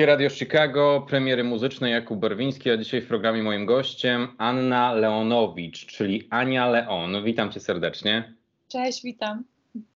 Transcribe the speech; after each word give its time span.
Polskie 0.00 0.12
Radio 0.12 0.30
Chicago, 0.30 1.06
premiery 1.08 1.44
muzyczne 1.44 1.90
Jakub 1.90 2.20
Barwiński, 2.20 2.70
a 2.70 2.76
dzisiaj 2.76 3.00
w 3.00 3.06
programie 3.06 3.42
moim 3.42 3.66
gościem 3.66 4.28
Anna 4.38 4.92
Leonowicz, 4.92 5.86
czyli 5.86 6.28
Ania 6.30 6.66
Leon. 6.68 7.24
Witam 7.24 7.52
cię 7.52 7.60
serdecznie. 7.60 8.34
Cześć, 8.68 9.02
witam. 9.02 9.44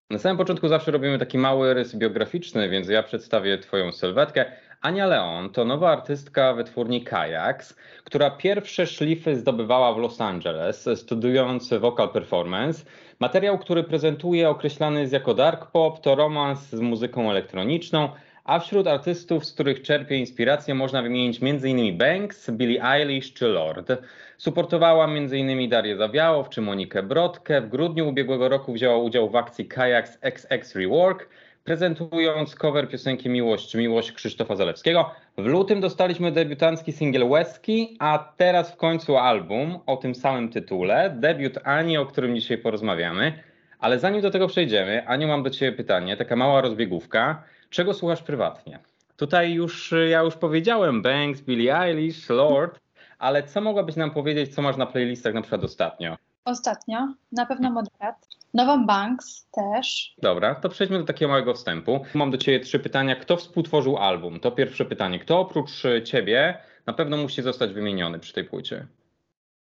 Na 0.10 0.18
samym 0.18 0.38
początku 0.38 0.68
zawsze 0.68 0.92
robimy 0.92 1.20
taki 1.20 1.38
mały 1.38 1.74
rys 1.74 1.96
biograficzny, 1.96 2.70
więc 2.70 2.90
ja 2.90 3.04
przedstawię 3.04 3.58
twoją 3.58 3.92
sylwetkę. 3.92 4.46
Ania 4.82 5.06
Leon 5.06 5.50
to 5.50 5.66
nowa 5.66 5.92
artystka 5.92 6.54
wytwórni 6.54 7.04
Kajaks, 7.04 7.76
która 8.04 8.32
pierwsze 8.32 8.88
szlify 8.88 9.36
zdobywała 9.36 9.94
w 9.94 9.98
Los 9.98 10.22
Angeles, 10.22 10.90
studiując 10.96 11.74
vocal 11.74 12.10
performance. 12.10 12.86
Materiał, 13.20 13.60
który 13.60 13.84
prezentuje, 13.84 14.50
określany 14.50 15.00
jest 15.00 15.14
jako 15.14 15.34
dark 15.34 15.72
pop, 15.72 16.02
to 16.02 16.16
romans 16.16 16.70
z 16.70 16.80
muzyką 16.80 17.32
elektroniczną, 17.32 18.10
a 18.44 18.60
wśród 18.60 18.88
artystów, 18.88 19.46
z 19.46 19.54
których 19.54 19.82
czerpie 19.82 20.18
inspirację, 20.18 20.76
można 20.76 21.02
wymienić 21.02 21.40
m.in. 21.42 21.98
Banks, 21.98 22.52
Billie 22.52 22.84
Eilish 22.84 23.34
czy 23.34 23.48
Lord. 23.48 23.92
Suportowała 24.38 25.06
m.in. 25.06 25.70
Darię 25.70 25.98
Zawiałow 25.98 26.50
czy 26.50 26.62
Monikę 26.62 27.04
Brodkę. 27.04 27.62
W 27.62 27.70
grudniu 27.70 28.10
ubiegłego 28.10 28.50
roku 28.50 28.74
wzięła 28.74 28.98
udział 28.98 29.30
w 29.30 29.36
akcji 29.36 29.66
Kajaks 29.66 30.18
XX 30.22 30.76
Rework, 30.76 31.30
prezentując 31.64 32.56
cover 32.56 32.90
piosenki 32.90 33.30
Miłość, 33.30 33.76
Miłość 33.76 34.12
Krzysztofa 34.12 34.56
Zalewskiego. 34.56 35.12
W 35.38 35.46
lutym 35.46 35.82
dostaliśmy 35.82 36.32
debiutancki 36.32 36.92
singiel 36.92 37.24
Łezki, 37.24 37.96
a 38.00 38.34
teraz 38.38 38.72
w 38.72 38.76
końcu 38.76 39.18
album 39.18 39.80
o 39.86 39.98
tym 39.98 40.16
samym 40.16 40.50
tytule, 40.50 41.16
debiut 41.20 41.58
Ani, 41.64 41.98
o 41.98 42.06
którym 42.06 42.36
dzisiaj 42.36 42.58
porozmawiamy. 42.58 43.53
Ale 43.84 44.00
zanim 44.00 44.22
do 44.22 44.32
tego 44.32 44.48
przejdziemy, 44.48 45.08
Aniu, 45.08 45.28
mam 45.28 45.44
do 45.44 45.50
Ciebie 45.50 45.78
pytanie, 45.78 46.18
taka 46.18 46.36
mała 46.36 46.62
rozbiegówka. 46.62 47.44
Czego 47.70 47.94
słuchasz 47.94 48.24
prywatnie? 48.24 48.80
Tutaj 49.18 49.54
już 49.54 49.94
ja 50.10 50.22
już 50.22 50.36
powiedziałem 50.36 51.02
Banks, 51.02 51.42
Billie 51.42 51.80
Eilish, 51.80 52.30
Lord, 52.30 52.80
ale 53.20 53.44
co 53.44 53.62
mogłabyś 53.62 53.96
nam 53.96 54.12
powiedzieć, 54.12 54.56
co 54.56 54.62
masz 54.62 54.78
na 54.78 54.86
playlistach 54.86 55.34
na 55.34 55.42
przykład 55.42 55.64
ostatnio? 55.64 56.18
Ostatnio 56.46 57.14
na 57.32 57.46
pewno 57.46 57.72
Moderat, 57.72 58.28
Nową 58.54 58.86
Banks 58.86 59.48
też. 59.52 60.16
Dobra, 60.22 60.56
to 60.56 60.70
przejdźmy 60.70 61.00
do 61.00 61.06
takiego 61.06 61.30
małego 61.30 61.54
wstępu. 61.54 62.06
Mam 62.14 62.32
do 62.32 62.38
Ciebie 62.38 62.60
trzy 62.60 62.80
pytania. 62.80 63.16
Kto 63.16 63.38
współtworzył 63.38 63.98
album? 63.98 64.40
To 64.40 64.52
pierwsze 64.52 64.86
pytanie. 64.86 65.20
Kto 65.20 65.40
oprócz 65.40 65.84
Ciebie 66.04 66.58
na 66.86 66.94
pewno 66.94 67.18
musi 67.18 67.42
zostać 67.42 67.74
wymieniony 67.74 68.20
przy 68.20 68.34
tej 68.34 68.44
płycie? 68.44 68.88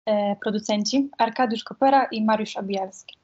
E, 0.05 0.35
producenci 0.35 1.09
Arkadiusz 1.17 1.63
Kopera 1.63 2.05
i 2.11 2.25
Mariusz 2.25 2.57
Abijalski. 2.57 3.19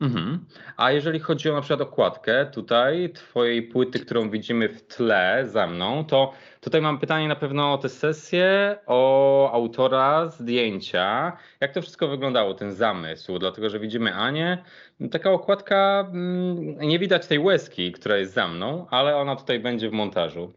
Mhm. 0.00 0.46
A 0.76 0.90
jeżeli 0.90 1.20
chodzi 1.20 1.50
o 1.50 1.54
na 1.54 1.60
przykład 1.60 1.80
okładkę 1.80 2.46
tutaj 2.46 3.10
twojej 3.12 3.62
płyty, 3.62 4.00
którą 4.00 4.30
widzimy 4.30 4.68
w 4.68 4.86
tle 4.86 5.44
za 5.46 5.66
mną, 5.66 6.04
to 6.04 6.32
tutaj 6.60 6.80
mam 6.80 6.98
pytanie 6.98 7.28
na 7.28 7.36
pewno 7.36 7.72
o 7.72 7.78
tę 7.78 7.88
sesję, 7.88 8.76
o 8.86 9.50
autora 9.52 10.28
zdjęcia. 10.28 11.36
Jak 11.60 11.72
to 11.72 11.82
wszystko 11.82 12.08
wyglądało, 12.08 12.54
ten 12.54 12.72
zamysł? 12.72 13.38
Dlatego, 13.38 13.70
że 13.70 13.80
widzimy 13.80 14.14
Anię. 14.14 14.64
Taka 15.10 15.30
okładka, 15.30 16.08
mm, 16.12 16.78
nie 16.78 16.98
widać 16.98 17.26
tej 17.26 17.38
łezki, 17.38 17.92
która 17.92 18.16
jest 18.16 18.32
za 18.32 18.48
mną, 18.48 18.86
ale 18.90 19.16
ona 19.16 19.36
tutaj 19.36 19.60
będzie 19.60 19.90
w 19.90 19.92
montażu. 19.92 20.52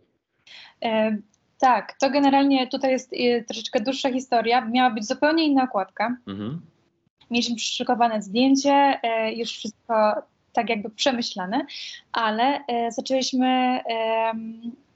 E, 0.83 1.17
tak, 1.59 1.93
to 1.99 2.09
generalnie 2.09 2.67
tutaj 2.67 2.91
jest 2.91 3.13
e, 3.13 3.43
troszeczkę 3.43 3.79
dłuższa 3.79 4.13
historia. 4.13 4.65
Miała 4.65 4.89
być 4.89 5.07
zupełnie 5.07 5.45
inna 5.45 5.63
okładka. 5.63 6.17
Mhm 6.27 6.61
mieliśmy 7.31 7.55
przyszykowane 7.55 8.21
zdjęcie, 8.21 8.99
e, 9.03 9.33
już 9.33 9.49
wszystko 9.51 10.13
tak 10.53 10.69
jakby 10.69 10.89
przemyślane, 10.89 11.65
ale 12.11 12.65
e, 12.67 12.91
zaczęliśmy 12.91 13.79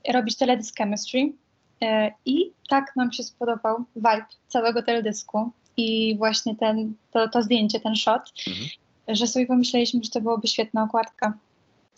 robić 0.10 0.38
teledysk 0.38 0.78
chemistry 0.78 1.34
e, 1.82 2.12
i 2.26 2.52
tak 2.70 2.96
nam 2.96 3.12
się 3.12 3.24
spodobał 3.24 3.84
vibe 3.96 4.26
całego 4.48 4.84
teledysku 4.84 5.52
i 5.78 6.18
właśnie 6.18 6.56
ten, 6.56 6.94
to, 7.12 7.30
to 7.30 7.44
zdjęcie, 7.44 7.80
ten 7.80 7.96
shot, 7.96 8.34
mhm. 8.48 8.68
że 9.08 9.28
sobie 9.28 9.46
pomyśleliśmy, 9.46 10.04
że 10.04 10.10
to 10.10 10.22
byłoby 10.22 10.48
świetna 10.48 10.84
okładka. 10.84 11.34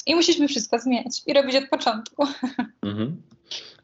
I 0.05 0.15
musieliśmy 0.15 0.47
wszystko 0.47 0.79
zmieniać 0.79 1.21
i 1.25 1.33
robić 1.33 1.55
od 1.55 1.69
początku. 1.69 2.23
Mhm. 2.81 3.21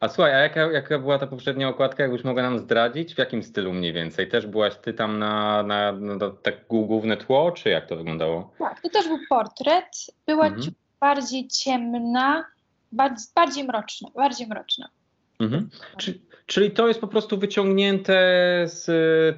A 0.00 0.08
słuchaj, 0.08 0.34
a 0.34 0.38
jaka, 0.38 0.60
jaka 0.60 0.98
była 0.98 1.18
ta 1.18 1.26
poprzednia 1.26 1.68
okładka, 1.68 2.02
jakbyś 2.02 2.24
mogła 2.24 2.42
nam 2.42 2.58
zdradzić? 2.58 3.14
W 3.14 3.18
jakim 3.18 3.42
stylu 3.42 3.72
mniej 3.72 3.92
więcej? 3.92 4.28
Też 4.28 4.46
byłaś 4.46 4.76
ty 4.76 4.94
tam 4.94 5.18
na, 5.18 5.62
na, 5.62 5.92
na, 5.92 6.16
na 6.16 6.30
tak 6.30 6.66
główne 6.68 7.16
tło, 7.16 7.52
czy 7.52 7.68
jak 7.68 7.86
to 7.86 7.96
wyglądało? 7.96 8.50
Tak, 8.58 8.80
to 8.80 8.88
też 8.88 9.08
był 9.08 9.18
portret. 9.28 9.86
Była 10.26 10.46
mhm. 10.46 10.72
bardziej 11.00 11.48
ciemna, 11.48 12.44
bardziej, 12.92 13.26
bardziej 13.34 13.64
mroczna, 13.64 14.08
bardziej 14.14 14.46
mroczna. 14.46 14.88
Mhm. 15.40 15.70
Czy, 15.96 16.20
czyli 16.46 16.70
to 16.70 16.88
jest 16.88 17.00
po 17.00 17.08
prostu 17.08 17.38
wyciągnięte 17.38 18.14
z 18.64 18.86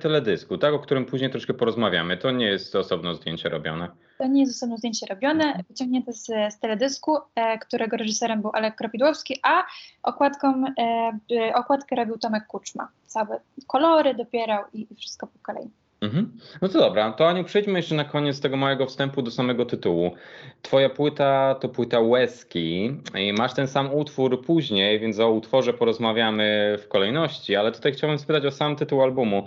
teledysku, 0.02 0.58
tak? 0.58 0.74
O 0.74 0.78
którym 0.78 1.04
później 1.04 1.30
troszkę 1.30 1.54
porozmawiamy. 1.54 2.16
To 2.16 2.30
nie 2.30 2.46
jest 2.46 2.76
osobno 2.76 3.14
zdjęcie 3.14 3.48
robione. 3.48 3.88
To 4.18 4.26
nie 4.26 4.40
jest 4.40 4.56
osobno 4.56 4.76
zdjęcie 4.76 5.06
robione, 5.06 5.44
mhm. 5.44 5.64
wyciągnięte 5.68 6.12
z, 6.12 6.26
z 6.26 6.58
teledysku, 6.58 7.16
e, 7.34 7.58
którego 7.58 7.96
reżyserem 7.96 8.42
był 8.42 8.50
Alek 8.54 8.76
Kropidłowski, 8.76 9.40
a 9.42 9.64
okładką, 10.02 10.64
e, 10.78 11.54
okładkę 11.54 11.96
robił 11.96 12.18
Tomek 12.18 12.46
Kuczma. 12.46 12.88
Całe 13.06 13.40
kolory 13.66 14.14
dopierał 14.14 14.64
i, 14.72 14.86
i 14.90 14.94
wszystko 14.94 15.26
po 15.26 15.38
kolei. 15.42 15.70
Mhm. 16.04 16.38
No 16.62 16.68
to 16.68 16.78
dobra, 16.78 17.12
to 17.12 17.28
Aniu, 17.28 17.44
przejdźmy 17.44 17.78
jeszcze 17.78 17.94
na 17.94 18.04
koniec 18.04 18.40
tego 18.40 18.56
małego 18.56 18.86
wstępu 18.86 19.22
do 19.22 19.30
samego 19.30 19.66
tytułu. 19.66 20.14
Twoja 20.62 20.90
płyta 20.90 21.54
to 21.54 21.68
płyta 21.68 22.00
Łezki 22.00 22.96
i 23.14 23.32
masz 23.32 23.54
ten 23.54 23.68
sam 23.68 23.94
utwór 23.94 24.44
później, 24.44 25.00
więc 25.00 25.20
o 25.20 25.30
utworze 25.30 25.74
porozmawiamy 25.74 26.76
w 26.82 26.88
kolejności, 26.88 27.56
ale 27.56 27.72
tutaj 27.72 27.92
chciałbym 27.92 28.18
spytać 28.18 28.46
o 28.46 28.50
sam 28.50 28.76
tytuł 28.76 29.02
albumu. 29.02 29.46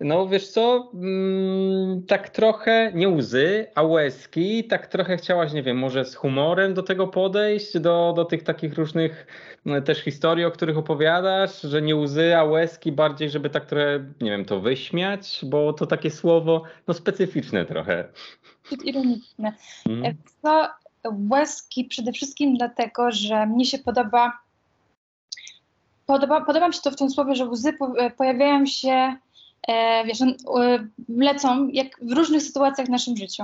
No 0.00 0.28
wiesz 0.28 0.48
co, 0.48 0.90
mm, 0.94 2.02
tak 2.06 2.30
trochę 2.30 2.92
nie 2.94 3.08
łzy, 3.08 3.66
a 3.74 3.82
łezki, 3.82 4.64
tak 4.64 4.86
trochę 4.86 5.16
chciałaś, 5.16 5.52
nie 5.52 5.62
wiem, 5.62 5.78
może 5.78 6.04
z 6.04 6.14
humorem 6.14 6.74
do 6.74 6.82
tego 6.82 7.08
podejść, 7.08 7.78
do, 7.78 8.12
do 8.16 8.24
tych 8.24 8.42
takich 8.42 8.74
różnych 8.74 9.26
no, 9.64 9.80
też 9.80 9.98
historii, 9.98 10.44
o 10.44 10.50
których 10.50 10.78
opowiadasz, 10.78 11.60
że 11.60 11.82
nie 11.82 11.96
łzy, 11.96 12.36
a 12.36 12.44
łezki 12.44 12.92
bardziej, 12.92 13.30
żeby 13.30 13.50
tak 13.50 13.66
trochę, 13.66 14.04
nie 14.20 14.30
wiem, 14.30 14.44
to 14.44 14.60
wyśmiać, 14.60 15.40
bo 15.42 15.72
to 15.72 15.86
takie 15.86 16.10
słowo, 16.10 16.62
no 16.88 16.94
specyficzne 16.94 17.64
trochę. 17.64 18.08
Ironiczne. 18.84 19.52
Mm. 19.88 20.14
Co, 20.42 20.68
łezki 21.30 21.84
przede 21.84 22.12
wszystkim 22.12 22.56
dlatego, 22.56 23.10
że 23.10 23.46
mnie 23.46 23.64
się 23.64 23.78
podoba 23.78 24.46
Podoba, 26.06 26.40
podoba 26.40 26.68
mi 26.68 26.74
się 26.74 26.80
to 26.80 26.90
w 26.90 26.96
tym 26.96 27.10
słowie, 27.10 27.34
że 27.34 27.46
łzy 27.46 27.72
pojawiają 28.16 28.66
się 28.66 28.88
e, 28.88 29.16
wiesz, 30.06 30.20
e, 30.20 30.26
lecą 31.08 31.68
jak 31.68 31.86
w 32.02 32.12
różnych 32.12 32.42
sytuacjach 32.42 32.86
w 32.86 32.90
naszym 32.90 33.16
życiu. 33.16 33.42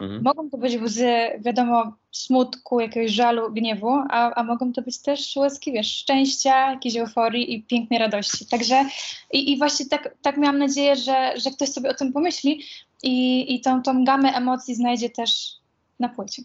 Mhm. 0.00 0.22
Mogą 0.22 0.50
to 0.50 0.58
być 0.58 0.80
łzy, 0.80 1.14
wiadomo, 1.38 1.96
smutku, 2.12 2.80
jakiegoś 2.80 3.10
żalu, 3.10 3.52
gniewu, 3.52 3.90
a, 4.10 4.34
a 4.34 4.44
mogą 4.44 4.72
to 4.72 4.82
być 4.82 5.02
też 5.02 5.36
łezki, 5.36 5.72
wiesz, 5.72 5.96
szczęścia, 5.96 6.70
jakiejś 6.70 6.96
euforii 6.96 7.54
i 7.54 7.62
pięknej 7.62 7.98
radości. 7.98 8.46
Także 8.46 8.84
i, 9.32 9.52
i 9.52 9.58
właśnie 9.58 9.86
tak, 9.86 10.14
tak 10.22 10.36
miałam 10.36 10.58
nadzieję, 10.58 10.96
że, 10.96 11.32
że 11.36 11.50
ktoś 11.50 11.68
sobie 11.68 11.90
o 11.90 11.94
tym 11.94 12.12
pomyśli 12.12 12.64
i, 13.02 13.54
i 13.54 13.60
tą, 13.60 13.82
tą 13.82 14.04
gamę 14.04 14.32
emocji 14.32 14.74
znajdzie 14.74 15.10
też 15.10 15.52
na 16.00 16.08
płycie. 16.08 16.42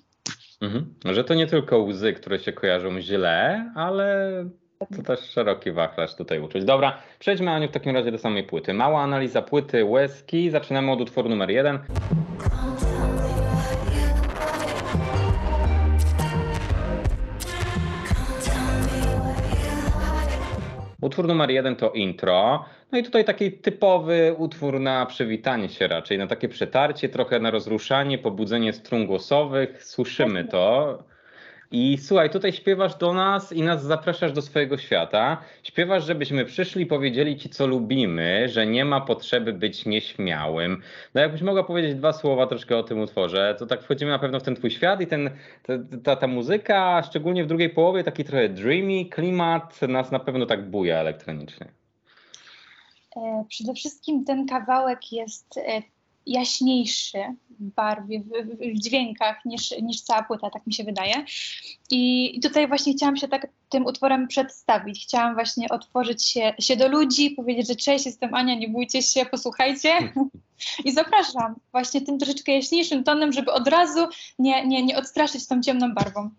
Mhm. 0.61 0.94
Że 1.06 1.23
to 1.23 1.33
nie 1.33 1.47
tylko 1.47 1.79
łzy, 1.79 2.13
które 2.13 2.39
się 2.39 2.53
kojarzą 2.53 3.01
źle, 3.01 3.71
ale 3.75 4.50
to 4.85 5.03
też 5.03 5.19
szeroki 5.19 5.71
wachlarz 5.71 6.15
tutaj 6.15 6.39
uczuć. 6.39 6.65
Dobra, 6.65 6.97
przejdźmy 7.19 7.51
Aniu 7.51 7.68
w 7.68 7.71
takim 7.71 7.95
razie 7.95 8.12
do 8.12 8.18
samej 8.18 8.44
płyty. 8.44 8.74
Mała 8.74 9.01
analiza 9.01 9.41
płyty 9.41 9.85
Łezki. 9.85 10.50
Zaczynamy 10.50 10.91
od 10.91 11.01
utworu 11.01 11.29
numer 11.29 11.50
jeden. 11.50 11.79
Utwór 21.01 21.27
numer 21.27 21.51
jeden 21.51 21.75
to 21.75 21.91
intro. 21.91 22.65
No 22.91 22.97
i 22.97 23.03
tutaj 23.03 23.25
taki 23.25 23.51
typowy 23.51 24.35
utwór 24.38 24.79
na 24.79 25.06
przywitanie 25.06 25.69
się 25.69 25.88
raczej, 25.88 26.18
na 26.18 26.27
takie 26.27 26.50
przetarcie, 26.50 27.09
trochę 27.09 27.39
na 27.39 27.51
rozruszanie, 27.51 28.18
pobudzenie 28.18 28.74
strun 28.74 29.06
głosowych. 29.06 29.83
Słyszymy 29.83 30.45
to. 30.45 30.97
I 31.71 31.97
słuchaj, 31.97 32.29
tutaj 32.29 32.53
śpiewasz 32.53 32.95
do 32.95 33.13
nas 33.13 33.53
i 33.53 33.61
nas 33.61 33.83
zapraszasz 33.83 34.31
do 34.31 34.41
swojego 34.41 34.77
świata. 34.77 35.37
Śpiewasz, 35.63 36.05
żebyśmy 36.05 36.45
przyszli, 36.45 36.85
powiedzieli 36.85 37.37
ci, 37.37 37.49
co 37.49 37.67
lubimy, 37.67 38.49
że 38.49 38.67
nie 38.67 38.85
ma 38.85 39.01
potrzeby 39.01 39.53
być 39.53 39.85
nieśmiałym. 39.85 40.81
No 41.13 41.21
jakbyś 41.21 41.41
mogła 41.41 41.63
powiedzieć 41.63 41.95
dwa 41.95 42.13
słowa 42.13 42.47
troszkę 42.47 42.77
o 42.77 42.83
tym 42.83 42.99
utworze, 42.99 43.55
to 43.59 43.65
tak 43.65 43.83
wchodzimy 43.83 44.11
na 44.11 44.19
pewno 44.19 44.39
w 44.39 44.43
ten 44.43 44.55
twój 44.55 44.71
świat 44.71 45.01
i 45.01 45.07
ten, 45.07 45.29
ta, 46.03 46.15
ta, 46.15 46.27
muzyka, 46.27 47.03
szczególnie 47.03 47.43
w 47.43 47.47
drugiej 47.47 47.69
połowie, 47.69 48.03
taki 48.03 48.23
trochę 48.23 48.49
dreamy 48.49 49.05
klimat 49.05 49.81
nas 49.81 50.11
na 50.11 50.19
pewno 50.19 50.45
tak 50.45 50.69
buja 50.69 50.97
elektronicznie. 50.97 51.67
E, 53.15 53.45
przede 53.49 53.73
wszystkim 53.73 54.25
ten 54.25 54.45
kawałek 54.47 55.11
jest 55.11 55.57
e, 55.57 55.81
jaśniejszy 56.27 57.18
w 57.59 57.63
barwie, 57.63 58.19
w, 58.19 58.29
w, 58.75 58.79
dźwiękach 58.79 59.45
niż, 59.45 59.71
niż 59.81 60.01
cała 60.01 60.24
płyta, 60.24 60.50
tak 60.50 60.68
mi 60.68 60.74
się 60.74 60.83
wydaje. 60.83 61.13
I, 61.91 62.38
I, 62.38 62.39
tutaj 62.39 62.68
właśnie 62.68 62.94
chciałam 62.94 63.18
się 63.18 63.27
tak 63.27 63.47
tym 63.69 63.85
utworem 63.85 64.27
przedstawić. 64.27 65.03
Chciałam 65.03 65.33
właśnie 65.33 65.69
otworzyć 65.69 66.25
się, 66.25 66.53
się 66.59 66.75
do 66.75 66.88
ludzi, 66.88 67.31
powiedzieć, 67.31 67.68
że 67.68 67.75
cześć, 67.75 68.06
jestem 68.06 68.33
Ania, 68.33 68.56
nie 68.56 68.69
bójcie 68.69 69.01
się, 69.01 69.25
posłuchajcie. 69.25 69.89
I 70.85 70.91
zapraszam 70.91 71.56
właśnie 71.71 72.01
tym 72.01 72.18
troszeczkę 72.18 72.51
jaśniejszym 72.51 73.03
tonem, 73.03 73.31
żeby 73.31 73.51
od 73.51 73.68
razu 73.68 74.07
nie, 74.39 74.68
nie, 74.68 74.83
nie 74.83 74.97
odstraszyć 74.97 75.47
tą 75.47 75.62
ciemną 75.62 75.94
barwą. 75.94 76.29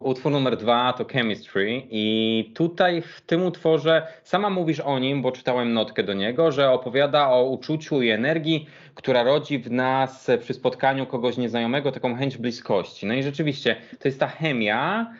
Utwór 0.00 0.32
numer 0.32 0.56
dwa 0.56 0.92
to 0.92 1.04
Chemistry 1.04 1.82
i 1.90 2.52
tutaj 2.54 3.02
w 3.02 3.20
tym 3.20 3.42
utworze 3.46 4.06
sama 4.22 4.50
mówisz 4.50 4.80
o 4.80 4.98
nim, 4.98 5.22
bo 5.22 5.32
czytałem 5.32 5.72
notkę 5.72 6.02
do 6.02 6.14
niego, 6.14 6.52
że 6.52 6.70
opowiada 6.70 7.28
o 7.28 7.44
uczuciu 7.44 8.02
i 8.02 8.10
energii, 8.10 8.66
która 8.94 9.22
rodzi 9.22 9.58
w 9.58 9.70
nas 9.70 10.30
przy 10.40 10.54
spotkaniu 10.54 11.06
kogoś 11.06 11.36
nieznajomego 11.36 11.92
taką 11.92 12.16
chęć 12.16 12.36
bliskości. 12.36 13.06
No 13.06 13.14
i 13.14 13.22
rzeczywiście 13.22 13.76
to 13.98 14.08
jest 14.08 14.20
ta 14.20 14.26
chemia, 14.26 15.12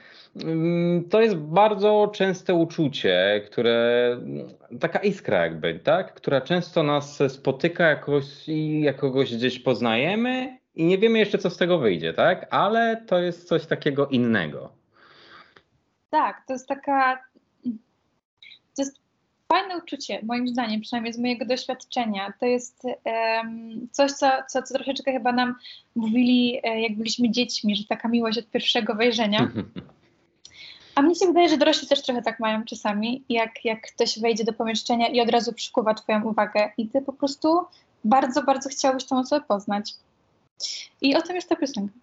mm, 0.44 1.04
to 1.08 1.20
jest 1.20 1.36
bardzo 1.36 2.10
częste 2.14 2.54
uczucie, 2.54 3.42
które 3.46 4.16
taka 4.80 4.98
iskra 4.98 5.38
jakby, 5.38 5.78
tak? 5.78 6.14
Która 6.14 6.40
często 6.40 6.82
nas 6.82 7.22
spotyka 7.28 7.84
jakoś 7.84 8.48
i 8.48 8.80
jak 8.80 8.96
kogoś 8.96 9.36
gdzieś 9.36 9.58
poznajemy 9.58 10.59
i 10.74 10.84
nie 10.84 10.98
wiemy 10.98 11.18
jeszcze, 11.18 11.38
co 11.38 11.50
z 11.50 11.56
tego 11.56 11.78
wyjdzie, 11.78 12.14
tak? 12.14 12.46
Ale 12.50 13.04
to 13.06 13.18
jest 13.18 13.48
coś 13.48 13.66
takiego 13.66 14.06
innego. 14.06 14.72
Tak, 16.10 16.42
to 16.46 16.52
jest 16.52 16.68
taka. 16.68 17.24
To 18.76 18.82
jest 18.82 19.00
fajne 19.52 19.78
uczucie, 19.78 20.20
moim 20.22 20.48
zdaniem, 20.48 20.80
przynajmniej 20.80 21.12
z 21.12 21.18
mojego 21.18 21.44
doświadczenia. 21.44 22.32
To 22.40 22.46
jest 22.46 22.84
um, 22.84 23.88
coś, 23.90 24.12
co, 24.12 24.30
co, 24.48 24.62
co 24.62 24.74
troszeczkę 24.74 25.12
chyba 25.12 25.32
nam 25.32 25.54
mówili, 25.94 26.60
e, 26.62 26.80
jak 26.80 26.96
byliśmy 26.96 27.30
dziećmi, 27.30 27.76
że 27.76 27.84
taka 27.84 28.08
miłość 28.08 28.38
od 28.38 28.50
pierwszego 28.50 28.94
wejrzenia. 28.94 29.48
A 30.94 31.02
mnie 31.02 31.14
się 31.14 31.26
wydaje, 31.26 31.48
że 31.48 31.56
dorośli 31.56 31.88
też 31.88 32.02
trochę 32.02 32.22
tak 32.22 32.40
mają 32.40 32.64
czasami, 32.64 33.24
jak, 33.28 33.64
jak 33.64 33.92
ktoś 33.94 34.18
wejdzie 34.18 34.44
do 34.44 34.52
pomieszczenia 34.52 35.08
i 35.08 35.20
od 35.20 35.30
razu 35.30 35.52
przykuwa 35.52 35.94
Twoją 35.94 36.24
uwagę, 36.24 36.72
i 36.78 36.88
Ty 36.88 37.02
po 37.02 37.12
prostu 37.12 37.60
bardzo, 38.04 38.42
bardzo 38.42 38.68
chciałbyś 38.68 39.04
tą 39.04 39.18
osobę 39.18 39.44
poznać. 39.48 39.94
I 41.00 41.16
o 41.16 41.22
tym 41.22 41.36
jest 41.36 41.48
ta 41.48 41.56
piosenka. 41.56 41.94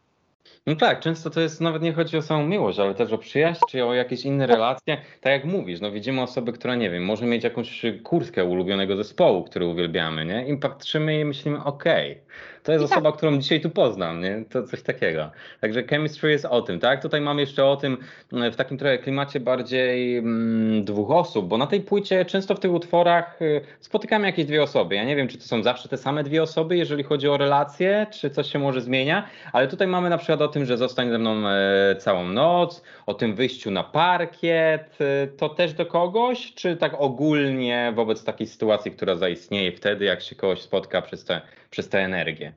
No 0.67 0.75
tak, 0.75 0.99
często 0.99 1.29
to 1.29 1.41
jest 1.41 1.61
nawet 1.61 1.81
nie 1.81 1.93
chodzi 1.93 2.17
o 2.17 2.21
samą 2.21 2.47
miłość, 2.47 2.79
ale 2.79 2.95
też 2.95 3.11
o 3.11 3.17
przyjaźń 3.17 3.59
czy 3.69 3.85
o 3.85 3.93
jakieś 3.93 4.25
inne 4.25 4.47
relacje. 4.47 4.97
Tak 5.21 5.33
jak 5.33 5.45
mówisz, 5.45 5.81
no 5.81 5.91
widzimy 5.91 6.21
osobę, 6.21 6.51
która 6.51 6.75
nie 6.75 6.89
wiem, 6.89 7.05
może 7.05 7.25
mieć 7.25 7.43
jakąś 7.43 7.85
kurtkę 8.03 8.45
ulubionego 8.45 8.95
zespołu, 8.95 9.43
który 9.43 9.65
uwielbiamy, 9.65 10.25
nie? 10.25 10.47
I 10.47 10.57
patrzymy 10.57 11.19
i 11.19 11.25
myślimy, 11.25 11.63
okej, 11.63 12.11
okay, 12.11 12.23
to 12.67 12.73
jest 12.73 12.85
tak. 12.85 12.91
osoba, 12.91 13.11
którą 13.11 13.37
dzisiaj 13.37 13.61
tu 13.61 13.69
poznam, 13.69 14.21
nie? 14.21 14.43
To 14.49 14.63
coś 14.63 14.81
takiego. 14.81 15.31
Także 15.61 15.83
chemistry 15.83 16.31
jest 16.31 16.45
o 16.45 16.61
tym, 16.61 16.79
tak? 16.79 17.01
Tutaj 17.01 17.21
mamy 17.21 17.41
jeszcze 17.41 17.65
o 17.65 17.77
tym 17.77 17.97
w 18.31 18.55
takim 18.55 18.77
trochę 18.77 18.97
klimacie 18.97 19.39
bardziej 19.39 20.17
mm, 20.17 20.85
dwóch 20.85 21.11
osób, 21.11 21.47
bo 21.47 21.57
na 21.57 21.67
tej 21.67 21.81
płycie 21.81 22.25
często 22.25 22.55
w 22.55 22.59
tych 22.59 22.71
utworach 22.71 23.41
y, 23.41 23.61
spotykamy 23.79 24.27
jakieś 24.27 24.45
dwie 24.45 24.63
osoby. 24.63 24.95
Ja 24.95 25.03
nie 25.03 25.15
wiem, 25.15 25.27
czy 25.27 25.37
to 25.37 25.43
są 25.43 25.63
zawsze 25.63 25.89
te 25.89 25.97
same 25.97 26.23
dwie 26.23 26.43
osoby, 26.43 26.77
jeżeli 26.77 27.03
chodzi 27.03 27.27
o 27.27 27.37
relacje, 27.37 28.07
czy 28.11 28.29
coś 28.29 28.51
się 28.51 28.59
może 28.59 28.81
zmienia, 28.81 29.29
ale 29.53 29.67
tutaj 29.67 29.87
mamy 29.87 30.09
na 30.09 30.17
przykład 30.17 30.41
o 30.41 30.47
tym, 30.47 30.65
że 30.65 30.77
zostań 30.77 31.09
ze 31.09 31.19
mną 31.19 31.47
e, 31.47 31.95
całą 31.95 32.27
noc, 32.27 32.83
o 33.05 33.13
tym 33.13 33.35
wyjściu 33.35 33.71
na 33.71 33.83
parkiet, 33.83 34.97
e, 35.01 35.27
to 35.27 35.49
też 35.49 35.73
do 35.73 35.85
kogoś, 35.85 36.53
czy 36.53 36.75
tak 36.75 36.93
ogólnie 36.97 37.93
wobec 37.95 38.23
takiej 38.23 38.47
sytuacji, 38.47 38.91
która 38.91 39.15
zaistnieje 39.15 39.71
wtedy, 39.71 40.05
jak 40.05 40.21
się 40.21 40.35
kogoś 40.35 40.61
spotka 40.61 41.01
przez 41.01 41.25
tę 41.25 41.41
przez 41.69 41.89
te 41.89 41.99
energię? 41.99 42.53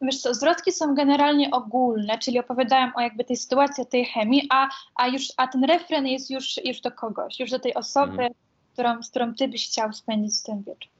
Wiesz 0.00 0.20
co, 0.20 0.34
zwrotki 0.34 0.72
są 0.72 0.94
generalnie 0.94 1.50
ogólne, 1.50 2.18
czyli 2.18 2.38
opowiadają 2.38 2.90
o 2.96 3.00
jakby 3.00 3.24
tej 3.24 3.36
sytuacji, 3.36 3.82
o 3.82 3.86
tej 3.86 4.04
chemii, 4.04 4.46
a, 4.50 4.68
a, 4.96 5.08
już, 5.08 5.22
a 5.36 5.46
ten 5.46 5.64
refren 5.64 6.06
jest 6.06 6.30
już, 6.30 6.64
już 6.64 6.80
do 6.80 6.90
kogoś, 6.90 7.40
już 7.40 7.50
do 7.50 7.58
tej 7.58 7.74
osoby, 7.74 8.12
mhm. 8.12 8.32
którą, 8.72 9.02
z 9.02 9.10
którą 9.10 9.34
ty 9.34 9.48
byś 9.48 9.68
chciał 9.68 9.92
spędzić 9.92 10.42
ten 10.42 10.62
wieczór. 10.62 10.90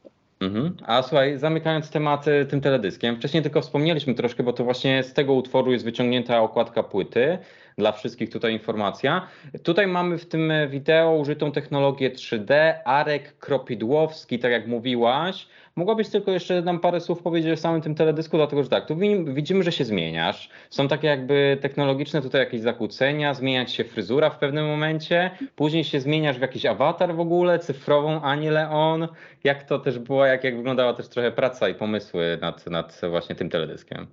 Mhm. 0.40 0.76
A 0.86 1.02
słuchaj, 1.02 1.38
zamykając 1.38 1.90
temat 1.90 2.24
tym 2.48 2.60
teledyskiem, 2.60 3.16
wcześniej 3.16 3.42
tylko 3.42 3.60
wspomnieliśmy 3.60 4.14
troszkę, 4.14 4.42
bo 4.42 4.52
to 4.52 4.64
właśnie 4.64 5.02
z 5.02 5.12
tego 5.12 5.34
utworu 5.34 5.72
jest 5.72 5.84
wyciągnięta 5.84 6.40
okładka 6.40 6.82
płyty. 6.82 7.38
Dla 7.78 7.92
wszystkich 7.92 8.30
tutaj 8.30 8.52
informacja. 8.52 9.28
Tutaj 9.62 9.86
mamy 9.86 10.18
w 10.18 10.26
tym 10.26 10.52
wideo 10.68 11.16
użytą 11.16 11.52
technologię 11.52 12.10
3D. 12.10 12.74
Arek 12.84 13.38
Kropidłowski, 13.38 14.38
tak 14.38 14.52
jak 14.52 14.66
mówiłaś, 14.66 15.48
Mogłabyś 15.76 16.08
tylko 16.08 16.30
jeszcze 16.30 16.62
nam 16.62 16.80
parę 16.80 17.00
słów 17.00 17.22
powiedzieć 17.22 17.52
o 17.52 17.56
samym 17.62 17.80
tym 17.80 17.94
teledysku, 17.94 18.36
dlatego 18.36 18.62
że 18.62 18.68
tak, 18.68 18.86
tu 18.86 18.96
widzimy, 19.24 19.62
że 19.62 19.72
się 19.72 19.84
zmieniasz. 19.84 20.50
Są 20.70 20.88
takie 20.88 21.08
jakby 21.08 21.58
technologiczne 21.60 22.22
tutaj 22.22 22.40
jakieś 22.40 22.60
zakłócenia, 22.60 23.34
zmieniać 23.34 23.72
się 23.72 23.84
fryzura 23.84 24.30
w 24.30 24.38
pewnym 24.38 24.66
momencie, 24.66 25.30
później 25.56 25.84
się 25.84 26.00
zmieniasz 26.00 26.38
w 26.38 26.40
jakiś 26.40 26.66
awatar 26.66 27.14
w 27.14 27.20
ogóle, 27.20 27.58
cyfrową 27.58 28.22
Ani 28.22 28.48
Leon. 28.48 29.08
Jak 29.44 29.62
to 29.62 29.78
też 29.78 29.98
było, 29.98 30.26
jak, 30.26 30.44
jak 30.44 30.56
wyglądała 30.56 30.94
też 30.94 31.08
trochę 31.08 31.32
praca 31.32 31.68
i 31.68 31.74
pomysły 31.74 32.38
nad, 32.40 32.66
nad 32.66 33.00
właśnie 33.10 33.34
tym 33.34 33.50
teledyskiem? 33.50 34.06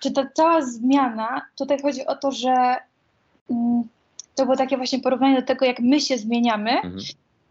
Czy 0.00 0.10
ta 0.10 0.26
cała 0.34 0.62
zmiana, 0.62 1.42
tutaj 1.58 1.82
chodzi 1.82 2.06
o 2.06 2.16
to, 2.16 2.30
że 2.30 2.76
mm, 3.50 3.82
to 4.34 4.44
było 4.44 4.56
takie 4.56 4.76
właśnie 4.76 5.00
porównanie 5.00 5.40
do 5.40 5.46
tego, 5.46 5.66
jak 5.66 5.80
my 5.80 6.00
się 6.00 6.18
zmieniamy, 6.18 6.70
mhm. 6.70 6.98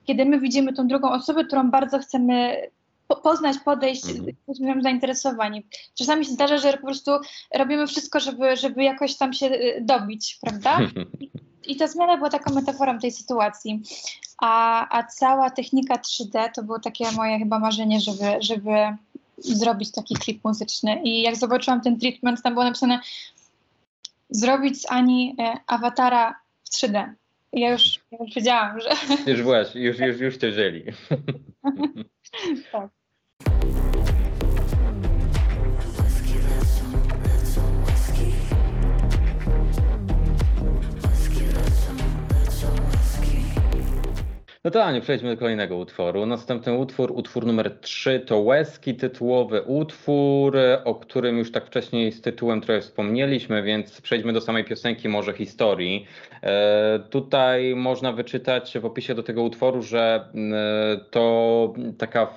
kiedy 0.06 0.26
my 0.26 0.40
widzimy 0.40 0.74
tą 0.74 0.88
drugą 0.88 1.12
osobę, 1.12 1.46
którą 1.46 1.72
bardzo 1.72 2.00
chcemy 2.00 2.58
po, 3.10 3.16
poznać, 3.16 3.58
podejść, 3.66 4.04
mhm. 4.60 4.82
zainteresowani. 4.82 5.66
Czasami 5.96 6.26
się 6.26 6.32
zdarza, 6.32 6.58
że 6.58 6.74
po 6.74 6.86
prostu 6.86 7.12
robimy 7.56 7.88
wszystko, 7.88 8.20
żeby, 8.20 8.58
żeby 8.58 8.84
jakoś 8.84 9.16
tam 9.16 9.34
się 9.34 9.46
y, 9.46 9.82
dobić, 9.82 10.38
prawda? 10.42 10.80
I, 11.20 11.32
I 11.68 11.76
ta 11.76 11.88
zmiana 11.88 12.18
była 12.18 12.30
taką 12.30 12.54
metaforą 12.54 13.00
tej 13.00 13.12
sytuacji. 13.12 13.82
A, 14.38 14.98
a 14.98 15.04
cała 15.04 15.50
technika 15.50 15.96
3D 15.96 16.50
to 16.56 16.64
było 16.64 16.80
takie 16.80 17.12
moje 17.12 17.40
chyba 17.40 17.60
marzenie, 17.60 18.00
żeby, 18.00 18.26
żeby 18.40 18.72
zrobić 19.38 19.92
taki 19.92 20.16
klip 20.16 20.44
muzyczny. 20.44 21.02
I 21.04 21.22
jak 21.22 21.36
zobaczyłam 21.36 21.82
ten 21.82 22.00
treatment, 22.00 22.42
tam 22.42 22.54
było 22.54 22.66
napisane 22.66 23.00
zrobić 24.30 24.82
z 24.82 24.92
Ani 24.92 25.36
e, 25.40 25.58
awatara 25.68 26.36
w 26.64 26.70
3D. 26.70 27.14
I 27.54 27.60
ja 27.60 27.72
już, 27.72 28.00
ja 28.12 28.18
już 28.22 28.36
wiedziałam, 28.36 28.80
że... 28.80 28.90
Już 29.32 29.42
byłaś, 29.42 29.76
już, 29.76 30.00
już, 30.00 30.20
już 30.20 30.38
cię 30.38 30.52
wzięli. 30.52 30.84
tak. 32.72 32.99
No 44.64 44.72
to 44.72 44.84
Aniu, 44.84 45.02
przejdźmy 45.02 45.30
do 45.30 45.40
kolejnego 45.40 45.78
utworu. 45.78 46.26
Następny 46.26 46.74
utwór, 46.74 47.12
utwór 47.12 47.46
numer 47.46 47.80
3 47.80 48.20
to 48.20 48.40
Łezki, 48.40 48.96
tytułowy 48.96 49.62
utwór, 49.62 50.58
o 50.86 50.96
którym 50.96 51.38
już 51.38 51.52
tak 51.52 51.66
wcześniej 51.66 52.12
z 52.12 52.22
tytułem 52.22 52.62
trochę 52.62 52.82
wspomnieliśmy, 52.82 53.64
więc 53.64 54.02
przejdźmy 54.02 54.34
do 54.34 54.42
samej 54.42 54.66
piosenki, 54.66 55.10
może 55.10 55.34
historii. 55.34 56.08
E, 56.44 57.00
tutaj 57.10 57.76
można 57.76 58.14
wyczytać 58.14 58.78
w 58.78 58.86
opisie 58.86 59.16
do 59.16 59.24
tego 59.24 59.44
utworu, 59.44 59.82
że 59.82 60.30
e, 60.36 61.00
to 61.12 61.74
taka 61.98 62.28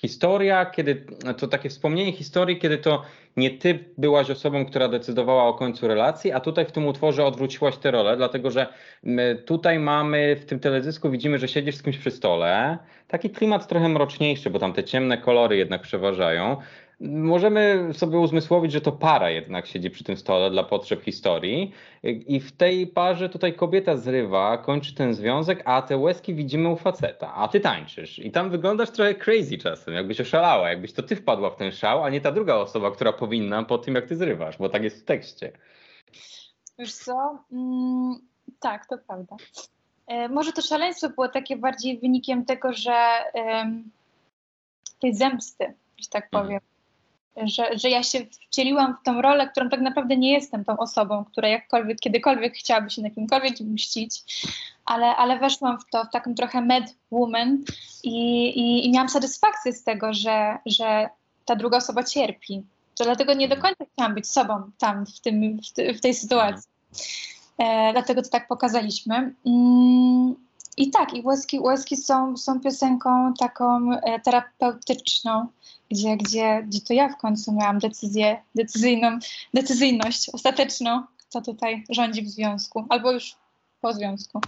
historia, 0.00 0.66
kiedy 0.66 1.04
to 1.38 1.48
takie 1.48 1.68
wspomnienie 1.68 2.12
historii, 2.12 2.58
kiedy 2.58 2.78
to 2.78 3.02
nie 3.36 3.50
ty 3.50 3.84
byłaś 3.98 4.30
osobą, 4.30 4.66
która 4.66 4.88
decydowała 4.88 5.44
o 5.44 5.54
końcu 5.54 5.88
relacji, 5.88 6.32
a 6.32 6.40
tutaj 6.40 6.66
w 6.66 6.72
tym 6.72 6.86
utworze 6.86 7.24
odwróciłaś 7.24 7.76
tę 7.76 7.90
rolę, 7.90 8.16
dlatego 8.16 8.50
że 8.50 8.66
tutaj 9.46 9.78
mamy 9.78 10.36
w 10.36 10.44
tym 10.44 10.60
teledysku 10.60 11.10
widzimy, 11.10 11.38
że 11.38 11.48
siedzisz 11.48 11.76
z 11.76 11.82
kimś 11.82 11.98
przy 11.98 12.10
stole. 12.10 12.78
Taki 13.08 13.30
klimat 13.30 13.68
trochę 13.68 13.88
mroczniejszy, 13.88 14.50
bo 14.50 14.58
tam 14.58 14.72
te 14.72 14.84
ciemne 14.84 15.18
kolory 15.18 15.56
jednak 15.56 15.82
przeważają 15.82 16.56
możemy 17.00 17.88
sobie 17.92 18.18
uzmysłowić, 18.18 18.72
że 18.72 18.80
to 18.80 18.92
para 18.92 19.30
jednak 19.30 19.66
siedzi 19.66 19.90
przy 19.90 20.04
tym 20.04 20.16
stole 20.16 20.50
dla 20.50 20.64
potrzeb 20.64 21.02
historii 21.02 21.72
i 22.02 22.40
w 22.40 22.52
tej 22.52 22.86
parze 22.86 23.28
tutaj 23.28 23.54
kobieta 23.54 23.96
zrywa, 23.96 24.58
kończy 24.58 24.94
ten 24.94 25.14
związek, 25.14 25.62
a 25.64 25.82
te 25.82 25.96
łezki 25.96 26.34
widzimy 26.34 26.68
u 26.68 26.76
faceta, 26.76 27.34
a 27.34 27.48
ty 27.48 27.60
tańczysz 27.60 28.18
i 28.18 28.30
tam 28.30 28.50
wyglądasz 28.50 28.90
trochę 28.90 29.14
crazy 29.14 29.58
czasem, 29.58 29.94
jakbyś 29.94 30.20
oszalała, 30.20 30.68
jakbyś 30.68 30.92
to 30.92 31.02
ty 31.02 31.16
wpadła 31.16 31.50
w 31.50 31.56
ten 31.56 31.72
szał, 31.72 32.04
a 32.04 32.10
nie 32.10 32.20
ta 32.20 32.32
druga 32.32 32.54
osoba, 32.54 32.90
która 32.90 33.12
powinna 33.12 33.62
po 33.64 33.78
tym, 33.78 33.94
jak 33.94 34.06
ty 34.06 34.16
zrywasz, 34.16 34.58
bo 34.58 34.68
tak 34.68 34.82
jest 34.82 35.02
w 35.02 35.04
tekście. 35.04 35.52
Wiesz 36.78 36.92
co, 36.92 37.38
mm, 37.52 38.14
tak, 38.60 38.86
to 38.86 38.98
prawda. 38.98 39.36
E, 40.06 40.28
może 40.28 40.52
to 40.52 40.62
szaleństwo 40.62 41.08
było 41.08 41.28
takie 41.28 41.56
bardziej 41.56 41.98
wynikiem 41.98 42.44
tego, 42.44 42.72
że 42.72 43.08
tej 45.00 45.14
zemsty, 45.14 45.74
że 45.98 46.08
tak 46.10 46.24
mhm. 46.24 46.44
powiem, 46.44 46.60
że, 47.36 47.78
że 47.78 47.90
ja 47.90 48.02
się 48.02 48.18
wcieliłam 48.48 48.96
w 48.96 49.04
tą 49.04 49.22
rolę, 49.22 49.48
którą 49.48 49.68
tak 49.68 49.80
naprawdę 49.80 50.16
nie 50.16 50.32
jestem 50.32 50.64
tą 50.64 50.76
osobą, 50.78 51.24
która 51.24 51.48
jakkolwiek, 51.48 52.00
kiedykolwiek 52.00 52.54
chciałaby 52.54 52.90
się 52.90 53.02
na 53.02 53.10
kimkolwiek 53.10 53.60
mścić, 53.60 54.22
ale, 54.84 55.16
ale 55.16 55.38
weszłam 55.38 55.78
w 55.78 55.90
to, 55.90 56.04
w 56.04 56.10
taką 56.10 56.34
trochę 56.34 56.62
mad 56.62 56.84
woman 57.10 57.64
i, 58.02 58.46
i, 58.48 58.86
i 58.86 58.92
miałam 58.92 59.08
satysfakcję 59.08 59.72
z 59.72 59.84
tego, 59.84 60.14
że, 60.14 60.58
że 60.66 61.08
ta 61.44 61.56
druga 61.56 61.76
osoba 61.76 62.04
cierpi. 62.04 62.62
To 62.98 63.04
dlatego 63.04 63.34
nie 63.34 63.48
do 63.48 63.56
końca 63.56 63.84
chciałam 63.92 64.14
być 64.14 64.28
sobą 64.28 64.70
tam, 64.78 65.06
w, 65.06 65.20
tym, 65.20 65.58
w, 65.58 65.98
w 65.98 66.00
tej 66.00 66.14
sytuacji. 66.14 66.70
E, 67.58 67.92
dlatego 67.92 68.22
to 68.22 68.28
tak 68.28 68.48
pokazaliśmy. 68.48 69.34
Mm, 69.46 70.34
I 70.76 70.90
tak, 70.90 71.14
i 71.14 71.22
łezki, 71.22 71.60
łezki 71.60 71.96
są, 71.96 72.36
są 72.36 72.60
piosenką 72.60 73.34
taką 73.38 73.92
e, 73.92 74.20
terapeutyczną, 74.20 75.46
gdzie, 75.90 76.16
gdzie, 76.16 76.62
gdzie 76.66 76.80
to 76.80 76.94
ja 76.94 77.08
w 77.08 77.16
końcu 77.16 77.52
miałam 77.52 77.78
decyzję, 77.78 78.42
decyzyjną, 78.54 79.18
decyzyjność 79.54 80.28
ostateczną, 80.32 81.02
kto 81.28 81.40
tutaj 81.40 81.84
rządzi 81.90 82.22
w 82.22 82.28
związku, 82.28 82.86
albo 82.88 83.12
już 83.12 83.36
po 83.80 83.92
związku. 83.92 84.40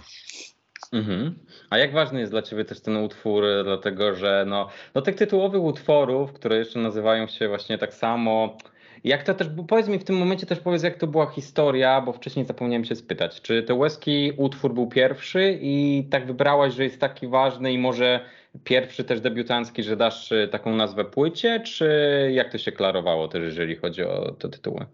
Mhm. 0.91 1.35
A 1.69 1.77
jak 1.77 1.93
ważny 1.93 2.19
jest 2.19 2.31
dla 2.31 2.41
Ciebie 2.41 2.65
też 2.65 2.81
ten 2.81 2.97
utwór, 2.97 3.43
dlatego 3.63 4.15
że 4.15 4.45
no, 4.47 4.69
no 4.95 5.01
tych 5.01 5.15
tytułowych 5.15 5.61
utworów, 5.61 6.33
które 6.33 6.57
jeszcze 6.57 6.79
nazywają 6.79 7.27
się 7.27 7.47
właśnie 7.47 7.77
tak 7.77 7.93
samo, 7.93 8.57
jak 9.03 9.23
to 9.23 9.33
też, 9.33 9.47
powiedz 9.67 9.87
mi 9.87 9.99
w 9.99 10.03
tym 10.03 10.17
momencie 10.17 10.45
też 10.45 10.59
powiedz, 10.59 10.83
jak 10.83 10.97
to 10.97 11.07
była 11.07 11.25
historia, 11.25 12.01
bo 12.01 12.13
wcześniej 12.13 12.45
zapomniałem 12.45 12.85
się 12.85 12.95
spytać. 12.95 13.41
Czy 13.41 13.63
te 13.63 13.73
łezki 13.73 14.31
utwór 14.37 14.73
był 14.73 14.87
pierwszy 14.87 15.59
i 15.61 16.03
tak 16.11 16.27
wybrałaś, 16.27 16.73
że 16.73 16.83
jest 16.83 16.99
taki 16.99 17.27
ważny 17.27 17.73
i 17.73 17.77
może 17.77 18.19
pierwszy 18.63 19.03
też 19.03 19.21
debiutancki, 19.21 19.83
że 19.83 19.97
dasz 19.97 20.31
y, 20.31 20.47
taką 20.51 20.75
nazwę 20.75 21.05
płycie, 21.05 21.59
czy 21.59 21.87
jak 22.33 22.51
to 22.51 22.57
się 22.57 22.71
klarowało 22.71 23.27
też, 23.27 23.43
jeżeli 23.43 23.75
chodzi 23.75 24.03
o 24.03 24.31
te 24.31 24.49
tytuły? 24.49 24.85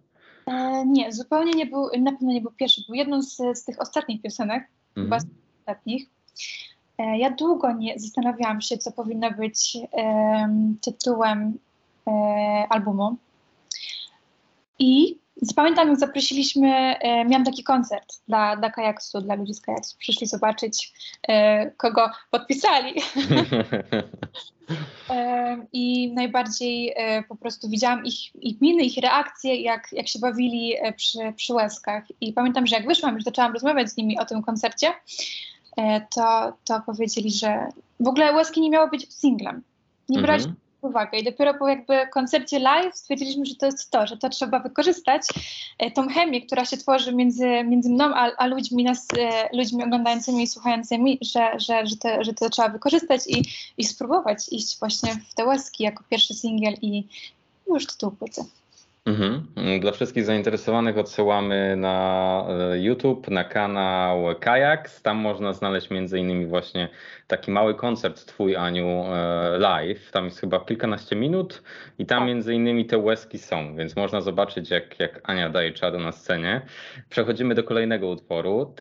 E, 0.48 0.86
nie, 0.86 1.12
zupełnie 1.12 1.52
nie 1.52 1.66
był, 1.66 1.90
na 2.00 2.12
pewno 2.12 2.34
nie 2.34 2.42
był 2.42 2.52
pierwszy, 2.52 2.82
był 2.88 2.96
jedną 2.96 3.22
z, 3.22 3.38
z 3.54 3.66
tych 3.66 3.82
ostatnich 3.82 4.22
piosenek, 4.22 4.68
mhm. 4.98 5.06
chyba 5.06 5.20
z 5.20 5.26
ostatnich. 5.60 6.10
E, 6.98 7.18
ja 7.18 7.30
długo 7.30 7.72
nie 7.72 8.00
zastanawiałam 8.00 8.62
się, 8.62 8.78
co 8.78 8.92
powinno 8.92 9.32
być 9.32 9.78
e, 9.98 10.50
tytułem 10.82 11.58
albumu. 12.70 13.18
I 14.80 15.20
pamiętam, 15.56 15.90
jak 15.90 16.00
zaprosiliśmy, 16.00 16.70
e, 16.70 17.26
miałam 17.26 17.46
taki 17.46 17.64
koncert 17.64 18.14
dla, 18.28 18.56
dla 18.56 18.70
kajaksu, 18.70 19.22
dla 19.22 19.36
ludzi 19.36 19.54
z 19.54 19.62
kajaksu. 19.62 19.98
Przyszli 19.98 20.28
zobaczyć, 20.28 20.94
e, 21.28 21.72
kogo 21.72 22.10
podpisali. 22.32 22.94
e, 25.10 25.58
I 25.74 26.14
najbardziej 26.14 26.94
e, 26.96 27.24
po 27.24 27.36
prostu 27.36 27.70
widziałam 27.70 28.06
ich, 28.06 28.36
ich 28.36 28.62
miny, 28.62 28.84
ich 28.84 28.98
reakcje, 28.98 29.56
jak, 29.56 29.88
jak 29.92 30.08
się 30.08 30.20
bawili 30.20 30.74
e, 30.82 30.94
przy, 30.94 31.34
przy 31.36 31.54
łezkach. 31.54 32.04
I 32.22 32.34
pamiętam, 32.34 32.68
że 32.68 32.76
jak 32.76 32.88
wyszłam, 32.88 33.16
już 33.16 33.24
zaczęłam 33.24 33.54
rozmawiać 33.54 33.90
z 33.90 33.98
nimi 33.98 34.20
o 34.20 34.26
tym 34.26 34.42
koncercie, 34.42 34.88
e, 35.78 36.02
to, 36.16 36.54
to 36.66 36.82
powiedzieli, 36.86 37.32
że 37.32 37.68
w 38.00 38.08
ogóle 38.08 38.34
łezki 38.34 38.62
nie 38.62 38.70
miało 38.70 38.88
być 38.88 39.14
singlem. 39.14 39.62
Nie 40.10 40.22
brać 40.22 40.42
mhm 40.42 40.56
uwagę. 40.82 41.18
I 41.18 41.24
dopiero 41.24 41.54
po 41.54 41.68
jakby 41.68 42.08
koncercie 42.08 42.60
live 42.60 42.96
stwierdziliśmy, 42.96 43.46
że 43.46 43.56
to 43.56 43.66
jest 43.66 43.92
to, 43.92 44.08
że 44.08 44.18
to 44.18 44.30
trzeba 44.30 44.60
wykorzystać, 44.60 45.22
e, 45.78 45.92
tą 45.92 46.08
chemię, 46.08 46.42
która 46.42 46.66
się 46.66 46.78
tworzy 46.78 47.16
między, 47.16 47.64
między 47.64 47.90
mną 47.90 48.06
a, 48.06 48.32
a 48.38 48.48
ludźmi, 48.48 48.84
nas, 48.84 49.08
e, 49.18 49.58
ludźmi 49.58 49.84
oglądającymi 49.84 50.44
i 50.44 50.48
słuchającymi, 50.48 51.20
że, 51.22 51.60
że, 51.60 51.88
że, 51.88 51.96
to, 51.96 52.24
że 52.24 52.34
to 52.34 52.50
trzeba 52.50 52.70
wykorzystać 52.70 53.22
i, 53.28 53.44
i 53.78 53.84
spróbować 53.84 54.40
iść 54.52 54.80
właśnie 54.80 55.16
w 55.30 55.36
te 55.36 55.46
łezki 55.46 55.84
jako 55.84 56.04
pierwszy 56.10 56.34
singiel 56.34 56.74
i 56.82 57.04
już 57.68 57.88
tytuł 57.88 58.12
płyty. 58.12 58.46
Mhm. 59.10 59.80
Dla 59.80 59.92
wszystkich 59.92 60.26
zainteresowanych 60.26 60.98
odsyłamy 60.98 61.76
na 61.76 62.46
e, 62.50 62.80
YouTube, 62.80 63.28
na 63.28 63.44
kanał 63.44 64.24
Kajaks. 64.40 65.02
Tam 65.02 65.18
można 65.18 65.54
znaleźć 65.54 65.90
między 65.90 66.20
innymi 66.20 66.46
właśnie 66.46 66.90
taki 67.28 67.52
mały 67.52 67.76
koncert 67.76 68.26
Twój 68.26 68.56
Aniu 68.56 68.88
e, 68.88 69.58
live. 69.58 70.12
Tam 70.12 70.26
jest 70.26 70.40
chyba 70.40 70.60
kilkanaście 70.60 71.16
minut 71.16 71.64
i 72.00 72.06
tam 72.06 72.20
tak. 72.20 72.28
między 72.28 72.54
innymi 72.54 72.86
te 72.86 72.98
łezki 72.98 73.38
są, 73.38 73.76
więc 73.76 73.96
można 73.96 74.22
zobaczyć 74.22 74.70
jak, 74.70 75.00
jak 75.00 75.22
Ania 75.24 75.50
daje 75.50 75.72
czadu 75.72 76.00
na 76.00 76.12
scenie. 76.12 76.62
Przechodzimy 77.10 77.56
do 77.56 77.64
kolejnego 77.64 78.08
utworu. 78.08 78.74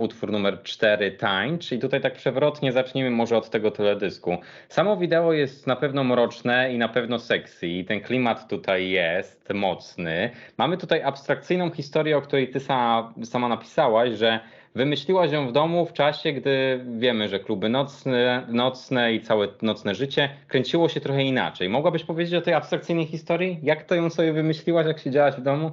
Utwór 0.00 0.32
numer 0.32 0.62
4 0.62 1.12
Tańcz 1.12 1.72
i 1.72 1.78
tutaj 1.78 2.00
tak 2.00 2.14
przewrotnie 2.14 2.72
zacznijmy 2.72 3.10
może 3.10 3.36
od 3.36 3.50
tego 3.50 3.70
teledysku. 3.70 4.38
Samo 4.68 4.96
wideo 4.96 5.32
jest 5.32 5.66
na 5.66 5.76
pewno 5.76 6.04
mroczne 6.04 6.74
i 6.74 6.78
na 6.78 6.88
pewno 6.88 7.18
sexy 7.18 7.66
i 7.66 7.84
ten 7.84 8.00
klimat 8.00 8.48
tutaj 8.48 8.90
jest 8.90 9.48
mocny. 9.54 10.30
Mamy 10.58 10.76
tutaj 10.76 11.02
abstrakcyjną 11.02 11.70
historię, 11.70 12.16
o 12.16 12.22
której 12.22 12.50
ty 12.50 12.60
sama, 12.60 13.14
sama 13.24 13.48
napisałaś, 13.48 14.10
że 14.18 14.40
wymyśliłaś 14.74 15.32
ją 15.32 15.48
w 15.48 15.52
domu 15.52 15.86
w 15.86 15.92
czasie, 15.92 16.32
gdy 16.32 16.84
wiemy, 16.98 17.28
że 17.28 17.40
kluby 17.40 17.68
nocne, 17.68 18.46
nocne 18.48 19.14
i 19.14 19.20
całe 19.20 19.48
nocne 19.62 19.94
życie 19.94 20.28
kręciło 20.48 20.88
się 20.88 21.00
trochę 21.00 21.22
inaczej. 21.22 21.68
Mogłabyś 21.68 22.04
powiedzieć 22.04 22.34
o 22.34 22.40
tej 22.40 22.54
abstrakcyjnej 22.54 23.06
historii? 23.06 23.58
Jak 23.62 23.84
to 23.84 23.94
ją 23.94 24.10
sobie 24.10 24.32
wymyśliłaś, 24.32 24.86
jak 24.86 24.98
siedziałaś 24.98 25.34
w 25.34 25.42
domu? 25.42 25.70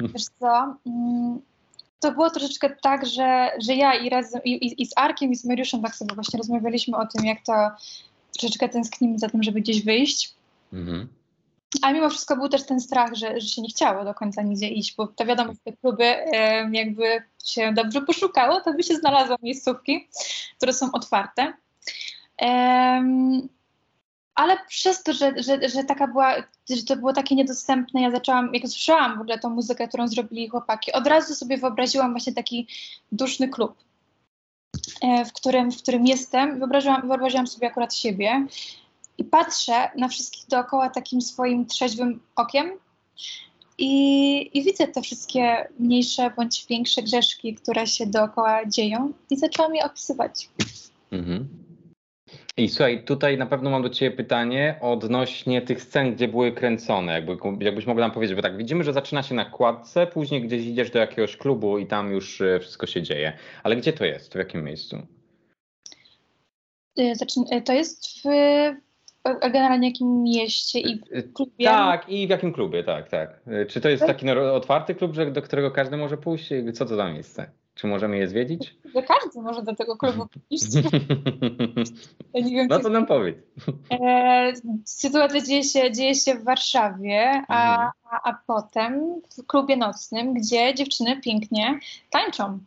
Wiesz 0.00 0.24
co, 0.38 0.76
mm, 0.86 1.40
to 2.00 2.12
było 2.12 2.30
troszeczkę 2.30 2.70
tak, 2.82 3.06
że, 3.06 3.50
że 3.58 3.74
ja 3.74 3.94
i, 3.94 4.08
razem, 4.08 4.40
i, 4.44 4.82
i 4.82 4.86
z 4.86 4.92
Arkiem 4.96 5.32
i 5.32 5.36
z 5.36 5.44
Mariuszem 5.44 5.82
tak 5.82 5.96
sobie 5.96 6.14
właśnie 6.14 6.38
rozmawialiśmy 6.38 6.96
o 6.96 7.06
tym, 7.06 7.24
jak 7.24 7.42
to 7.42 7.70
troszeczkę 8.38 8.68
tęsknimy 8.68 9.18
za 9.18 9.28
tym, 9.28 9.42
żeby 9.42 9.60
gdzieś 9.60 9.84
wyjść. 9.84 10.34
Mhm. 10.72 11.08
A 11.82 11.92
mimo 11.92 12.10
wszystko 12.10 12.36
był 12.36 12.48
też 12.48 12.66
ten 12.66 12.80
strach, 12.80 13.14
że, 13.14 13.40
że 13.40 13.48
się 13.48 13.62
nie 13.62 13.68
chciało 13.68 14.04
do 14.04 14.14
końca 14.14 14.42
nigdzie 14.42 14.68
iść, 14.68 14.94
bo 14.96 15.06
to 15.06 15.24
wiadomo, 15.24 15.52
że 15.52 15.58
te 15.64 15.72
kluby 15.72 16.14
jakby 16.72 17.22
się 17.44 17.72
dobrze 17.72 18.00
poszukało, 18.00 18.60
to 18.60 18.72
by 18.74 18.82
się 18.82 18.94
znalazło 18.94 19.36
miejscówki, 19.42 20.08
które 20.56 20.72
są 20.72 20.92
otwarte. 20.92 21.52
Ale 24.34 24.56
przez 24.68 25.02
to, 25.02 25.12
że, 25.12 25.34
że, 25.36 25.68
że 25.68 25.84
taka 25.84 26.06
była, 26.06 26.34
że 26.70 26.82
to 26.82 26.96
było 26.96 27.12
takie 27.12 27.34
niedostępne, 27.34 28.02
ja 28.02 28.10
zaczęłam, 28.10 28.54
jak 28.54 28.68
słyszałam 28.68 29.18
w 29.18 29.20
ogóle 29.20 29.38
tą 29.38 29.50
muzykę, 29.50 29.88
którą 29.88 30.08
zrobili 30.08 30.48
chłopaki, 30.48 30.92
od 30.92 31.06
razu 31.06 31.34
sobie 31.34 31.58
wyobraziłam 31.58 32.10
właśnie 32.10 32.32
taki 32.32 32.68
duszny 33.12 33.48
klub, 33.48 33.74
e, 35.02 35.24
w 35.24 35.32
którym, 35.32 35.72
w 35.72 35.82
którym 35.82 36.06
jestem. 36.06 36.58
Wyobraziłam, 36.58 37.08
wyobraziłam 37.08 37.46
sobie 37.46 37.66
akurat 37.66 37.94
siebie 37.94 38.46
i 39.18 39.24
patrzę 39.24 39.90
na 39.96 40.08
wszystkich 40.08 40.46
dookoła 40.48 40.90
takim 40.90 41.20
swoim 41.20 41.66
trzeźwym 41.66 42.20
okiem 42.36 42.70
i, 43.78 44.58
i 44.58 44.62
widzę 44.62 44.88
te 44.88 45.02
wszystkie 45.02 45.68
mniejsze 45.78 46.30
bądź 46.36 46.66
większe 46.66 47.02
grzeszki, 47.02 47.54
które 47.54 47.86
się 47.86 48.06
dookoła 48.06 48.66
dzieją 48.66 49.12
i 49.30 49.36
zaczęłam 49.36 49.74
je 49.74 49.84
opisywać. 49.84 50.48
Mhm. 51.12 51.63
I 52.56 52.68
słuchaj, 52.68 53.04
tutaj 53.04 53.38
na 53.38 53.46
pewno 53.46 53.70
mam 53.70 53.82
do 53.82 53.90
Ciebie 53.90 54.16
pytanie 54.16 54.78
odnośnie 54.80 55.62
tych 55.62 55.82
scen, 55.82 56.14
gdzie 56.14 56.28
były 56.28 56.52
kręcone. 56.52 57.12
Jakby, 57.12 57.64
jakbyś 57.64 57.86
mogła 57.86 58.00
nam 58.00 58.10
powiedzieć, 58.10 58.36
bo 58.36 58.42
tak, 58.42 58.56
widzimy, 58.56 58.84
że 58.84 58.92
zaczyna 58.92 59.22
się 59.22 59.34
na 59.34 59.44
kładce, 59.44 60.06
później 60.06 60.42
gdzieś 60.42 60.66
idziesz 60.66 60.90
do 60.90 60.98
jakiegoś 60.98 61.36
klubu 61.36 61.78
i 61.78 61.86
tam 61.86 62.12
już 62.12 62.40
e, 62.40 62.60
wszystko 62.60 62.86
się 62.86 63.02
dzieje. 63.02 63.32
Ale 63.62 63.76
gdzie 63.76 63.92
to 63.92 64.04
jest? 64.04 64.32
W 64.32 64.36
jakim 64.36 64.64
miejscu? 64.64 64.96
E, 66.98 67.12
e, 67.50 67.62
to 67.62 67.72
jest 67.72 68.06
w, 68.06 68.22
generalnie 69.52 69.88
jakim 69.88 70.22
mieście 70.22 70.80
i 70.80 71.00
klubie? 71.34 71.64
Tak, 71.64 72.08
i 72.08 72.26
w 72.26 72.30
jakim 72.30 72.52
klubie, 72.52 72.84
tak, 72.84 73.08
tak. 73.08 73.40
Czy 73.68 73.80
to 73.80 73.88
jest 73.88 74.06
taki 74.06 74.30
otwarty 74.30 74.94
klub, 74.94 75.12
do 75.32 75.42
którego 75.42 75.70
każdy 75.70 75.96
może 75.96 76.16
pójść? 76.16 76.48
Co 76.74 76.86
to 76.86 76.96
za 76.96 77.12
miejsce? 77.12 77.50
Czy 77.74 77.86
możemy 77.86 78.18
je 78.18 78.28
zwiedzić? 78.28 78.76
Że 78.94 79.02
każdy 79.02 79.40
może 79.40 79.62
do 79.62 79.74
tego 79.74 79.96
klubu 79.96 80.26
pójść. 80.48 80.74
ja 82.34 82.40
nie 82.40 82.50
wiem, 82.50 82.66
no 82.70 82.78
to 82.78 82.88
nam 82.88 83.06
powiedz. 83.06 83.36
E, 83.90 84.52
sytuacja 84.84 85.40
dzieje 85.40 85.62
się, 85.62 85.92
dzieje 85.92 86.14
się 86.14 86.34
w 86.34 86.44
Warszawie, 86.44 87.42
a, 87.48 87.74
mhm. 87.74 87.90
a, 88.10 88.30
a 88.30 88.38
potem 88.46 89.22
w 89.38 89.46
klubie 89.46 89.76
nocnym, 89.76 90.34
gdzie 90.34 90.74
dziewczyny 90.74 91.20
pięknie 91.20 91.78
tańczą. 92.10 92.58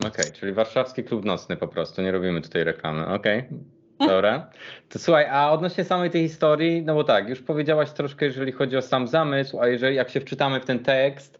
Okej, 0.00 0.10
okay, 0.10 0.32
czyli 0.32 0.52
warszawski 0.52 1.04
klub 1.04 1.24
nocny 1.24 1.56
po 1.56 1.68
prostu, 1.68 2.02
nie 2.02 2.12
robimy 2.12 2.40
tutaj 2.40 2.64
reklamy. 2.64 3.06
Okej. 3.06 3.38
Okay. 3.38 3.74
Dobra. 4.08 4.50
To 4.88 4.98
słuchaj, 4.98 5.26
a 5.30 5.50
odnośnie 5.52 5.84
samej 5.84 6.10
tej 6.10 6.28
historii, 6.28 6.82
no 6.82 6.94
bo 6.94 7.04
tak, 7.04 7.28
już 7.28 7.42
powiedziałaś 7.42 7.90
troszkę, 7.90 8.26
jeżeli 8.26 8.52
chodzi 8.52 8.76
o 8.76 8.82
sam 8.82 9.08
zamysł, 9.08 9.60
a 9.60 9.68
jeżeli 9.68 9.96
jak 9.96 10.10
się 10.10 10.20
wczytamy 10.20 10.60
w 10.60 10.64
ten 10.64 10.78
tekst, 10.78 11.38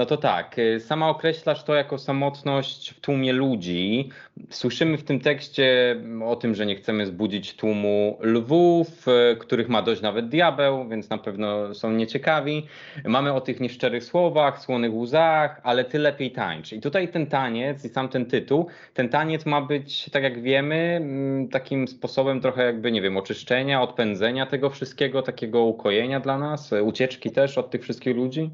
No 0.00 0.06
to 0.06 0.16
tak, 0.16 0.58
y, 0.58 0.80
sama 0.80 1.08
określasz 1.08 1.64
to 1.64 1.74
jako 1.74 1.98
samotność 1.98 2.90
w 2.90 3.00
tłumie 3.00 3.32
ludzi. 3.32 4.08
Słyszymy 4.50 4.98
w 4.98 5.04
tym 5.04 5.20
tekście 5.20 5.96
o 6.24 6.36
tym, 6.36 6.54
że 6.54 6.66
nie 6.66 6.76
chcemy 6.76 7.06
zbudzić 7.06 7.56
tłumu 7.56 8.18
lwów, 8.20 9.08
y, 9.08 9.36
których 9.36 9.68
ma 9.68 9.82
dość 9.82 10.02
nawet 10.02 10.28
diabeł, 10.28 10.88
więc 10.88 11.10
na 11.10 11.18
pewno 11.18 11.74
są 11.74 11.92
nieciekawi. 11.92 12.66
Mamy 13.04 13.32
o 13.32 13.40
tych 13.40 13.60
nieszczerych 13.60 14.04
słowach, 14.04 14.62
słonych 14.62 14.94
łzach, 14.94 15.60
ale 15.64 15.84
ty 15.84 15.98
lepiej 15.98 16.30
tańcz. 16.30 16.72
I 16.72 16.80
tutaj 16.80 17.08
ten 17.08 17.26
taniec 17.26 17.84
i 17.84 17.88
sam 17.88 18.08
ten 18.08 18.26
tytuł, 18.26 18.66
ten 18.94 19.08
taniec 19.08 19.46
ma 19.46 19.60
być, 19.60 20.10
tak 20.10 20.22
jak 20.22 20.42
wiemy, 20.42 20.76
mm, 20.76 21.48
takim 21.48 21.88
sposobem 21.88 22.40
trochę 22.40 22.64
jakby, 22.64 22.92
nie 22.92 23.02
wiem, 23.02 23.16
oczyszczenia, 23.16 23.82
odpędzenia 23.82 24.46
tego 24.46 24.70
wszystkiego, 24.70 25.22
takiego 25.22 25.62
ukojenia 25.62 26.20
dla 26.20 26.38
nas, 26.38 26.70
ucieczki 26.82 27.30
też 27.30 27.58
od 27.58 27.70
tych 27.70 27.82
wszystkich 27.82 28.16
ludzi 28.16 28.50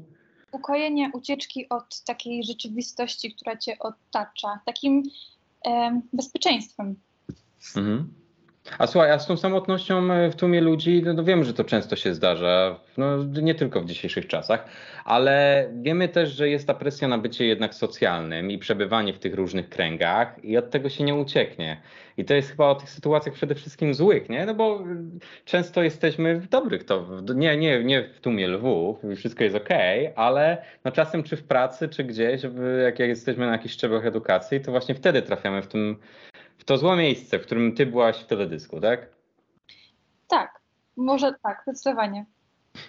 ukojenie 0.51 1.11
ucieczki 1.13 1.69
od 1.69 2.01
takiej 2.01 2.43
rzeczywistości, 2.43 3.33
która 3.35 3.57
cię 3.57 3.79
otacza, 3.79 4.59
takim 4.65 5.03
e, 5.65 6.01
bezpieczeństwem. 6.13 6.95
Mhm. 7.75 8.13
A 8.77 8.87
słuchaj, 8.87 9.11
a 9.11 9.19
z 9.19 9.27
tą 9.27 9.37
samotnością 9.37 10.11
e, 10.11 10.31
w 10.31 10.35
tłumie 10.35 10.61
ludzi, 10.61 11.01
no, 11.05 11.13
no 11.13 11.23
wiem, 11.23 11.43
że 11.43 11.53
to 11.53 11.63
często 11.63 11.95
się 11.95 12.13
zdarza, 12.13 12.79
no, 12.97 13.23
nie 13.23 13.55
tylko 13.55 13.81
w 13.81 13.85
dzisiejszych 13.85 14.27
czasach, 14.27 14.65
ale 15.05 15.67
wiemy 15.81 16.09
też, 16.09 16.29
że 16.29 16.49
jest 16.49 16.67
ta 16.67 16.73
presja 16.73 17.07
na 17.07 17.17
bycie 17.17 17.45
jednak 17.45 17.75
socjalnym 17.75 18.51
i 18.51 18.57
przebywanie 18.57 19.13
w 19.13 19.19
tych 19.19 19.35
różnych 19.35 19.69
kręgach 19.69 20.43
i 20.43 20.57
od 20.57 20.69
tego 20.69 20.89
się 20.89 21.03
nie 21.03 21.15
ucieknie. 21.15 21.81
I 22.17 22.25
to 22.25 22.33
jest 22.33 22.49
chyba 22.49 22.67
o 22.69 22.75
tych 22.75 22.89
sytuacjach 22.89 23.35
przede 23.35 23.55
wszystkim 23.55 23.93
złych, 23.93 24.29
nie? 24.29 24.45
No 24.45 24.53
bo 24.53 24.83
często 25.45 25.83
jesteśmy 25.83 26.39
w 26.39 26.47
dobrych, 26.47 26.83
to 26.83 27.07
nie, 27.35 27.57
nie, 27.57 27.83
nie 27.83 28.03
w 28.03 28.19
tłumie 28.19 28.47
lwów, 28.47 28.97
wszystko 29.15 29.43
jest 29.43 29.55
okej, 29.55 30.07
okay, 30.07 30.17
ale 30.17 30.57
no 30.85 30.91
czasem 30.91 31.23
czy 31.23 31.37
w 31.37 31.43
pracy, 31.43 31.89
czy 31.89 32.03
gdzieś, 32.03 32.41
jak 32.83 32.99
jesteśmy 32.99 33.45
na 33.45 33.51
jakichś 33.51 33.73
szczeblach 33.73 34.05
edukacji, 34.05 34.61
to 34.61 34.71
właśnie 34.71 34.95
wtedy 34.95 35.21
trafiamy 35.21 35.61
w 35.61 35.67
tym 35.67 35.97
w 36.46 36.46
to 36.67 36.77
złe 36.77 36.95
miejsce, 36.95 37.39
w 37.39 37.41
którym 37.41 37.75
ty 37.75 37.85
byłaś 37.85 38.17
w 38.17 38.25
teledysku, 38.25 38.81
tak? 38.81 39.09
Tak, 40.27 40.59
może 40.97 41.33
tak, 41.43 41.61
zdecydowanie. 41.63 42.25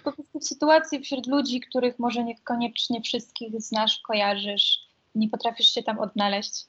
Po 0.03 0.11
prostu 0.11 0.39
w 0.39 0.45
sytuacji 0.45 0.99
wśród 0.99 1.27
ludzi, 1.27 1.61
których 1.61 1.99
może 1.99 2.23
niekoniecznie 2.23 3.01
wszystkich 3.01 3.61
znasz, 3.61 3.99
kojarzysz, 3.99 4.79
nie 5.15 5.29
potrafisz 5.29 5.73
się 5.73 5.83
tam 5.83 5.99
odnaleźć. 5.99 6.65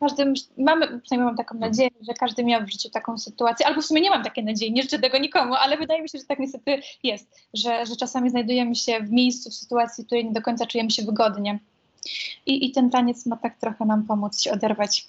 Każdy, 0.00 0.32
mamy, 0.58 1.00
przynajmniej 1.00 1.26
mam 1.26 1.36
taką 1.36 1.58
nadzieję, 1.58 1.90
że 2.08 2.14
każdy 2.14 2.44
miał 2.44 2.64
w 2.64 2.70
życiu 2.72 2.90
taką 2.90 3.18
sytuację, 3.18 3.66
albo 3.66 3.82
w 3.82 3.86
sumie 3.86 4.00
nie 4.00 4.10
mam 4.10 4.24
takiej 4.24 4.44
nadziei, 4.44 4.72
nie 4.72 4.82
życzę 4.82 4.98
tego 4.98 5.18
nikomu, 5.18 5.54
ale 5.54 5.76
wydaje 5.76 6.02
mi 6.02 6.08
się, 6.08 6.18
że 6.18 6.24
tak 6.24 6.38
niestety 6.38 6.80
jest, 7.02 7.40
że, 7.54 7.86
że 7.86 7.96
czasami 7.96 8.30
znajdujemy 8.30 8.74
się 8.74 9.00
w 9.00 9.10
miejscu, 9.10 9.50
w 9.50 9.54
sytuacji, 9.54 10.04
w 10.04 10.06
której 10.06 10.24
nie 10.24 10.32
do 10.32 10.42
końca 10.42 10.66
czujemy 10.66 10.90
się 10.90 11.02
wygodnie. 11.02 11.58
I, 12.46 12.66
I 12.66 12.72
ten 12.72 12.90
taniec 12.90 13.26
ma 13.26 13.36
tak 13.36 13.58
trochę 13.58 13.84
nam 13.84 14.06
pomóc 14.06 14.40
się 14.42 14.52
oderwać 14.52 15.08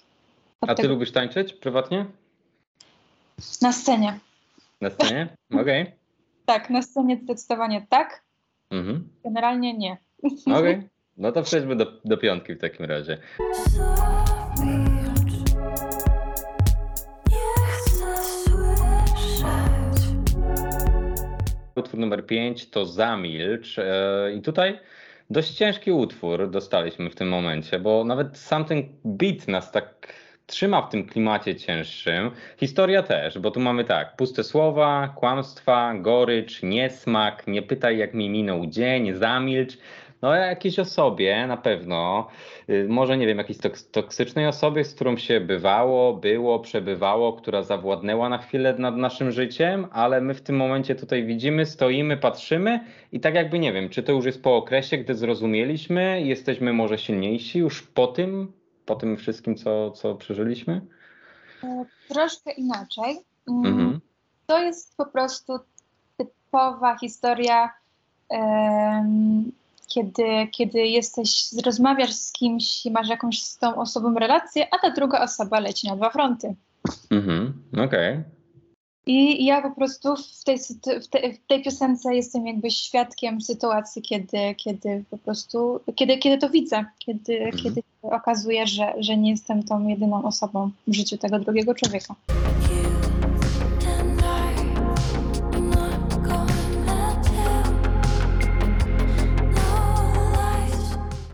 a 0.67 0.75
ty 0.75 0.88
lubisz 0.88 1.12
tańczyć 1.12 1.53
prywatnie? 1.53 2.05
Na 3.62 3.74
scenie. 3.74 4.20
Na 4.82 4.89
scenie? 4.89 5.38
Okej. 5.62 5.82
Okay. 5.82 5.91
Tak, 6.46 6.70
na 6.70 6.82
scenie 6.82 7.17
zdecydowanie 7.24 7.86
tak. 7.89 8.24
Mhm. 8.72 9.10
Generalnie 9.24 9.77
nie. 9.77 9.98
Okej. 10.46 10.53
Okay. 10.53 10.89
No 11.17 11.32
to 11.32 11.43
przejdźmy 11.43 11.75
do, 11.75 11.86
do 12.05 12.17
piątki 12.17 12.55
w 12.55 12.60
takim 12.60 12.86
razie. 12.86 13.17
Utwór 21.75 22.00
numer 22.00 22.25
5 22.25 22.70
to 22.70 22.86
Zamilcz. 22.86 23.79
E, 23.79 24.34
I 24.38 24.41
tutaj 24.41 24.79
dość 25.29 25.53
ciężki 25.53 25.91
utwór 25.91 26.50
dostaliśmy 26.50 27.10
w 27.10 27.15
tym 27.15 27.29
momencie, 27.29 27.79
bo 27.79 28.03
nawet 28.03 28.38
sam 28.38 28.65
ten 28.65 28.84
beat 29.05 29.48
nas 29.48 29.72
tak 29.72 30.13
trzyma 30.53 30.81
w 30.81 30.89
tym 30.89 31.05
klimacie 31.05 31.55
cięższym. 31.55 32.31
Historia 32.57 33.03
też, 33.03 33.39
bo 33.39 33.51
tu 33.51 33.60
mamy 33.60 33.83
tak, 33.83 34.15
puste 34.15 34.43
słowa, 34.43 35.13
kłamstwa, 35.15 35.93
gorycz, 35.93 36.63
niesmak, 36.63 37.48
nie 37.48 37.62
pytaj 37.62 37.98
jak 37.98 38.13
mi 38.13 38.29
minął 38.29 38.65
dzień, 38.65 39.13
zamilcz. 39.13 39.77
No 40.22 40.36
jakiejś 40.36 40.80
osobie 40.80 41.47
na 41.47 41.58
pewno, 41.58 42.28
y, 42.69 42.86
może 42.89 43.17
nie 43.17 43.28
wiem, 43.28 43.38
jakiejś 43.38 43.60
toksycznej 43.91 44.47
osobie, 44.47 44.84
z 44.84 44.95
którą 44.95 45.17
się 45.17 45.39
bywało, 45.39 46.13
było, 46.13 46.60
przebywało, 46.60 47.34
która 47.34 47.62
zawładnęła 47.63 48.30
na 48.30 48.38
chwilę 48.38 48.75
nad 48.78 48.97
naszym 48.97 49.32
życiem, 49.32 49.88
ale 49.91 50.21
my 50.21 50.34
w 50.34 50.41
tym 50.41 50.56
momencie 50.56 50.95
tutaj 50.95 51.25
widzimy, 51.25 51.65
stoimy, 51.65 52.17
patrzymy 52.17 52.80
i 53.12 53.19
tak 53.19 53.36
jakby 53.36 53.60
nie 53.60 53.73
wiem, 53.73 53.89
czy 53.89 54.04
to 54.04 54.12
już 54.12 54.25
jest 54.25 54.43
po 54.43 54.56
okresie, 54.56 54.97
gdy 54.97 55.15
zrozumieliśmy, 55.15 56.21
jesteśmy 56.21 56.73
może 56.73 56.97
silniejsi 56.97 57.60
już 57.60 57.84
po 57.84 58.08
tym, 58.08 58.62
po 58.86 58.96
tym 58.96 59.17
wszystkim, 59.17 59.56
co, 59.56 59.91
co 59.91 60.15
przeżyliśmy? 60.15 60.82
E, 61.63 61.86
troszkę 62.08 62.52
inaczej. 62.52 63.19
Mm, 63.50 63.65
mhm. 63.65 64.00
To 64.48 64.60
jest 64.60 64.98
po 64.98 65.06
prostu 65.06 65.60
typowa 66.17 66.98
historia, 66.98 67.69
um, 68.30 69.52
kiedy, 69.88 70.48
kiedy 70.52 70.80
jesteś, 70.80 71.46
rozmawiasz 71.65 72.13
z 72.13 72.32
kimś 72.32 72.86
i 72.86 72.91
masz 72.91 73.10
jakąś 73.10 73.43
z 73.43 73.58
tą 73.58 73.76
osobą 73.76 74.13
relację, 74.13 74.67
a 74.72 74.80
ta 74.80 74.91
druga 74.91 75.24
osoba 75.24 75.60
leci 75.60 75.88
na 75.88 75.96
dwa 75.96 76.10
fronty. 76.10 76.56
Mhm, 77.12 77.63
okej. 77.74 77.86
Okay. 77.86 78.24
I 79.06 79.46
ja 79.46 79.62
po 79.62 79.72
prostu 79.72 80.16
w 80.16 80.44
tej, 80.44 80.58
w, 81.02 81.08
tej, 81.08 81.34
w 81.34 81.48
tej 81.48 81.63
piosence 81.63 82.16
jestem 82.16 82.48
jakby 82.48 82.72
świadkiem 82.72 83.42
sytuacji, 83.42 84.02
kiedy, 84.02 84.56
kiedy 84.58 85.04
po 85.10 85.18
prostu, 85.18 85.80
kiedy, 85.96 86.18
kiedy 86.18 86.38
to 86.38 86.50
widzę, 86.50 86.86
kiedy, 87.00 87.39
mhm. 87.39 87.63
kiedy 87.63 87.84
okazuje, 88.02 88.68
że, 88.68 88.94
że 89.00 89.18
nie 89.18 89.32
jestem 89.32 89.63
tą 89.63 89.88
jedyną 89.88 90.24
osobą 90.24 90.72
w 90.88 90.94
życiu 90.94 91.18
tego 91.18 91.39
drugiego 91.39 91.76
człowieka. 91.76 92.16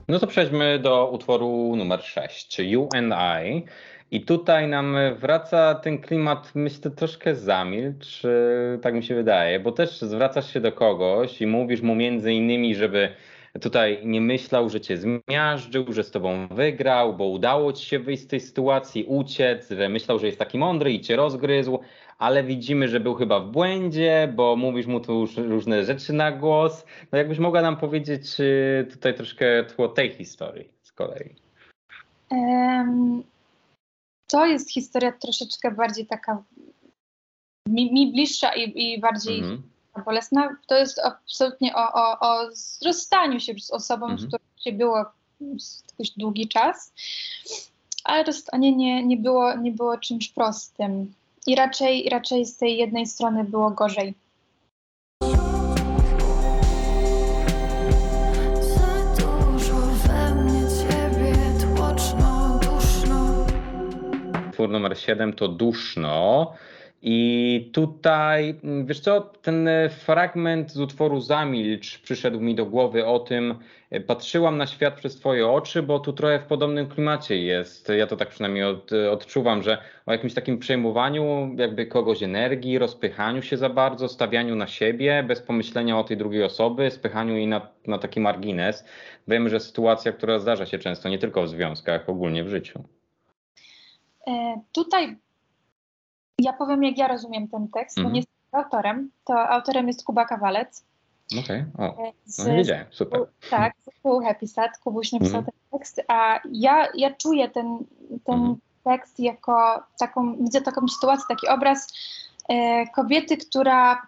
No 0.08 0.20
to 0.20 0.28
przejdźmy 0.28 0.80
do 0.80 1.10
utworu 1.12 1.76
numer 1.76 2.04
6, 2.04 2.60
You 2.60 2.90
and 2.94 3.14
I. 3.14 3.64
I 4.12 4.22
tutaj 4.22 4.68
nam 4.68 4.96
wraca 5.16 5.76
ten 5.76 5.98
klimat, 5.98 6.52
myślę, 6.56 6.92
troszkę 6.92 7.36
zamilcz, 7.36 8.22
tak 8.82 8.94
mi 8.94 9.04
się 9.04 9.16
wydaje, 9.16 9.60
bo 9.60 9.72
też 9.72 10.02
zwracasz 10.02 10.54
się 10.54 10.62
do 10.62 10.72
kogoś 10.72 11.42
i 11.42 11.48
mówisz 11.48 11.82
mu 11.82 11.96
między 11.96 12.34
innymi, 12.34 12.76
żeby 12.76 13.10
tutaj 13.62 14.00
nie 14.06 14.22
myślał, 14.22 14.70
że 14.70 14.82
cię 14.82 14.98
zmiażdżył, 14.98 15.94
że 15.94 16.04
z 16.04 16.12
tobą 16.12 16.48
wygrał, 16.48 17.16
bo 17.16 17.26
udało 17.26 17.74
ci 17.74 17.86
się 17.86 18.00
wyjść 18.00 18.24
z 18.24 18.28
tej 18.28 18.40
sytuacji, 18.40 19.06
uciec, 19.08 19.70
że 19.70 19.90
myślał, 19.90 20.20
że 20.20 20.26
jest 20.26 20.40
taki 20.40 20.58
mądry 20.58 20.94
i 20.94 21.02
cię 21.02 21.16
rozgryzł, 21.16 21.80
ale 22.18 22.44
widzimy, 22.44 22.88
że 22.88 23.00
był 23.00 23.16
chyba 23.16 23.40
w 23.40 23.52
błędzie, 23.52 24.34
bo 24.36 24.56
mówisz 24.56 24.86
mu 24.86 25.00
tu 25.00 25.20
już 25.20 25.38
różne 25.38 25.84
rzeczy 25.84 26.14
na 26.14 26.32
głos. 26.32 26.86
No 27.12 27.18
jakbyś 27.18 27.40
mogła 27.40 27.62
nam 27.62 27.78
powiedzieć 27.78 28.38
tutaj 28.92 29.14
troszkę 29.14 29.64
tło 29.64 29.88
tej 29.88 30.10
historii 30.10 30.70
z 30.82 30.92
kolei. 30.92 31.36
Um, 32.32 33.24
to 34.30 34.46
jest 34.46 34.72
historia 34.72 35.12
troszeczkę 35.12 35.72
bardziej 35.72 36.06
taka 36.06 36.44
mi, 37.68 37.94
mi 37.94 38.12
bliższa 38.12 38.56
i, 38.56 38.94
i 38.94 39.00
bardziej 39.00 39.40
mhm. 39.40 39.64
bolesna. 40.06 40.56
To 40.68 40.78
jest 40.78 41.00
absolutnie 41.00 41.76
o, 41.76 41.94
o, 41.94 42.20
o 42.20 42.50
rozstaniu 42.86 43.40
się 43.40 43.54
z 43.60 43.72
osobą, 43.72 44.06
mhm. 44.06 44.20
z 44.20 44.28
którą 44.28 44.44
się 44.58 44.72
było 44.72 45.06
jakiś 45.92 46.12
długi 46.18 46.48
czas, 46.48 46.94
ale 48.04 48.24
rozstanie 48.24 48.76
nie, 48.76 49.06
nie, 49.06 49.18
było, 49.18 49.58
nie 49.58 49.72
było 49.72 49.98
czymś 49.98 50.30
prostym. 50.30 51.14
I 51.48 51.56
raczej, 51.56 52.10
raczej 52.10 52.46
z 52.46 52.58
tej 52.58 52.78
jednej 52.78 53.06
strony 53.06 53.44
było 53.44 53.72
gorzej. 53.72 54.14
Utwór 64.60 64.70
numer 64.70 64.98
7 64.98 65.34
to 65.34 65.48
Duszno. 65.48 66.54
I 67.02 67.70
tutaj, 67.74 68.56
mm, 68.64 68.86
wiesz 68.86 69.00
co, 69.00 69.22
ten 69.22 69.68
e, 69.68 69.90
fragment 69.90 70.72
z 70.72 70.80
utworu 70.80 71.20
Zamilcz 71.20 72.00
przyszedł 72.00 72.40
mi 72.40 72.56
do 72.56 72.66
głowy 72.66 73.06
o 73.06 73.20
tym, 73.20 73.56
e, 73.92 74.00
patrzyłam 74.00 74.58
na 74.58 74.68
świat 74.68 74.94
przez 74.94 75.16
twoje 75.16 75.48
oczy, 75.48 75.84
bo 75.84 76.00
tu 76.00 76.14
trochę 76.14 76.40
w 76.40 76.44
podobnym 76.44 76.88
klimacie 76.88 77.38
jest. 77.38 77.90
Ja 77.90 78.08
to 78.08 78.18
tak 78.18 78.30
przynajmniej 78.30 78.64
od, 78.64 78.92
odczuwam, 79.12 79.64
że 79.64 79.78
o 80.06 80.12
jakimś 80.12 80.34
takim 80.34 80.58
przejmowaniu 80.58 81.56
jakby 81.58 81.86
kogoś 81.86 82.24
energii, 82.24 82.80
rozpychaniu 82.80 83.42
się 83.42 83.58
za 83.58 83.70
bardzo, 83.70 84.08
stawianiu 84.08 84.56
na 84.56 84.68
siebie, 84.68 85.24
bez 85.28 85.42
pomyślenia 85.42 86.00
o 86.00 86.04
tej 86.04 86.18
drugiej 86.18 86.44
osoby, 86.44 86.92
spychaniu 86.92 87.36
jej 87.36 87.48
na, 87.48 87.68
na 87.88 87.98
taki 87.98 88.20
margines. 88.20 88.86
Wiemy, 89.28 89.50
że 89.50 89.60
sytuacja, 89.60 90.12
która 90.12 90.40
zdarza 90.40 90.66
się 90.66 90.80
często 90.80 91.10
nie 91.10 91.20
tylko 91.20 91.44
w 91.44 91.50
związkach, 91.50 92.10
ogólnie 92.10 92.44
w 92.44 92.50
życiu. 92.50 92.99
E, 94.28 94.62
tutaj 94.72 95.18
ja 96.40 96.54
powiem, 96.54 96.84
jak 96.84 96.98
ja 96.98 97.08
rozumiem 97.08 97.48
ten 97.48 97.68
tekst, 97.68 97.96
bo 97.98 98.02
mhm. 98.02 98.14
nie 98.14 98.20
jestem 98.20 98.36
autorem. 98.52 99.12
To 99.26 99.50
autorem 99.50 99.88
jest 99.88 100.04
Kuba 100.04 100.26
Kawalec. 100.26 100.84
Okej, 101.40 101.66
okay. 101.74 101.88
o, 101.88 102.14
no 102.38 102.50
nie 102.50 102.56
wiedziałem, 102.56 102.86
super. 102.92 103.22
Tak, 103.50 103.74
zespół 103.86 104.22
Happy 104.22 104.48
Sad, 104.48 104.78
Kubuś 104.78 105.12
napisał 105.12 105.40
mm. 105.40 105.46
ten 105.46 105.80
tekst, 105.80 106.02
a 106.08 106.40
ja, 106.52 106.88
ja 106.96 107.14
czuję 107.14 107.50
ten, 107.50 107.78
ten 108.24 108.40
mm. 108.40 108.56
tekst 108.84 109.20
jako 109.20 109.84
taką, 110.00 110.36
widzę 110.36 110.62
taką 110.62 110.88
sytuację, 110.88 111.26
taki 111.30 111.48
obraz 111.48 111.88
e, 112.50 112.88
kobiety, 112.88 113.38
która 113.38 114.08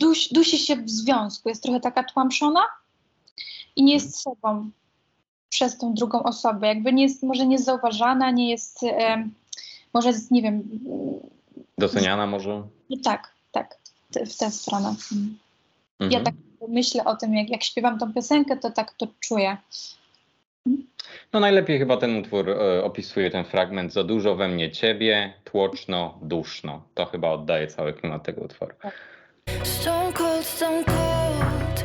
dusi, 0.00 0.34
dusi 0.34 0.58
się 0.58 0.76
w 0.76 0.90
związku, 0.90 1.48
jest 1.48 1.62
trochę 1.62 1.80
taka 1.80 2.04
tłamszona 2.04 2.62
i 3.76 3.84
nie 3.84 3.94
jest 3.94 4.20
sobą 4.20 4.70
przez 5.48 5.78
tą 5.78 5.94
drugą 5.94 6.22
osobę, 6.22 6.66
jakby 6.66 6.92
nie 6.92 7.02
jest 7.02 7.22
może 7.22 7.46
niezauważana, 7.46 8.30
nie 8.30 8.50
jest 8.50 8.82
e, 8.82 9.28
może, 9.94 10.12
nie 10.30 10.42
wiem... 10.42 10.62
Doceniana 11.78 12.26
może? 12.26 12.62
Tak, 13.04 13.34
tak, 13.52 13.76
w 14.26 14.36
tę 14.36 14.50
stronę. 14.50 14.88
Mhm. 14.88 15.36
Ja 16.10 16.20
tak 16.20 16.34
myślę 16.68 17.04
o 17.04 17.16
tym, 17.16 17.34
jak, 17.34 17.50
jak 17.50 17.64
śpiewam 17.64 17.98
tą 17.98 18.12
piosenkę, 18.12 18.56
to 18.56 18.70
tak 18.70 18.92
to 18.92 19.06
czuję. 19.20 19.56
No 21.32 21.40
najlepiej 21.40 21.78
chyba 21.78 21.96
ten 21.96 22.16
utwór 22.16 22.50
e, 22.50 22.84
opisuje 22.84 23.30
ten 23.30 23.44
fragment 23.44 23.92
Za 23.92 24.04
dużo 24.04 24.34
we 24.34 24.48
mnie 24.48 24.70
ciebie, 24.70 25.32
tłoczno, 25.44 26.18
duszno. 26.22 26.82
To 26.94 27.06
chyba 27.06 27.30
oddaje 27.30 27.66
cały 27.66 27.92
klimat 27.92 28.22
tego 28.22 28.40
utworu. 28.40 28.74
Stone 29.62 30.12
cold, 30.12 30.46
stone 30.46 30.84
cold 30.84 31.84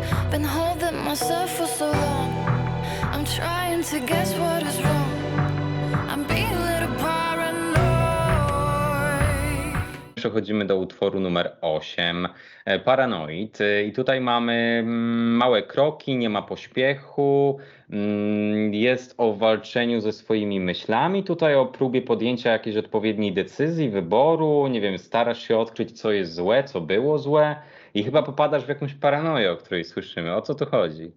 Przechodzimy 10.16 10.66
do 10.66 10.78
utworu 10.78 11.20
numer 11.20 11.58
8, 11.62 12.28
e, 12.66 12.80
Paranoid. 12.80 13.62
E, 13.62 13.84
I 13.84 13.92
tutaj 13.92 14.22
mamy 14.22 14.54
mm, 14.54 15.36
małe 15.36 15.64
kroki, 15.64 16.18
nie 16.18 16.30
ma 16.30 16.42
pośpiechu, 16.42 17.60
mm, 17.90 18.74
jest 18.74 19.16
o 19.18 19.34
walczeniu 19.34 20.02
ze 20.02 20.12
swoimi 20.12 20.60
myślami, 20.60 21.24
tutaj 21.24 21.56
o 21.56 21.66
próbie 21.66 22.02
podjęcia 22.02 22.52
jakiejś 22.52 22.78
odpowiedniej 22.78 23.34
decyzji, 23.34 23.90
wyboru, 23.90 24.68
nie 24.68 24.82
wiem, 24.82 24.98
starasz 24.98 25.48
się 25.48 25.58
odkryć, 25.58 25.92
co 25.92 26.12
jest 26.12 26.34
złe, 26.34 26.64
co 26.64 26.82
było 26.82 27.18
złe 27.18 27.56
i 27.94 28.04
chyba 28.04 28.24
popadasz 28.24 28.66
w 28.66 28.70
jakąś 28.70 28.94
paranoję, 28.94 29.52
o 29.52 29.58
której 29.58 29.84
słyszymy. 29.84 30.36
O 30.36 30.42
co 30.42 30.56
tu 30.56 30.66
chodzi? 30.66 31.12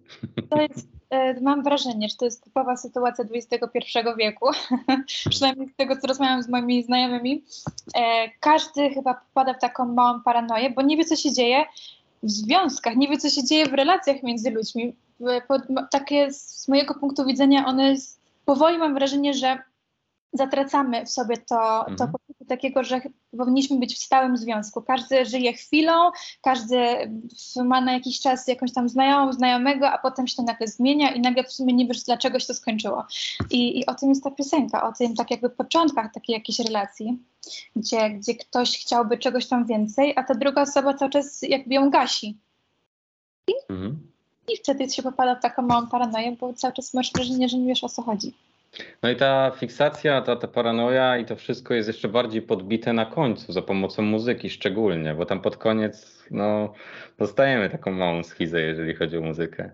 To 0.49 0.61
jest, 0.61 0.94
mam 1.41 1.63
wrażenie, 1.63 2.09
że 2.09 2.15
to 2.15 2.25
jest 2.25 2.43
typowa 2.43 2.77
sytuacja 2.77 3.25
XXI 3.33 3.79
wieku, 4.17 4.45
przynajmniej 5.29 5.69
z 5.69 5.75
tego, 5.75 5.95
co 5.97 6.07
rozmawiam 6.07 6.43
z 6.43 6.49
moimi 6.49 6.83
znajomymi. 6.83 7.43
E, 7.95 8.29
każdy 8.39 8.89
chyba 8.89 9.13
popada 9.13 9.53
w 9.53 9.59
taką 9.59 9.85
małą 9.85 10.21
paranoję, 10.21 10.69
bo 10.69 10.81
nie 10.81 10.97
wie, 10.97 11.05
co 11.05 11.15
się 11.15 11.33
dzieje 11.33 11.65
w 12.23 12.31
związkach, 12.31 12.95
nie 12.95 13.07
wie, 13.07 13.17
co 13.17 13.29
się 13.29 13.43
dzieje 13.43 13.65
w 13.65 13.73
relacjach 13.73 14.23
między 14.23 14.51
ludźmi. 14.51 14.95
Takie 15.91 16.31
z 16.33 16.67
mojego 16.67 16.93
punktu 16.93 17.25
widzenia 17.25 17.65
one 17.65 17.95
powoli 18.45 18.77
mam 18.77 18.93
wrażenie, 18.93 19.33
że 19.33 19.57
zatracamy 20.33 21.05
w 21.05 21.09
sobie 21.09 21.37
to, 21.37 21.79
mhm. 21.79 21.97
to 21.97 22.07
poczucie 22.07 22.34
takiego, 22.47 22.83
że 22.83 23.01
powinniśmy 23.37 23.79
być 23.79 23.95
w 23.95 24.03
stałym 24.03 24.37
związku. 24.37 24.81
Każdy 24.81 25.25
żyje 25.25 25.53
chwilą, 25.53 26.11
każdy 26.41 26.77
ma 27.65 27.81
na 27.81 27.93
jakiś 27.93 28.19
czas 28.19 28.47
jakąś 28.47 28.73
tam 28.73 28.89
znajomą, 28.89 29.33
znajomego, 29.33 29.91
a 29.91 29.97
potem 29.97 30.27
się 30.27 30.35
to 30.35 30.43
nagle 30.43 30.67
zmienia 30.67 31.11
i 31.11 31.21
nagle 31.21 31.43
w 31.43 31.51
sumie 31.51 31.73
nie 31.73 31.87
wiesz, 31.87 32.03
dlaczego 32.03 32.39
się 32.39 32.47
to 32.47 32.53
skończyło. 32.53 33.05
I, 33.51 33.79
i 33.79 33.85
o 33.85 33.95
tym 33.95 34.09
jest 34.09 34.23
ta 34.23 34.31
piosenka, 34.31 34.87
o 34.87 34.93
tym 34.93 35.15
tak 35.15 35.31
jakby 35.31 35.49
początkach 35.49 36.13
takiej 36.13 36.33
jakiejś 36.33 36.59
relacji, 36.59 37.19
gdzie, 37.75 38.09
gdzie 38.09 38.35
ktoś 38.35 38.77
chciałby 38.79 39.17
czegoś 39.17 39.47
tam 39.47 39.65
więcej, 39.65 40.13
a 40.15 40.23
ta 40.23 40.35
druga 40.35 40.61
osoba 40.61 40.93
cały 40.93 41.11
czas 41.11 41.41
jakby 41.41 41.73
ją 41.73 41.89
gasi. 41.89 42.37
I, 43.47 43.53
mhm. 43.69 43.99
i 44.53 44.57
wtedy 44.57 44.89
się 44.89 45.03
popada 45.03 45.35
w 45.35 45.41
taką 45.41 45.61
małą 45.61 45.87
paranoję, 45.87 46.31
bo 46.39 46.53
cały 46.53 46.73
czas 46.73 46.93
masz 46.93 47.11
wrażenie, 47.11 47.49
że 47.49 47.57
nie 47.57 47.67
wiesz 47.67 47.83
o 47.83 47.89
co 47.89 48.01
chodzi. 48.01 48.33
No 49.03 49.09
i 49.09 49.15
ta 49.15 49.51
fiksacja, 49.51 50.21
ta, 50.21 50.35
ta 50.35 50.47
paranoja 50.47 51.17
i 51.17 51.25
to 51.25 51.35
wszystko 51.35 51.73
jest 51.73 51.87
jeszcze 51.87 52.07
bardziej 52.07 52.41
podbite 52.41 52.93
na 52.93 53.05
końcu 53.05 53.53
za 53.53 53.61
pomocą 53.61 54.01
muzyki 54.01 54.49
szczególnie, 54.49 55.13
bo 55.13 55.25
tam 55.25 55.41
pod 55.41 55.57
koniec 55.57 56.23
no, 56.31 56.73
dostajemy 57.17 57.69
taką 57.69 57.91
małą 57.91 58.23
schizę, 58.23 58.61
jeżeli 58.61 58.95
chodzi 58.95 59.17
o 59.17 59.21
muzykę. 59.21 59.71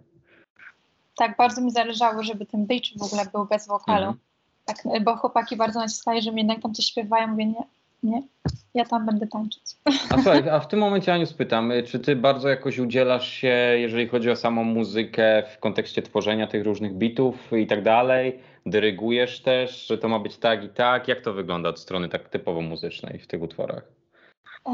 Tak, 1.15 1.37
bardzo 1.37 1.61
mi 1.61 1.71
zależało, 1.71 2.23
żeby 2.23 2.45
ten 2.45 2.65
beach 2.65 2.97
w 2.99 3.03
ogóle 3.03 3.25
był 3.33 3.45
bez 3.45 3.67
wokalu. 3.67 4.05
Mhm. 4.05 4.19
Tak, 4.65 5.03
bo 5.03 5.15
chłopaki 5.15 5.55
bardzo 5.55 5.79
naciskają, 5.79 6.21
że 6.21 6.31
jednak 6.31 6.61
tam 6.61 6.73
coś 6.73 6.85
śpiewają, 6.85 7.27
mówię 7.27 7.45
nie, 7.45 7.63
nie, 8.03 8.21
ja 8.73 8.85
tam 8.85 9.05
będę 9.05 9.27
tańczyć. 9.27 9.63
A 9.85 10.13
słuchaj, 10.13 10.49
a 10.49 10.59
w 10.59 10.67
tym 10.67 10.79
momencie 10.79 11.13
Aniu 11.13 11.25
spytam, 11.25 11.71
czy 11.87 11.99
ty 11.99 12.15
bardzo 12.15 12.49
jakoś 12.49 12.79
udzielasz 12.79 13.27
się, 13.27 13.55
jeżeli 13.77 14.07
chodzi 14.07 14.31
o 14.31 14.35
samą 14.35 14.63
muzykę 14.63 15.43
w 15.53 15.59
kontekście 15.59 16.01
tworzenia 16.01 16.47
tych 16.47 16.63
różnych 16.63 16.93
bitów 16.93 17.51
i 17.53 17.67
tak 17.67 17.83
dalej? 17.83 18.39
Dyrygujesz 18.65 19.41
też, 19.41 19.87
że 19.87 19.97
to 19.97 20.07
ma 20.07 20.19
być 20.19 20.37
tak 20.37 20.63
i 20.63 20.69
tak? 20.69 21.07
Jak 21.07 21.21
to 21.21 21.33
wygląda 21.33 21.69
od 21.69 21.79
strony 21.79 22.09
tak 22.09 22.29
typowo 22.29 22.61
muzycznej 22.61 23.19
w 23.19 23.27
tych 23.27 23.41
utworach? 23.41 23.83
E, 24.67 24.71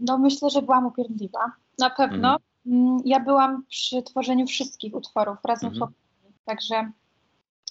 no 0.00 0.18
myślę, 0.18 0.50
że 0.50 0.62
byłam 0.62 0.86
upierdliwa. 0.86 1.52
Na 1.78 1.90
pewno. 1.90 2.16
Mhm. 2.16 2.38
Mm, 2.66 2.98
ja 3.04 3.20
byłam 3.20 3.64
przy 3.68 4.02
tworzeniu 4.02 4.46
wszystkich 4.46 4.94
utworów 4.94 5.38
razem 5.44 5.70
mhm. 5.70 5.74
z 5.74 5.78
chłopakami, 5.78 6.34
także 6.44 6.90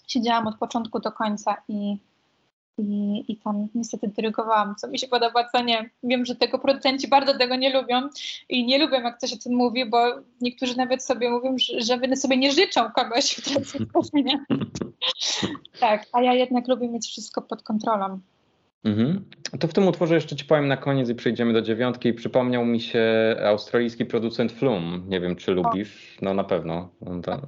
siedziałam 0.08 0.48
od 0.48 0.58
początku 0.58 1.00
do 1.00 1.12
końca 1.12 1.58
i 1.67 1.98
i, 2.78 3.24
I 3.28 3.38
tam 3.38 3.68
niestety 3.76 4.08
dyrygowałam, 4.08 4.76
co 4.76 4.88
mi 4.88 5.00
się 5.00 5.08
podoba, 5.08 5.50
co 5.50 5.64
nie. 5.64 5.90
Wiem, 6.04 6.26
że 6.26 6.36
tego 6.36 6.60
producenci 6.60 7.08
bardzo 7.08 7.38
tego 7.38 7.56
nie 7.56 7.82
lubią 7.82 8.10
i 8.50 8.66
nie 8.66 8.80
lubią, 8.80 9.02
jak 9.02 9.18
ktoś 9.18 9.34
o 9.34 9.38
tym 9.38 9.56
mówi, 9.56 9.90
bo 9.90 9.98
niektórzy 10.42 10.78
nawet 10.78 11.04
sobie 11.04 11.30
mówią, 11.30 11.56
że, 11.58 11.82
że 11.82 12.16
sobie 12.16 12.38
nie 12.38 12.52
życzą 12.52 12.92
kogoś 12.92 13.32
w 13.32 13.42
trakcie 13.42 13.80
tak, 15.80 16.06
a 16.14 16.22
ja 16.22 16.34
jednak 16.34 16.68
lubię 16.68 16.90
mieć 16.90 17.08
wszystko 17.08 17.42
pod 17.42 17.64
kontrolą. 17.64 18.20
Mhm. 18.86 19.26
To 19.60 19.67
w 19.67 19.74
tym 19.74 19.88
utworze 19.88 20.15
jeszcze 20.15 20.36
ci 20.36 20.45
powiem 20.45 20.67
na 20.67 20.78
koniec 20.78 21.10
i 21.10 21.15
przejdziemy 21.15 21.54
do 21.54 21.62
dziewiątki. 21.62 22.13
Przypomniał 22.13 22.65
mi 22.65 22.82
się 22.82 23.04
australijski 23.45 24.06
producent 24.06 24.52
Flum. 24.52 25.04
Nie 25.08 25.19
wiem, 25.19 25.36
czy 25.36 25.52
lubisz. 25.52 26.17
No 26.21 26.34
na 26.34 26.43
pewno. 26.43 26.89
To, 27.24 27.41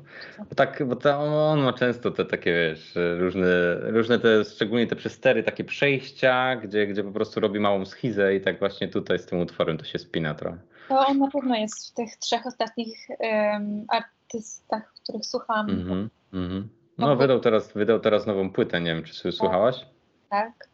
bo 0.49 0.55
tak, 0.55 0.83
bo 0.85 0.95
to, 0.95 1.19
on 1.51 1.59
ma 1.59 1.73
często 1.73 2.11
te 2.11 2.25
takie, 2.25 2.53
wiesz, 2.53 2.93
różne, 3.17 3.47
różne 3.75 4.19
te, 4.19 4.45
szczególnie 4.45 4.87
te 4.87 4.95
przestery, 4.95 5.43
takie 5.43 5.63
przejścia, 5.63 6.55
gdzie, 6.55 6.87
gdzie 6.87 7.03
po 7.03 7.11
prostu 7.11 7.39
robi 7.39 7.59
małą 7.59 7.85
schizę 7.85 8.35
i 8.35 8.41
tak 8.41 8.59
właśnie 8.59 8.87
tutaj 8.87 9.19
z 9.19 9.25
tym 9.25 9.39
utworem 9.39 9.77
to 9.77 9.85
się 9.85 9.99
spina 9.99 10.33
trochę. 10.33 10.57
To 10.89 11.07
on 11.07 11.17
na 11.17 11.31
pewno 11.31 11.55
jest 11.55 11.91
w 11.91 11.93
tych 11.93 12.15
trzech 12.15 12.45
ostatnich 12.45 12.97
um, 13.19 13.85
artystach, 13.89 14.93
których 15.03 15.25
słucham. 15.25 15.69
Mm 15.69 16.09
-hmm, 16.33 16.63
No, 16.97 17.15
wydał 17.15 17.39
teraz, 17.39 17.73
wydał 17.73 17.99
teraz 17.99 18.27
nową 18.27 18.51
płytę, 18.51 18.81
nie 18.81 18.95
wiem, 18.95 19.03
czy 19.03 19.31
słuchałaś? 19.31 19.79
Tak 19.79 19.97
tak. 20.29 20.69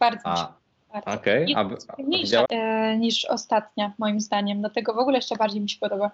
Bardzo 0.00 0.28
a, 0.28 0.32
mi 0.32 0.38
się 0.38 0.60
okay. 1.06 1.46
a, 1.56 2.02
mniejsza 2.02 2.44
e, 2.50 2.96
niż 2.96 3.24
ostatnia, 3.24 3.92
moim 3.98 4.20
zdaniem. 4.20 4.60
Dlatego 4.60 4.94
w 4.94 4.98
ogóle 4.98 5.18
jeszcze 5.18 5.36
bardziej 5.36 5.60
mi 5.60 5.68
się 5.68 5.78
podoba. 5.78 6.10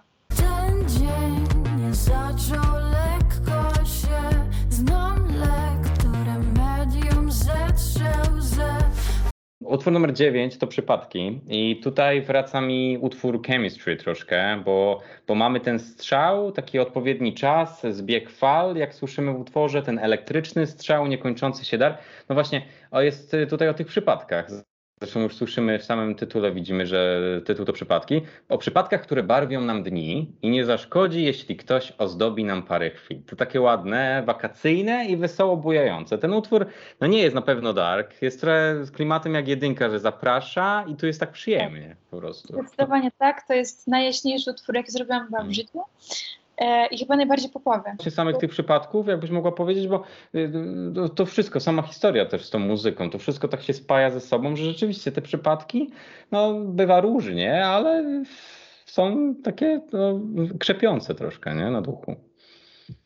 Utwór 9.87 9.93
numer 9.93 10.13
9 10.13 10.59
to 10.59 10.67
przypadki 10.67 11.41
i 11.49 11.81
tutaj 11.83 12.23
wraca 12.23 12.61
mi 12.61 12.99
utwór 13.01 13.43
Chemistry 13.43 13.97
troszkę, 13.97 14.63
bo, 14.65 15.01
bo 15.27 15.35
mamy 15.35 15.61
ten 15.61 15.79
strzał, 15.79 16.53
taki 16.53 16.79
odpowiedni 16.79 17.35
czas, 17.35 17.87
zbieg 17.91 18.31
fal, 18.31 18.77
jak 18.77 18.95
słyszymy 18.95 19.33
w 19.33 19.41
utworze, 19.41 19.83
ten 19.83 19.99
elektryczny 19.99 20.67
strzał, 20.67 21.07
niekończący 21.07 21.65
się 21.65 21.79
dar. 21.79 21.99
No 22.29 22.35
właśnie, 22.35 22.63
o 22.91 23.01
jest 23.01 23.37
tutaj 23.51 23.69
o 23.69 23.75
tych 23.75 23.87
przypadkach. 23.87 24.49
Zresztą 25.01 25.21
już 25.21 25.37
słyszymy 25.37 25.79
w 25.79 25.85
samym 25.85 26.15
tytule, 26.15 26.53
widzimy, 26.53 26.87
że 26.87 27.21
tytuł 27.45 27.65
to 27.65 27.73
przypadki. 27.73 28.23
O 28.49 28.59
przypadkach, 28.59 29.03
które 29.03 29.23
barwią 29.23 29.61
nam 29.61 29.83
dni 29.83 30.33
i 30.43 30.51
nie 30.51 30.65
zaszkodzi, 30.65 31.25
jeśli 31.25 31.57
ktoś 31.57 31.93
ozdobi 31.99 32.45
nam 32.45 32.63
parę 32.63 32.91
chwil. 32.91 33.23
To 33.27 33.37
takie 33.37 33.61
ładne, 33.61 34.23
wakacyjne 34.27 35.07
i 35.07 35.17
wesoło 35.17 35.57
bujające. 35.57 36.19
Ten 36.19 36.33
utwór 36.33 36.67
no 37.01 37.07
nie 37.07 37.19
jest 37.19 37.35
na 37.35 37.43
pewno 37.43 37.73
dark, 37.73 38.23
jest 38.23 38.41
trochę 38.41 38.85
z 38.85 38.91
klimatem 38.91 39.35
jak 39.35 39.49
jedynka, 39.49 39.91
że 39.91 40.01
zaprasza 40.01 40.85
i 40.89 40.97
tu 40.97 41.07
jest 41.07 41.21
tak 41.21 41.33
przyjemnie 41.33 41.97
po 42.11 42.19
prostu. 42.19 42.53
Zdecydowanie 42.53 43.11
tak, 43.19 43.47
to 43.49 43.55
jest 43.55 43.89
najjaśniejszy 43.89 44.51
utwór, 44.51 44.75
jaki 44.75 44.91
zrobiłam 44.91 45.29
w 45.31 45.35
mm. 45.35 45.53
życiu. 45.53 45.81
E, 46.59 46.87
i 46.87 46.99
chyba 46.99 47.17
najbardziej 47.17 47.51
popowy. 47.51 47.91
Czy 48.01 48.11
samych 48.11 48.37
tych 48.37 48.51
przypadków, 48.51 49.07
jakbyś 49.07 49.31
mogła 49.31 49.53
powiedzieć, 49.53 49.89
bo 49.89 50.03
y, 50.35 50.39
y, 51.07 51.09
to 51.15 51.27
wszystko, 51.27 51.61
sama 51.61 51.83
historia 51.83 52.27
też 52.27 52.45
z 52.47 52.51
tą 52.51 52.59
muzyką, 52.59 53.11
to 53.11 53.19
wszystko 53.19 53.49
tak 53.49 53.63
się 53.63 53.73
spaja 53.73 54.11
ze 54.11 54.21
sobą, 54.21 54.57
że 54.57 54.65
rzeczywiście 54.65 55.13
te 55.13 55.23
przypadki, 55.23 55.91
no 56.33 56.55
bywa 56.55 57.01
różnie, 57.01 57.67
ale 57.67 58.05
są 58.87 59.35
takie 59.45 59.81
no, 59.93 60.21
krzepiące 60.59 61.15
troszkę, 61.15 61.55
nie, 61.55 61.71
na 61.71 61.83
duchu. 61.83 62.17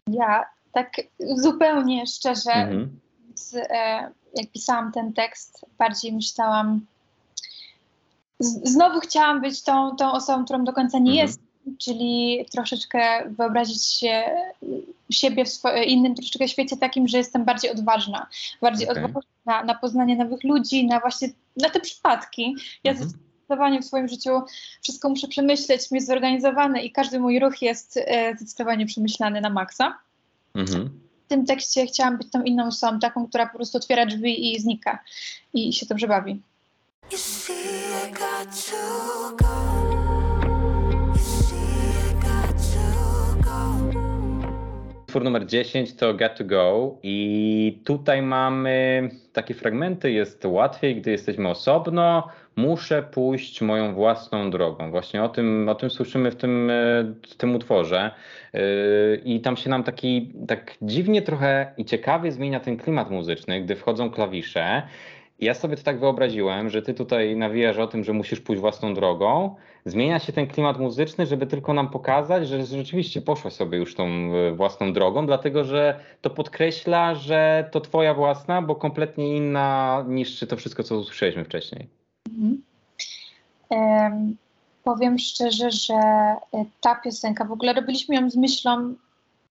Ja 0.07 0.45
tak 0.73 0.93
zupełnie 1.19 2.07
szczerze, 2.07 2.53
mhm. 2.53 3.01
z, 3.35 3.55
e, 3.55 4.11
jak 4.37 4.51
pisałam 4.53 4.93
ten 4.93 5.13
tekst, 5.13 5.67
bardziej 5.79 6.13
myślałam, 6.13 6.81
z, 8.39 8.71
znowu 8.73 9.01
chciałam 9.01 9.41
być 9.41 9.63
tą, 9.63 9.97
tą 9.97 10.13
osobą, 10.13 10.45
którą 10.45 10.65
do 10.65 10.73
końca 10.73 10.99
nie 10.99 11.11
mhm. 11.11 11.27
jest, 11.27 11.50
czyli 11.79 12.47
troszeczkę 12.53 13.31
wyobrazić 13.31 13.85
się 13.85 14.25
siebie 15.11 15.45
w 15.45 15.61
innym 15.87 16.15
troszeczkę 16.15 16.49
świecie 16.49 16.77
takim, 16.77 17.09
że 17.09 17.19
jestem 17.19 17.45
bardziej 17.45 17.71
odważna, 17.71 18.27
bardziej 18.61 18.89
okay. 18.89 19.05
odważna 19.05 19.31
na, 19.47 19.65
na, 19.65 19.75
poznanie 19.75 20.17
nowych 20.17 20.45
ludzi, 20.45 20.87
na 20.87 21.01
właśnie 21.01 21.29
na 21.57 21.71
te 21.71 21.81
przypadki. 21.81 22.57
Ja 22.85 22.93
mhm. 22.93 23.11
zdecydowanie 23.11 23.83
w 23.83 23.85
swoim 23.85 24.09
życiu 24.09 24.31
wszystko 24.83 25.09
muszę 25.09 25.29
przemyśleć, 25.29 25.91
mieć 25.91 26.07
zorganizowane 26.07 26.83
i 26.83 26.93
każdy 26.93 27.21
mój 27.21 27.41
ruch 27.41 27.63
jest 27.63 27.97
e, 27.97 28.37
zdecydowanie 28.37 28.87
przemyślany 28.87 29.41
na 29.41 29.51
maksa. 29.51 29.99
Mhm. 30.55 30.91
W 31.27 31.29
tym 31.29 31.47
tekście 31.47 31.87
chciałam 31.87 32.19
być 32.19 32.31
tą 32.31 32.43
inną 32.43 32.67
osobą, 32.67 32.99
taką, 32.99 33.29
która 33.29 33.47
po 33.47 33.57
prostu 33.57 33.79
otwiera 33.79 34.07
drzwi 34.07 34.55
i 34.55 34.61
znika 34.61 34.99
i 35.55 35.73
się 35.73 35.87
dobrze 35.87 36.09
bawi. 36.09 36.41
You 37.13 37.19
see, 37.19 37.53
I 37.53 38.13
got 38.13 38.71
to 38.71 39.37
go. 39.37 39.50
Utwór 45.11 45.25
numer 45.25 45.47
10 45.47 45.97
to 45.97 46.15
Get 46.15 46.39
to 46.39 46.45
Go 46.45 46.99
i 47.03 47.81
tutaj 47.85 48.23
mamy 48.23 49.09
takie 49.33 49.55
fragmenty, 49.55 50.13
jest 50.13 50.45
łatwiej, 50.45 50.97
gdy 50.97 51.11
jesteśmy 51.11 51.49
osobno, 51.49 52.29
muszę 52.57 53.03
pójść 53.03 53.63
moją 53.63 53.95
własną 53.95 54.51
drogą. 54.51 54.91
Właśnie 54.91 55.23
o 55.23 55.29
tym, 55.29 55.69
o 55.69 55.75
tym 55.75 55.91
słyszymy 55.91 56.31
w 56.31 56.37
tym, 56.37 56.73
w 57.29 57.35
tym 57.35 57.55
utworze 57.55 58.11
yy, 58.53 58.61
i 59.25 59.41
tam 59.41 59.57
się 59.57 59.71
nam 59.71 59.83
taki 59.83 60.33
tak 60.49 60.75
dziwnie 60.83 61.23
trochę 61.23 61.75
i 61.77 61.85
ciekawie 61.85 62.33
zmienia 62.33 62.61
ten 62.61 62.77
klimat 62.77 63.11
muzyczny, 63.11 63.61
gdy 63.61 63.77
wchodzą 63.77 64.11
klawisze 64.11 64.83
ja 65.41 65.55
sobie 65.55 65.77
to 65.77 65.83
tak 65.83 66.01
wyobraziłem, 66.01 66.71
że 66.71 66.83
ty 66.83 66.95
tutaj 66.95 67.37
nawijasz 67.37 67.79
o 67.79 67.87
tym, 67.87 68.05
że 68.05 68.13
musisz 68.13 68.41
pójść 68.41 68.61
własną 68.61 68.95
drogą. 68.95 69.57
Zmienia 69.87 70.19
się 70.19 70.33
ten 70.33 70.47
klimat 70.47 70.79
muzyczny, 70.79 71.27
żeby 71.27 71.47
tylko 71.47 71.75
nam 71.75 71.91
pokazać, 71.91 72.49
że 72.49 72.67
rzeczywiście 72.67 73.23
poszłaś 73.23 73.53
sobie 73.53 73.79
już 73.79 73.95
tą 73.95 74.07
e, 74.07 74.53
własną 74.53 74.93
drogą, 74.93 75.27
dlatego 75.27 75.65
że 75.65 76.01
to 76.21 76.31
podkreśla, 76.31 77.15
że 77.15 77.69
to 77.73 77.81
twoja 77.81 78.15
własna, 78.15 78.63
bo 78.63 78.75
kompletnie 78.75 79.37
inna 79.37 80.05
niż 80.09 80.45
to 80.49 80.57
wszystko, 80.57 80.83
co 80.83 80.99
usłyszeliśmy 80.99 81.45
wcześniej. 81.45 81.89
Mhm. 82.29 82.63
Um, 83.71 84.37
powiem 84.85 85.19
szczerze, 85.19 85.71
że 85.71 85.95
e, 85.95 86.39
ta 86.81 86.95
piosenka, 86.95 87.45
w 87.45 87.53
ogóle 87.53 87.73
robiliśmy 87.73 88.15
ją 88.15 88.31
z 88.31 88.37
myślą 88.37 88.95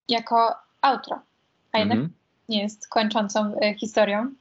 jako 0.10 0.56
outro, 0.82 1.20
a 1.72 1.80
jednak 1.80 1.98
mhm. 1.98 2.13
nie 2.50 2.62
jest 2.62 2.88
kończącą 2.88 3.54
e, 3.62 3.74
historią. 3.74 4.32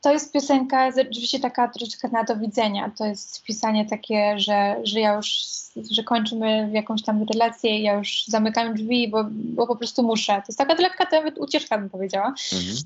To 0.00 0.12
jest 0.12 0.32
piosenka 0.32 0.90
rzeczywiście 0.90 1.40
taka 1.40 1.68
troszeczkę 1.68 2.08
na 2.08 2.24
do 2.24 2.36
widzenia. 2.36 2.92
To 2.98 3.04
jest 3.04 3.42
pisanie 3.42 3.86
takie, 3.86 4.38
że, 4.38 4.76
że 4.84 5.00
ja 5.00 5.14
już, 5.14 5.32
że 5.90 6.02
kończymy 6.02 6.70
jakąś 6.72 7.02
tam 7.02 7.26
relację 7.32 7.78
i 7.78 7.82
ja 7.82 7.94
już 7.94 8.24
zamykam 8.26 8.74
drzwi, 8.74 9.08
bo, 9.08 9.24
bo 9.30 9.66
po 9.66 9.76
prostu 9.76 10.02
muszę. 10.02 10.32
To 10.32 10.44
jest 10.48 10.58
taka 10.58 10.74
lekka 10.74 11.06
nawet 11.12 11.38
ucieczka, 11.38 11.78
bym 11.78 11.90
powiedziała. 11.90 12.34
Mhm. 12.52 12.76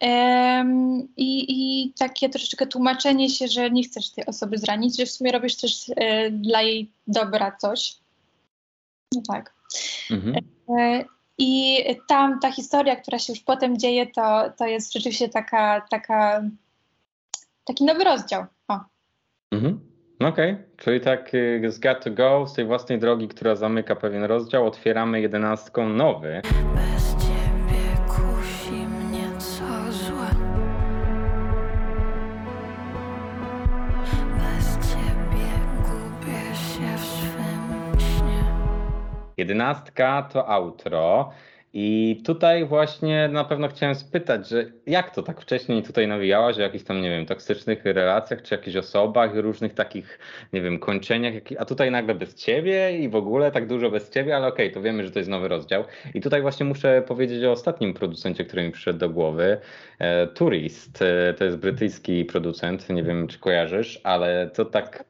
Um, 0.00 1.08
i, 1.16 1.46
I 1.48 1.92
takie 1.98 2.28
troszeczkę 2.28 2.66
tłumaczenie 2.66 3.30
się, 3.30 3.48
że 3.48 3.70
nie 3.70 3.82
chcesz 3.82 4.10
tej 4.10 4.26
osoby 4.26 4.58
zranić, 4.58 4.96
że 4.96 5.06
w 5.06 5.10
sumie 5.10 5.32
robisz 5.32 5.56
też 5.56 5.90
e, 5.96 6.30
dla 6.30 6.62
jej 6.62 6.90
dobra 7.06 7.56
coś. 7.60 7.96
No 9.14 9.22
tak. 9.28 9.54
Mhm. 10.10 10.44
I 11.38 11.84
tam 12.08 12.40
ta 12.40 12.52
historia, 12.52 12.96
która 12.96 13.18
się 13.18 13.32
już 13.32 13.42
potem 13.42 13.78
dzieje, 13.78 14.06
to, 14.06 14.52
to 14.58 14.66
jest 14.66 14.92
rzeczywiście 14.92 15.28
taka, 15.28 15.80
taka, 15.90 16.42
taki 17.64 17.84
nowy 17.84 18.04
rozdział. 18.04 18.46
Mhm. 19.52 19.80
Okej, 20.20 20.52
okay. 20.52 20.64
czyli 20.76 21.00
tak 21.00 21.34
y, 21.34 21.70
z 21.70 21.78
Got 21.78 22.04
to 22.04 22.10
Go, 22.10 22.46
z 22.46 22.54
tej 22.54 22.64
własnej 22.64 22.98
drogi, 22.98 23.28
która 23.28 23.54
zamyka 23.54 23.96
pewien 23.96 24.24
rozdział, 24.24 24.66
otwieramy 24.66 25.20
jedenastką 25.20 25.88
nowy. 25.88 26.42
Jedenastka 39.36 40.28
to 40.32 40.48
outro. 40.48 41.32
I 41.78 42.22
tutaj 42.24 42.64
właśnie 42.64 43.28
na 43.28 43.44
pewno 43.44 43.68
chciałem 43.68 43.94
spytać, 43.94 44.48
że 44.48 44.64
jak 44.86 45.14
to 45.14 45.22
tak 45.22 45.40
wcześniej 45.40 45.82
tutaj 45.82 46.08
nawijałaś 46.08 46.58
o 46.58 46.60
jakichś 46.60 46.84
tam, 46.84 47.02
nie 47.02 47.10
wiem, 47.10 47.26
toksycznych 47.26 47.84
relacjach, 47.84 48.42
czy 48.42 48.54
jakichś 48.54 48.76
osobach, 48.76 49.34
różnych 49.34 49.74
takich, 49.74 50.18
nie 50.52 50.60
wiem, 50.60 50.78
kończeniach, 50.78 51.34
a 51.58 51.64
tutaj 51.64 51.90
nagle 51.90 52.14
bez 52.14 52.34
ciebie 52.34 52.98
i 52.98 53.08
w 53.08 53.16
ogóle 53.16 53.50
tak 53.50 53.66
dużo 53.66 53.90
bez 53.90 54.10
ciebie, 54.10 54.36
ale 54.36 54.46
okej, 54.46 54.66
okay, 54.66 54.74
to 54.74 54.82
wiemy, 54.82 55.04
że 55.04 55.10
to 55.10 55.18
jest 55.18 55.30
nowy 55.30 55.48
rozdział. 55.48 55.84
I 56.14 56.20
tutaj 56.20 56.42
właśnie 56.42 56.66
muszę 56.66 57.02
powiedzieć 57.06 57.44
o 57.44 57.52
ostatnim 57.52 57.94
producencie, 57.94 58.44
który 58.44 58.62
mi 58.62 58.72
przyszedł 58.72 58.98
do 58.98 59.10
głowy. 59.10 59.58
E, 59.98 60.26
Tourist, 60.26 61.02
e, 61.02 61.34
to 61.34 61.44
jest 61.44 61.56
brytyjski 61.56 62.24
producent, 62.24 62.90
nie 62.90 63.02
wiem, 63.02 63.26
czy 63.26 63.38
kojarzysz, 63.38 64.00
ale 64.04 64.50
to 64.54 64.64
tak 64.64 65.04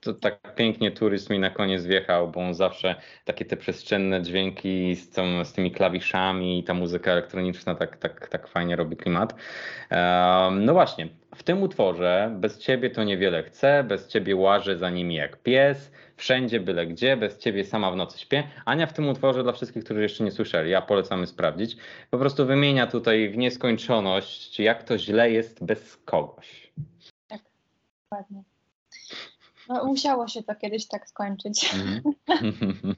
to 0.00 0.14
tak 0.14 0.54
pięknie 0.54 0.90
turyst 0.90 1.30
mi 1.30 1.38
na 1.38 1.50
koniec 1.50 1.84
wjechał, 1.84 2.28
bo 2.28 2.40
on 2.40 2.54
zawsze 2.54 2.94
takie 3.24 3.44
te 3.44 3.56
przestrzenne 3.56 4.22
dźwięki 4.22 4.96
z, 4.96 5.10
tą, 5.10 5.44
z 5.44 5.52
tymi 5.52 5.70
klawiszami 5.70 6.58
i 6.58 6.64
ta 6.64 6.74
muzyka 6.74 7.12
elektroniczna 7.12 7.74
tak, 7.74 7.96
tak, 7.96 8.28
tak 8.28 8.48
fajnie 8.48 8.76
robi 8.76 8.96
klimat. 8.96 9.34
Um, 9.90 10.64
no 10.64 10.72
właśnie, 10.72 11.08
w 11.34 11.42
tym 11.42 11.62
utworze 11.62 12.36
bez 12.40 12.58
ciebie 12.58 12.90
to 12.90 13.04
niewiele 13.04 13.42
chcę, 13.42 13.84
bez 13.84 14.08
ciebie 14.08 14.36
łażę 14.36 14.78
za 14.78 14.90
nimi 14.90 15.14
jak 15.14 15.42
pies, 15.42 15.92
wszędzie 16.16 16.60
byle 16.60 16.86
gdzie, 16.86 17.16
bez 17.16 17.38
ciebie 17.38 17.64
sama 17.64 17.90
w 17.90 17.96
nocy 17.96 18.18
śpię. 18.18 18.42
Ania 18.64 18.86
w 18.86 18.92
tym 18.92 19.08
utworze 19.08 19.42
dla 19.42 19.52
wszystkich, 19.52 19.84
którzy 19.84 20.02
jeszcze 20.02 20.24
nie 20.24 20.30
słyszeli, 20.30 20.70
ja 20.70 20.82
polecamy 20.82 21.26
sprawdzić, 21.26 21.76
po 22.10 22.18
prostu 22.18 22.46
wymienia 22.46 22.86
tutaj 22.86 23.28
w 23.28 23.36
nieskończoność, 23.36 24.60
jak 24.60 24.82
to 24.82 24.98
źle 24.98 25.30
jest 25.30 25.64
bez 25.64 25.96
kogoś. 25.96 26.72
Tak, 27.28 27.40
ładnie. 28.12 28.49
No, 29.70 29.84
musiało 29.84 30.28
się 30.28 30.42
to 30.42 30.54
kiedyś 30.54 30.86
tak 30.86 31.08
skończyć. 31.08 31.70
Mm. 32.28 32.96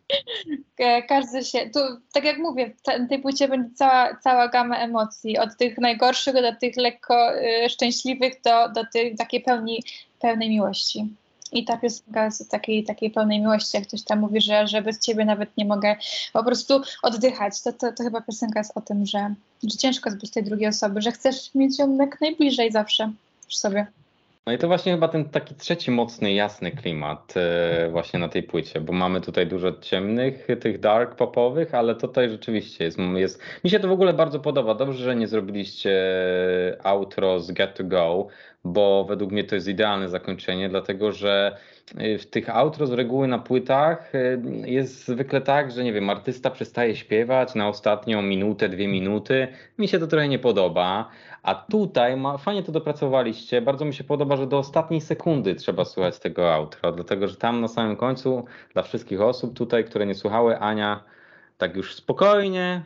Każdy 1.08 1.44
się, 1.44 1.70
tu, 1.74 1.80
tak 2.12 2.24
jak 2.24 2.38
mówię, 2.38 2.70
w 2.70 3.08
tej 3.08 3.22
płycie 3.22 3.48
będzie 3.48 3.74
cała, 3.74 4.16
cała 4.16 4.48
gama 4.48 4.76
emocji, 4.76 5.38
od 5.38 5.56
tych 5.56 5.78
najgorszych 5.78 6.35
do 6.35 6.56
tych 6.61 6.76
lekko 6.76 7.38
y, 7.38 7.68
szczęśliwych, 7.68 8.32
do, 8.44 8.68
do 8.68 8.87
tej 8.92 9.16
takiej 9.16 9.40
pełni, 9.40 9.82
pełnej 10.20 10.50
miłości. 10.50 11.14
I 11.52 11.64
ta 11.64 11.76
piosenka 11.76 12.24
jest 12.24 12.50
takiej, 12.50 12.85
takiej 12.85 13.11
pełnej 13.11 13.40
miłości, 13.40 13.76
jak 13.76 13.87
ktoś 13.87 14.02
tam 14.02 14.20
mówi, 14.20 14.40
że, 14.40 14.66
że 14.66 14.82
bez 14.82 14.98
ciebie 14.98 15.24
nawet 15.24 15.56
nie 15.56 15.64
mogę 15.64 15.96
po 16.32 16.44
prostu 16.44 16.80
oddychać. 17.02 17.62
To, 17.62 17.72
to, 17.72 17.92
to 17.92 18.02
chyba 18.04 18.20
piosenka 18.20 18.61
jest 18.61 18.76
o 18.76 18.80
tym, 18.80 19.06
że, 19.06 19.35
że 19.62 19.78
ciężko 19.78 20.11
jest 20.11 20.20
bez 20.20 20.30
tej 20.30 20.44
drugiej 20.44 20.68
osoby, 20.68 21.02
że 21.02 21.12
chcesz 21.12 21.54
mieć 21.54 21.78
ją 21.78 21.96
jak 21.96 22.20
najbliżej 22.20 22.72
zawsze 22.72 23.12
przy 23.48 23.58
sobie. 23.58 23.87
No 24.46 24.52
i 24.52 24.59
to 24.59 24.68
właśnie 24.68 24.92
chyba 24.92 25.09
ten 25.09 25.24
taki 25.28 25.55
trzeci 25.55 25.90
mocny, 25.90 26.33
jasny 26.33 26.70
klimat 26.70 27.35
e, 27.37 27.88
właśnie 27.90 28.18
na 28.18 28.28
tej 28.28 28.42
płycie, 28.42 28.81
bo 28.81 28.92
mamy 28.92 29.20
tutaj 29.20 29.46
dużo 29.46 29.72
ciemnych, 29.72 30.46
tych 30.61 30.81
dark 30.81 31.14
popowych, 31.14 31.74
ale 31.74 31.94
tutaj 31.94 32.31
rzeczywiście 32.31 32.85
jest, 32.85 32.98
jest... 33.14 33.42
Mi 33.64 33.70
się 33.70 33.81
to 33.81 33.88
w 33.88 33.92
ogóle 33.92 34.12
bardzo 34.12 34.40
podoba. 34.40 34.74
Dobrze, 34.74 35.05
że 35.05 35.16
nie 35.16 35.28
zrobiliście 35.28 35.92
outro 36.83 37.40
z 37.40 37.52
Get 37.52 37.74
to 37.74 37.85
Go, 37.85 38.26
bo 38.64 39.05
według 39.05 39.33
mnie 39.33 39.44
to 39.44 39.55
jest 39.55 39.68
idealne 39.68 40.09
zakończenie, 40.09 40.68
dlatego 40.68 41.12
że 41.12 41.57
w 42.18 42.26
tych 42.26 42.50
outro 42.50 42.86
z 42.86 42.92
reguły 42.92 43.28
na 43.28 43.38
płytach 43.38 44.14
y, 44.14 44.42
jest 44.66 45.06
zwykle 45.06 45.40
tak, 45.40 45.70
że 45.70 45.84
nie 45.84 45.92
wiem, 45.92 46.10
artysta 46.10 46.50
przestaje 46.50 46.96
śpiewać 46.96 47.54
na 47.54 47.68
ostatnią 47.68 48.22
minutę, 48.22 48.68
dwie 48.68 48.88
minuty. 48.88 49.48
Mi 49.78 49.88
się 49.88 49.98
to 49.98 50.06
trochę 50.06 50.28
nie 50.28 50.38
podoba, 50.38 51.08
a 51.42 51.54
tutaj 51.54 52.16
ma, 52.16 52.38
fajnie 52.38 52.62
to 52.62 52.72
dopracowaliście. 52.72 53.62
Bardzo 53.62 53.84
mi 53.84 53.94
się 53.94 54.04
podoba, 54.04 54.36
że 54.36 54.46
do 54.46 54.58
ostatniej 54.58 55.00
sekundy 55.00 55.54
trzeba 55.54 55.84
słuchać 55.84 56.18
tego 56.18 56.54
outro, 56.54 56.92
dlatego 56.92 57.28
że 57.28 57.36
tam 57.36 57.60
na 57.60 57.68
samym 57.68 57.96
końcu 57.96 58.44
dla 58.72 58.82
wszystkich 58.82 59.20
osób 59.20 59.56
tutaj, 59.56 59.84
które 59.84 60.06
nie 60.06 60.14
słuchały, 60.14 60.58
Ania 60.58 61.04
tak 61.58 61.76
już 61.76 61.94
spokojnie, 61.94 62.82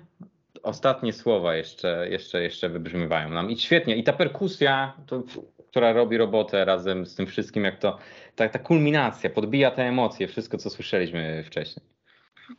ostatnie 0.62 1.12
słowa 1.12 1.54
jeszcze, 1.54 2.06
jeszcze, 2.10 2.42
jeszcze 2.42 2.68
wybrzmiewają 2.68 3.30
nam. 3.30 3.50
I 3.50 3.58
świetnie. 3.58 3.96
I 3.96 4.04
ta 4.04 4.12
perkusja, 4.12 4.92
to, 5.06 5.22
która 5.70 5.92
robi 5.92 6.16
robotę 6.16 6.64
razem 6.64 7.06
z 7.06 7.14
tym 7.14 7.26
wszystkim, 7.26 7.64
jak 7.64 7.78
to, 7.78 7.98
ta, 8.36 8.48
ta 8.48 8.58
kulminacja, 8.58 9.30
podbija 9.30 9.70
te 9.70 9.82
emocje, 9.82 10.28
wszystko, 10.28 10.58
co 10.58 10.70
słyszeliśmy 10.70 11.44
wcześniej. 11.44 11.86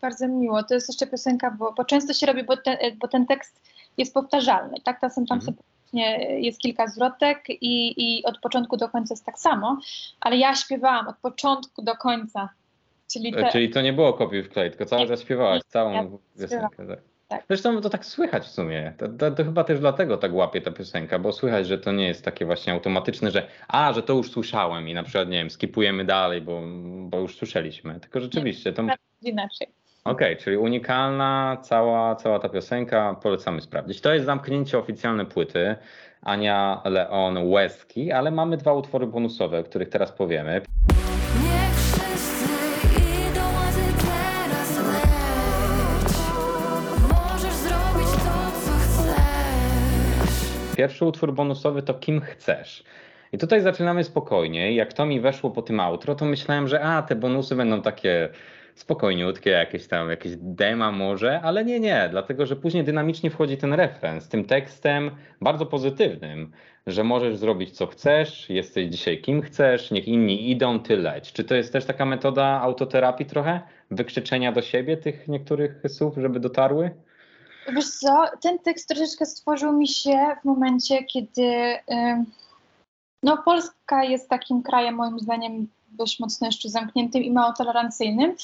Bardzo 0.02 0.28
miło. 0.28 0.64
To 0.64 0.74
jest 0.74 0.90
jeszcze 0.90 1.08
piosenka, 1.08 1.52
bo, 1.52 1.74
bo 1.74 1.86
często 1.86 2.14
się 2.14 2.26
robi, 2.26 2.44
bo 2.44 2.58
ten, 2.58 2.78
bo 3.00 3.08
ten 3.08 3.26
tekst 3.26 3.62
jest 3.98 4.14
powtarzalny. 4.14 4.78
Tak, 4.84 5.00
czasem 5.02 5.26
tam 5.26 5.40
mhm. 5.40 5.58
jest 6.42 6.60
kilka 6.60 6.88
zwrotek 6.88 7.50
i, 7.50 7.94
i 7.98 8.26
od 8.26 8.40
początku 8.40 8.78
do 8.78 8.90
końca 8.90 9.14
jest 9.14 9.26
tak 9.26 9.40
samo, 9.40 9.80
ale 10.20 10.38
ja 10.38 10.56
śpiewałam 10.56 11.08
od 11.08 11.18
początku 11.18 11.82
do 11.82 11.96
końca. 11.96 12.50
Czyli, 13.12 13.34
te... 13.34 13.52
Czyli 13.52 13.70
to 13.70 13.82
nie 13.82 13.94
było 13.94 14.14
kopiuj 14.14 14.44
w 14.44 14.50
klej, 14.50 14.70
tylko 14.70 14.86
cały 14.86 15.08
czas 15.08 15.22
śpiewałaś 15.22 15.62
całą 15.68 15.94
ja 15.94 16.08
piosenkę. 16.42 16.88
Tak. 16.88 17.00
Tak. 17.28 17.44
Zresztą 17.48 17.82
to 17.82 17.90
tak 17.90 18.06
słychać 18.06 18.44
w 18.44 18.52
sumie. 18.52 18.94
To, 18.98 19.08
to, 19.08 19.32
to, 19.32 19.44
chyba 19.44 19.64
też 19.64 19.80
dlatego 19.80 20.18
tak 20.18 20.34
łapie 20.34 20.62
ta 20.62 20.72
piosenka, 20.72 21.20
bo 21.20 21.34
słychać, 21.34 21.68
że 21.68 21.78
to 21.78 21.92
nie 21.92 22.08
jest 22.08 22.26
takie 22.26 22.46
właśnie 22.46 22.74
automatyczne, 22.74 23.32
że 23.32 23.48
a, 23.68 23.94
że 23.94 24.04
to 24.04 24.14
już 24.14 24.32
słyszałem 24.32 24.90
i 24.90 24.94
na 24.94 25.04
przykład, 25.04 25.30
nie 25.30 25.38
wiem, 25.38 25.50
skipujemy 25.50 26.06
dalej, 26.06 26.42
bo, 26.42 26.62
bo 27.00 27.20
już 27.20 27.36
słyszeliśmy. 27.36 28.00
Tylko 28.00 28.20
rzeczywiście 28.20 28.74
to... 28.74 28.84
Inaczej. 29.22 29.68
Okej, 30.04 30.34
okay, 30.34 30.44
czyli 30.44 30.58
unikalna 30.58 31.58
cała, 31.62 32.16
cała 32.16 32.40
ta 32.40 32.50
piosenka, 32.50 33.16
polecamy 33.24 33.62
sprawdzić. 33.62 34.02
To 34.02 34.14
jest 34.14 34.26
zamknięcie 34.26 34.78
oficjalne 34.78 35.26
płyty 35.26 35.76
Ania 36.22 36.82
Leon 36.86 37.38
Łezki, 37.38 38.12
ale 38.12 38.32
mamy 38.32 38.58
dwa 38.58 38.74
utwory 38.74 39.08
bonusowe, 39.08 39.60
o 39.60 39.64
których 39.64 39.90
teraz 39.90 40.12
powiemy. 40.12 40.62
Pierwszy 50.78 51.06
utwór 51.06 51.34
bonusowy 51.34 51.82
to 51.82 51.94
Kim 51.94 52.22
chcesz. 52.22 52.84
I 53.32 53.38
tutaj 53.38 53.62
zaczynamy 53.62 54.04
spokojnie. 54.04 54.76
Jak 54.76 54.94
to 54.94 55.06
mi 55.06 55.20
weszło 55.20 55.52
po 55.52 55.62
tym 55.62 55.80
outro, 55.80 56.16
to 56.16 56.26
myślałem, 56.26 56.68
że 56.68 56.82
a, 56.82 57.02
te 57.02 57.16
bonusy 57.16 57.56
będą 57.56 57.82
takie 57.82 58.30
spokojniutkie, 58.76 59.50
jakieś 59.50 59.88
tam, 59.88 60.10
jakieś 60.10 60.32
dema 60.36 60.92
może, 60.92 61.42
ale 61.42 61.66
nie, 61.66 61.80
nie, 61.80 62.08
dlatego 62.12 62.46
że 62.46 62.56
później 62.56 62.84
dynamicznie 62.84 63.30
wchodzi 63.30 63.58
ten 63.58 63.74
refren 63.74 64.22
z 64.22 64.28
tym 64.28 64.46
tekstem 64.46 65.12
bardzo 65.42 65.66
pozytywnym, 65.66 66.52
że 66.88 67.04
możesz 67.04 67.38
zrobić 67.38 67.72
co 67.72 67.88
chcesz, 67.88 68.50
jesteś 68.50 68.88
dzisiaj 68.88 69.22
kim 69.22 69.42
chcesz, 69.42 69.92
niech 69.92 70.08
inni 70.08 70.52
idą, 70.52 70.80
ty 70.80 70.98
leć. 70.98 71.34
Czy 71.34 71.44
to 71.44 71.56
jest 71.56 71.74
też 71.74 71.86
taka 71.86 72.06
metoda 72.06 72.62
autoterapii 72.62 73.26
trochę? 73.26 73.62
Wykrzyczenia 73.92 74.52
do 74.52 74.62
siebie 74.62 74.98
tych 74.98 75.28
niektórych 75.28 75.82
słów, 75.88 76.14
żeby 76.18 76.40
dotarły? 76.40 76.92
Wiesz 77.68 77.90
co, 77.90 78.26
ten 78.42 78.60
tekst 78.60 78.88
troszeczkę 78.88 79.26
stworzył 79.26 79.74
mi 79.74 79.88
się 79.88 80.36
w 80.42 80.46
momencie, 80.46 81.04
kiedy 81.04 81.78
no, 83.24 83.38
Polska 83.38 84.04
jest 84.04 84.30
takim 84.30 84.64
krajem 84.64 84.96
moim 84.96 85.20
zdaniem 85.20 85.68
dość 85.90 86.20
mocno 86.20 86.48
jeszcze 86.48 86.70
zamkniętym 86.70 87.24
i 87.24 87.32
mało 87.32 87.54
tolerancyjnym. 87.54 88.36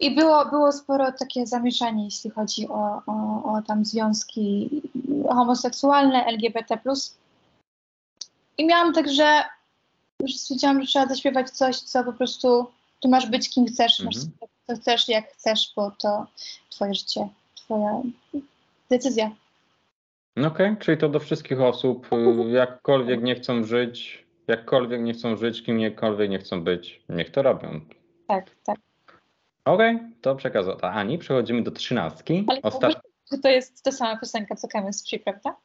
I 0.00 0.14
było, 0.14 0.46
było 0.46 0.72
sporo 0.72 1.12
takie 1.12 1.46
zamieszanie, 1.46 2.04
jeśli 2.04 2.30
chodzi 2.30 2.68
o, 2.68 3.02
o, 3.06 3.42
o 3.52 3.62
tam 3.62 3.84
związki 3.84 4.70
homoseksualne, 5.28 6.24
LGBT. 6.24 6.78
I 8.58 8.66
miałam 8.66 8.92
także, 8.92 9.44
już 10.20 10.36
stwierdziłam, 10.36 10.80
że 10.82 10.86
trzeba 10.86 11.06
zaśpiewać 11.06 11.50
coś, 11.50 11.78
co 11.78 12.04
po 12.04 12.12
prostu 12.12 12.66
tu 13.00 13.08
masz 13.08 13.26
być 13.26 13.50
kim 13.50 13.66
chcesz, 13.66 14.00
masz 14.00 14.16
mhm. 14.16 14.32
co 14.66 14.76
chcesz, 14.76 15.08
jak 15.08 15.32
chcesz, 15.32 15.72
bo 15.76 15.90
to 15.90 16.26
twoje 16.70 16.94
życie, 16.94 17.28
twoja 17.54 18.02
decyzja. 18.90 19.30
Okej, 20.36 20.46
okay, 20.46 20.76
czyli 20.76 20.98
to 20.98 21.08
do 21.08 21.20
wszystkich 21.20 21.60
osób, 21.60 22.08
y, 22.12 22.50
jakkolwiek 22.50 23.22
nie 23.22 23.34
chcą 23.34 23.64
żyć, 23.64 24.26
jakkolwiek 24.48 25.00
nie 25.00 25.12
chcą 25.12 25.36
żyć, 25.36 25.62
kimkolwiek 25.62 26.30
nie 26.30 26.38
chcą 26.38 26.64
być, 26.64 27.02
niech 27.08 27.30
to 27.30 27.42
robią. 27.42 27.80
Tak, 28.26 28.50
tak. 28.64 28.78
Okej, 29.64 29.96
okay, 29.96 30.10
to 30.20 30.36
przekaz 30.36 30.68
od 30.68 30.84
Ani. 30.84 31.18
Przechodzimy 31.18 31.62
do 31.62 31.70
trzynastki. 31.70 32.44
Ale 32.48 32.62
Ostat... 32.62 33.02
to 33.42 33.48
jest 33.48 33.82
ta 33.82 33.92
sama 33.92 34.16
piosenka 34.20 34.56
co 34.56 34.68
Chemistry, 34.68 35.18
prawda? 35.18 35.56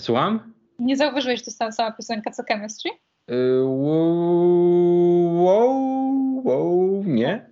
Słucham? 0.00 0.52
Nie 0.78 0.96
zauważyłeś, 0.96 1.38
że 1.38 1.44
to 1.44 1.50
jest 1.50 1.58
ta 1.58 1.72
sama 1.72 1.90
piosenka 1.92 2.30
co 2.30 2.42
Chemistry? 2.42 2.90
Yy, 3.28 3.64
wow, 5.34 6.44
wow, 6.44 7.02
nie. 7.06 7.49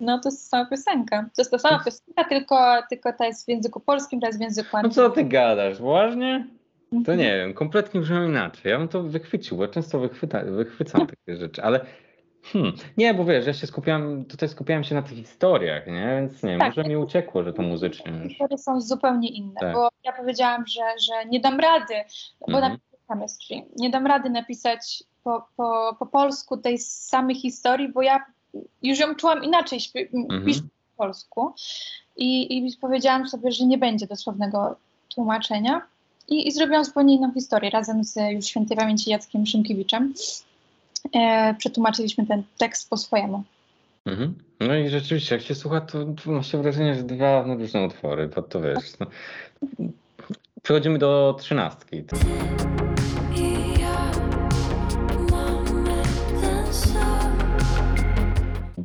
No 0.00 0.18
to 0.18 0.28
jest 0.28 0.50
ta 0.50 0.56
sama 0.56 0.70
piosenka. 0.70 1.22
To 1.22 1.42
jest 1.42 1.50
ta 1.50 1.58
sama 1.58 1.84
piosenka, 1.84 2.24
tylko, 2.24 2.56
tylko 2.90 3.12
ta 3.12 3.26
jest 3.26 3.46
w 3.46 3.48
języku 3.48 3.80
polskim, 3.80 4.20
ta 4.20 4.26
jest 4.26 4.38
w 4.38 4.42
języku 4.42 4.76
angielskim. 4.76 5.02
No 5.02 5.08
co 5.08 5.14
ty 5.14 5.24
gadasz, 5.24 5.78
właśnie? 5.78 6.46
To 6.90 6.96
mhm. 6.96 7.18
nie 7.18 7.36
wiem, 7.36 7.54
kompletnie 7.54 8.00
brzmią 8.00 8.28
inaczej. 8.28 8.70
Ja 8.70 8.78
bym 8.78 8.88
to 8.88 9.02
wychwycił, 9.02 9.56
bo 9.56 9.68
często 9.68 9.98
wychwyta, 9.98 10.44
wychwycam 10.44 11.06
takie 11.26 11.36
rzeczy, 11.36 11.62
ale 11.62 11.86
hmm, 12.52 12.72
nie, 12.96 13.14
bo 13.14 13.24
wiesz, 13.24 13.46
ja 13.46 13.52
się 13.52 13.66
skupiam, 13.66 14.24
tutaj 14.24 14.48
skupiałem 14.48 14.84
się 14.84 14.94
na 14.94 15.02
tych 15.02 15.16
historiach, 15.16 15.86
nie? 15.86 16.16
Więc 16.20 16.42
nie, 16.42 16.58
tak, 16.58 16.76
może 16.76 16.88
mi 16.88 16.96
uciekło, 16.96 17.42
że 17.42 17.52
to 17.52 17.62
muzycznie. 17.62 18.12
Historie 18.28 18.58
są 18.58 18.80
zupełnie 18.80 19.28
inne, 19.28 19.60
tak. 19.60 19.74
bo 19.74 19.88
ja 20.04 20.12
powiedziałam, 20.12 20.66
że, 20.66 20.82
że 21.00 21.28
nie 21.28 21.40
dam 21.40 21.60
rady, 21.60 21.94
bo 22.48 22.58
mhm. 22.58 22.78
chemistry, 23.08 23.56
nie 23.76 23.90
dam 23.90 24.06
rady 24.06 24.30
napisać 24.30 25.04
po, 25.22 25.48
po, 25.56 25.96
po 25.98 26.06
polsku 26.06 26.56
tej 26.56 26.78
samej 26.78 27.34
historii, 27.34 27.92
bo 27.92 28.02
ja 28.02 28.24
już 28.82 28.98
ją 28.98 29.14
czułam 29.14 29.44
inaczej, 29.44 29.80
mhm. 30.14 30.44
piszę 30.44 30.60
po 30.60 31.04
polsku 31.04 31.54
i, 32.16 32.58
i 32.58 32.76
powiedziałam 32.80 33.28
sobie, 33.28 33.52
że 33.52 33.66
nie 33.66 33.78
będzie 33.78 34.06
dosłownego 34.06 34.76
tłumaczenia 35.14 35.82
i, 36.28 36.48
i 36.48 36.52
zrobiłam 36.52 36.84
zupełnie 36.84 37.14
inną 37.14 37.32
historię 37.32 37.70
razem 37.70 38.04
z 38.04 38.16
już 38.32 38.46
świętej 38.46 38.76
pamięci 38.76 39.10
Jackiem 39.10 39.46
Szymkiewiczem. 39.46 40.14
E, 41.14 41.54
przetłumaczyliśmy 41.58 42.26
ten 42.26 42.42
tekst 42.58 42.90
po 42.90 42.96
swojemu. 42.96 43.42
Mhm. 44.06 44.34
No 44.60 44.74
i 44.74 44.88
rzeczywiście, 44.88 45.34
jak 45.34 45.44
się 45.44 45.54
słucha, 45.54 45.80
to, 45.80 46.04
to 46.24 46.30
ma 46.30 46.42
się 46.42 46.62
wrażenie, 46.62 46.94
że 46.94 47.02
dwa 47.02 47.44
no, 47.46 47.54
różne 47.54 47.86
utwory, 47.86 48.28
bo 48.28 48.42
to 48.42 48.60
wiesz. 48.60 48.98
No. 49.00 49.06
Przechodzimy 50.62 50.98
do 50.98 51.36
trzynastki. 51.40 52.04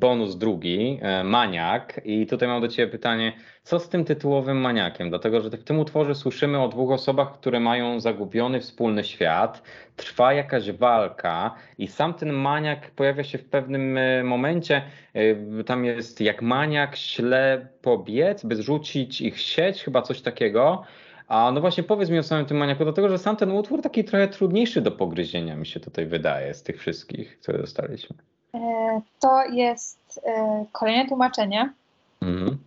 Bonus 0.01 0.35
drugi, 0.37 0.99
e, 1.01 1.23
Maniak. 1.23 2.01
I 2.05 2.27
tutaj 2.27 2.47
mam 2.47 2.61
do 2.61 2.67
Ciebie 2.67 2.91
pytanie, 2.91 3.33
co 3.63 3.79
z 3.79 3.89
tym 3.89 4.05
tytułowym 4.05 4.57
maniakiem? 4.57 5.09
Dlatego, 5.09 5.41
że 5.41 5.49
w 5.49 5.63
tym 5.63 5.79
utworze 5.79 6.15
słyszymy 6.15 6.59
o 6.59 6.67
dwóch 6.67 6.91
osobach, 6.91 7.33
które 7.33 7.59
mają 7.59 7.99
zagubiony 7.99 8.59
wspólny 8.59 9.03
świat, 9.03 9.63
trwa 9.95 10.33
jakaś 10.33 10.71
walka 10.71 11.55
i 11.77 11.87
sam 11.87 12.13
ten 12.13 12.33
maniak 12.33 12.91
pojawia 12.91 13.23
się 13.23 13.37
w 13.37 13.45
pewnym 13.45 13.97
e, 13.97 14.23
momencie. 14.23 14.81
E, 15.13 15.63
tam 15.63 15.85
jest 15.85 16.21
jak 16.21 16.41
maniak 16.41 16.95
śle 16.95 17.67
pobiec, 17.81 18.45
by 18.45 18.55
zrzucić 18.55 19.21
ich 19.21 19.39
sieć, 19.39 19.83
chyba 19.83 20.01
coś 20.01 20.21
takiego. 20.21 20.83
A 21.27 21.51
no 21.51 21.61
właśnie 21.61 21.83
powiedz 21.83 22.09
mi 22.09 22.19
o 22.19 22.23
samym 22.23 22.45
tym 22.45 22.57
maniaku, 22.57 22.83
dlatego 22.83 23.09
że 23.09 23.17
sam 23.17 23.35
ten 23.35 23.51
utwór 23.51 23.81
taki 23.81 24.03
trochę 24.03 24.27
trudniejszy 24.27 24.81
do 24.81 24.91
pogryzienia 24.91 25.55
mi 25.55 25.65
się 25.65 25.79
tutaj 25.79 26.05
wydaje 26.05 26.53
z 26.53 26.63
tych 26.63 26.79
wszystkich, 26.79 27.39
które 27.39 27.57
dostaliśmy. 27.57 28.30
E, 28.53 29.01
to 29.19 29.45
jest 29.45 30.19
e, 30.25 30.65
kolejne 30.71 31.07
tłumaczenie 31.07 31.73
mhm. 32.21 32.57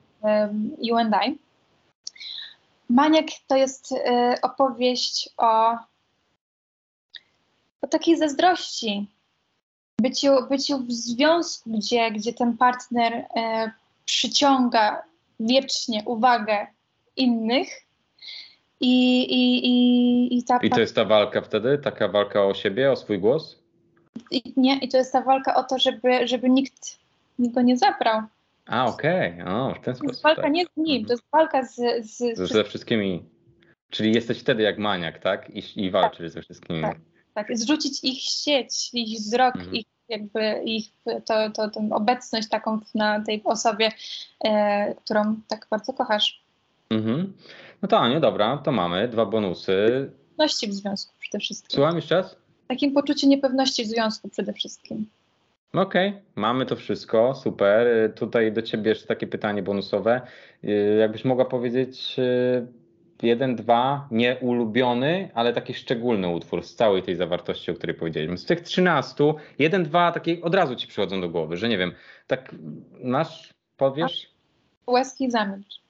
You 0.79 0.97
and 0.97 1.15
I. 1.27 1.39
Maniak 2.89 3.27
to 3.47 3.57
jest 3.57 3.93
e, 3.93 4.35
opowieść 4.43 5.31
o, 5.37 5.77
o 7.83 7.87
takiej 7.91 8.17
zazdrości, 8.17 9.07
byciu, 9.99 10.47
byciu 10.49 10.79
w 10.79 10.93
związku, 10.93 11.71
gdzie, 11.71 12.11
gdzie 12.11 12.33
ten 12.33 12.57
partner 12.57 13.25
przyciąga 14.05 15.03
wiecznie 15.41 16.03
uwagę 16.05 16.67
innych. 17.17 17.85
I, 18.81 19.23
i, 19.23 19.67
i, 19.67 20.39
i, 20.39 20.45
ta 20.45 20.59
I 20.63 20.71
to 20.71 20.81
jest 20.81 20.95
ta 20.95 21.05
walka 21.05 21.41
wtedy? 21.41 21.79
Taka 21.79 22.09
walka 22.09 22.45
o 22.45 22.55
siebie, 22.55 22.93
o 22.93 22.97
swój 22.97 23.19
głos? 23.19 23.64
I, 24.31 24.53
nie, 24.57 24.79
I 24.79 24.89
to 24.89 24.97
jest 24.97 25.13
ta 25.13 25.23
walka 25.23 25.55
o 25.55 25.65
to, 25.65 25.79
żeby, 25.79 26.29
żeby 26.29 26.51
nikt, 26.51 26.99
nikt 27.39 27.55
go 27.55 27.63
nie 27.63 27.79
zabrał. 27.79 28.23
A, 28.67 28.87
okej, 28.87 29.43
okay. 29.43 29.75
w 29.75 29.85
ten 29.85 29.95
sposób. 29.95 30.07
To 30.07 30.13
jest 30.13 30.23
walka 30.23 30.43
tak. 30.43 30.53
nie 30.53 30.65
z 30.65 30.77
nim, 30.77 31.01
mhm. 31.01 31.07
to 31.07 31.13
jest 31.13 31.25
walka 31.33 31.65
z... 31.65 31.77
z, 32.07 32.39
z 32.39 32.53
ze 32.53 32.65
wszystkimi. 32.65 33.25
Czyli 33.91 34.13
jesteś 34.13 34.39
wtedy 34.39 34.63
jak 34.63 34.79
maniak, 34.79 35.19
tak? 35.19 35.51
I, 35.51 35.85
i 35.85 35.91
walczysz 35.91 36.19
tak, 36.19 36.31
ze 36.31 36.43
wszystkimi. 36.43 36.83
Tak, 36.83 36.99
tak, 37.35 37.59
zrzucić 37.59 38.05
ich 38.05 38.23
sieć, 38.23 38.91
ich 38.93 39.19
wzrok, 39.19 39.57
mhm. 39.57 39.75
ich 39.75 39.87
jakby 40.09 40.63
ich, 40.65 40.89
to, 41.27 41.51
to, 41.51 41.71
tą 41.71 41.93
obecność 41.93 42.49
taką 42.49 42.81
na 42.95 43.21
tej 43.21 43.43
osobie, 43.45 43.93
e, 44.45 44.95
którą 44.95 45.37
tak 45.49 45.67
bardzo 45.71 45.93
kochasz. 45.93 46.43
Mhm. 46.91 47.33
No 47.83 47.89
to 47.89 47.99
Aniu, 47.99 48.21
dobra, 48.21 48.59
to 48.59 48.73
mamy 48.73 49.09
dwa 49.09 49.27
bonusy. 49.27 50.11
Pewności 50.31 50.69
w 50.69 50.75
związku 50.75 51.15
przede 51.21 51.39
wszystkim. 51.39 51.75
Słucham 51.75 51.97
jeszcze 51.97 52.15
raz? 52.15 52.37
Takim 52.69 52.93
poczuciu 52.93 53.29
niepewności 53.29 53.85
w 53.85 53.87
związku 53.87 54.29
przede 54.29 54.53
wszystkim. 54.53 55.07
Okej, 55.73 56.09
okay, 56.09 56.23
mamy 56.37 56.67
to 56.67 56.77
wszystko, 56.77 57.35
super. 57.35 57.87
Tutaj 58.15 58.53
do 58.53 58.63
Ciebie 58.63 58.89
jeszcze 58.89 59.07
takie 59.07 59.27
pytanie 59.27 59.63
bonusowe. 59.63 60.21
Jakbyś 60.99 61.25
mogła 61.25 61.45
powiedzieć 61.45 62.17
y, 62.19 62.67
jeden, 63.23 63.57
dwa, 63.57 64.09
nie 64.11 64.37
ulubiony, 64.41 65.31
ale 65.35 65.53
taki 65.53 65.75
szczególny 65.75 66.29
utwór 66.29 66.63
z 66.63 66.75
całej 66.75 67.03
tej 67.03 67.17
zawartości, 67.17 67.71
o 67.71 67.75
której 67.75 67.97
powiedzieliśmy. 67.97 68.39
Z 68.39 68.45
tych 68.45 68.61
trzynastu, 68.61 69.35
jeden, 69.59 69.85
dwa 69.85 70.13
takie 70.13 70.41
od 70.43 70.55
razu 70.55 70.77
Ci 70.77 70.87
przychodzą 70.87 71.21
do 71.21 71.29
głowy, 71.29 71.57
że 71.57 71.69
nie 71.69 71.79
wiem, 71.79 71.93
tak 72.27 72.55
nasz 73.01 73.55
powiesz? 73.77 74.31
Łezki 74.87 75.31
zamilcz. 75.31 75.84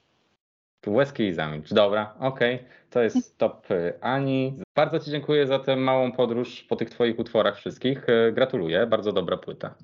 Łezki 0.87 1.22
i 1.22 1.32
zamilcz. 1.32 1.72
Dobra, 1.72 2.14
okej. 2.20 2.55
Okay. 2.55 2.68
To 2.91 3.03
jest 3.03 3.39
top 3.39 3.70
y, 3.70 3.93
Ani. 4.01 4.55
Bardzo 4.74 5.01
Ci 5.01 5.11
dziękuję 5.11 5.47
za 5.47 5.59
tę 5.59 5.76
małą 5.76 6.12
podróż 6.12 6.66
po 6.68 6.76
tych 6.76 6.91
Twoich 6.91 7.18
utworach 7.18 7.57
wszystkich. 7.57 8.09
Y, 8.09 8.32
gratuluję, 8.32 8.87
bardzo 8.87 9.12
dobra 9.12 9.37
płyta. 9.37 9.74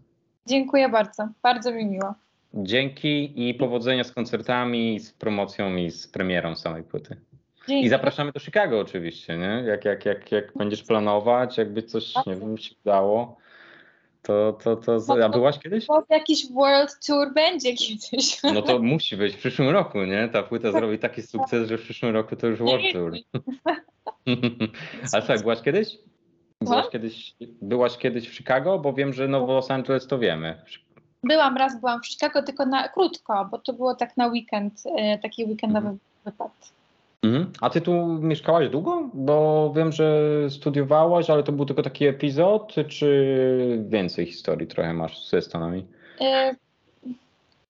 Dziękuję 0.46 0.88
bardzo, 0.88 1.28
bardzo 1.42 1.72
mi 1.72 1.86
miło. 1.86 2.14
Dzięki 2.55 3.48
i 3.48 3.55
powodzenia 3.55 4.05
z 4.05 4.12
koncertami, 4.12 5.01
z 5.01 5.12
promocją 5.12 5.76
i 5.76 5.90
z 5.90 6.09
premierą 6.09 6.57
samej 6.57 6.82
płyty. 6.82 7.16
Dzięki. 7.68 7.86
I 7.86 7.88
zapraszamy 7.88 8.32
do 8.32 8.40
Chicago 8.40 8.80
oczywiście, 8.80 9.38
nie? 9.38 9.62
Jak, 9.66 9.84
jak, 9.84 10.07
jak, 10.07 10.32
jak 10.32 10.53
będziesz 10.57 10.82
planować, 10.82 11.59
jakby 11.59 11.82
coś, 11.82 12.14
nie 12.26 12.36
wiem, 12.36 12.59
się 12.59 12.74
udało, 12.84 13.36
to, 14.23 14.59
to, 14.64 14.77
to... 14.77 15.25
A 15.25 15.29
byłaś 15.29 15.59
kiedyś? 15.59 15.87
Bo 15.87 16.05
jakiś 16.11 16.53
world 16.53 17.07
tour 17.07 17.35
będzie 17.35 17.75
kiedyś. 17.75 18.43
No 18.43 18.62
to 18.62 18.79
musi 18.79 19.16
być 19.16 19.35
w 19.35 19.39
przyszłym 19.39 19.68
roku, 19.68 19.99
nie? 19.99 20.29
Ta 20.29 20.43
płyta 20.43 20.73
zrobi 20.73 20.99
taki 20.99 21.23
sukces, 21.23 21.68
że 21.68 21.79
w 21.79 21.83
przyszłym 21.83 22.14
roku 22.14 22.37
to 22.37 22.47
już 22.47 22.59
World 22.59 22.93
Tour. 22.93 23.12
Ale 25.12 25.23
słuchaj, 25.23 25.39
byłaś 25.39 25.62
kiedyś? 25.62 25.99
Byłaś 26.61 26.89
kiedyś, 26.89 27.35
byłaś 27.62 27.97
kiedyś 27.99 28.29
w 28.29 28.35
Chicago? 28.35 28.79
Bo 28.79 28.93
wiem, 28.93 29.12
że 29.12 29.29
no 29.29 29.47
w 29.47 29.49
Los 29.49 29.71
Angeles 29.71 30.07
to 30.07 30.18
wiemy. 30.18 30.62
Byłam 31.25 31.57
raz, 31.57 31.81
byłam 31.81 32.03
w 32.03 32.07
Chicago, 32.07 32.43
tylko 32.43 32.66
na 32.66 32.89
krótko, 32.89 33.49
bo 33.51 33.59
to 33.59 33.73
było 33.73 33.95
tak 33.95 34.16
na 34.16 34.27
weekend, 34.27 34.83
e, 34.97 35.18
taki 35.18 35.45
weekendowy 35.45 35.89
Mhm. 35.89 35.99
wypad. 36.25 36.73
Mhm. 37.23 37.53
A 37.61 37.71
ty 37.71 37.81
tu 37.81 38.07
mieszkałaś 38.07 38.68
długo? 38.68 39.11
Bo 39.14 39.73
wiem, 39.77 39.93
że 39.93 40.23
studiowałaś, 40.51 41.31
ale 41.31 41.43
to 41.43 41.53
był 41.53 41.66
tylko 41.66 41.83
taki 41.83 42.07
epizod, 42.07 42.75
czy 42.89 43.85
więcej 43.89 44.27
historii 44.27 44.66
trochę 44.66 44.93
masz 44.93 45.29
ze 45.29 45.43
Stanami? 45.43 45.87
E, 46.21 46.55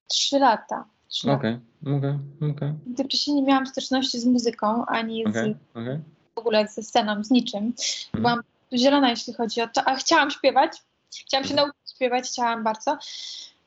Trzy 0.08 0.38
lata. 0.38 0.84
Okej, 1.28 1.58
okej, 1.82 2.14
okej, 2.50 2.72
Gdy 2.86 3.04
wcześniej 3.04 3.36
nie 3.36 3.42
miałam 3.42 3.66
styczności 3.66 4.18
z 4.20 4.26
muzyką, 4.26 4.86
ani 4.86 5.24
z, 5.32 5.56
w 6.34 6.38
ogóle 6.38 6.68
ze 6.68 6.82
sceną, 6.82 7.24
z 7.24 7.30
niczym. 7.30 7.64
Mhm. 7.64 7.74
Byłam 8.14 8.40
zielona, 8.72 9.10
jeśli 9.10 9.32
chodzi 9.32 9.60
o 9.62 9.68
to, 9.68 9.82
a 9.84 9.94
chciałam 9.96 10.30
śpiewać. 10.30 10.72
Chciałam 11.26 11.44
się 11.44 11.50
Mhm. 11.50 11.56
nauczyć 11.68 11.94
śpiewać, 11.96 12.24
chciałam 12.28 12.64
bardzo. 12.64 12.98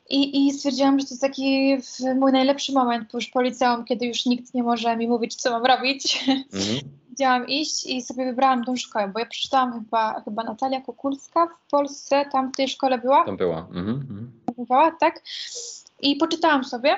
I, 0.09 0.47
I 0.47 0.51
stwierdziłam, 0.53 0.99
że 0.99 1.05
to 1.05 1.13
jest 1.13 1.21
taki 1.21 1.77
mój 2.15 2.31
najlepszy 2.31 2.73
moment 2.73 3.13
już 3.13 3.27
po 3.27 3.41
liceum, 3.41 3.85
kiedy 3.85 4.05
już 4.05 4.25
nikt 4.25 4.53
nie 4.53 4.63
może 4.63 4.97
mi 4.97 5.07
mówić, 5.07 5.35
co 5.35 5.51
mam 5.51 5.65
robić. 5.65 6.25
Mhm. 6.53 6.79
Chciałam 7.15 7.47
iść 7.47 7.85
i 7.85 8.01
sobie 8.01 8.25
wybrałam 8.25 8.63
tą 8.65 8.75
szkołę, 8.75 9.07
bo 9.07 9.19
ja 9.19 9.25
przeczytałam 9.25 9.73
chyba, 9.73 10.21
chyba 10.21 10.43
Natalia 10.43 10.81
Kukulska 10.81 11.47
w 11.47 11.69
Polsce, 11.71 12.25
tam 12.31 12.51
w 12.51 12.55
tej 12.55 12.67
szkole 12.67 12.97
była, 12.97 13.25
Tam 13.25 13.37
była. 13.37 13.57
Mhm. 13.59 13.89
Mhm. 13.89 14.31
mówiła, 14.57 14.91
tak? 14.99 15.21
I 16.01 16.15
poczytałam 16.15 16.63
sobie, 16.63 16.97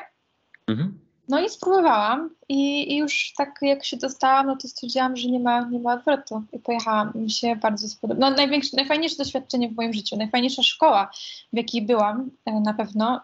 Mhm. 0.68 1.00
No 1.30 1.40
i 1.40 1.50
spróbowałam 1.50 2.30
i, 2.50 2.94
i 2.94 2.98
już 2.98 3.34
tak 3.38 3.60
jak 3.62 3.86
się 3.86 3.98
dostałam, 3.98 4.48
no 4.48 4.56
to 4.56 4.68
stwierdziłam, 4.68 5.18
że 5.18 5.30
nie 5.30 5.40
ma, 5.40 5.62
nie 5.62 5.80
ma 5.80 5.94
odwrotu 5.94 6.44
i 6.54 6.60
pojechałam. 6.60 7.12
Mi 7.16 7.32
się 7.32 7.56
bardzo 7.56 7.88
spodobało. 7.88 8.32
No 8.32 8.38
największe, 8.38 8.78
najfajniejsze 8.78 9.18
doświadczenie 9.18 9.70
w 9.70 9.76
moim 9.76 9.94
życiu, 9.94 10.18
najfajniejsza 10.18 10.64
szkoła, 10.64 11.12
w 11.54 11.58
jakiej 11.58 11.82
byłam 11.82 12.30
e, 12.46 12.60
na 12.60 12.74
pewno. 12.74 13.22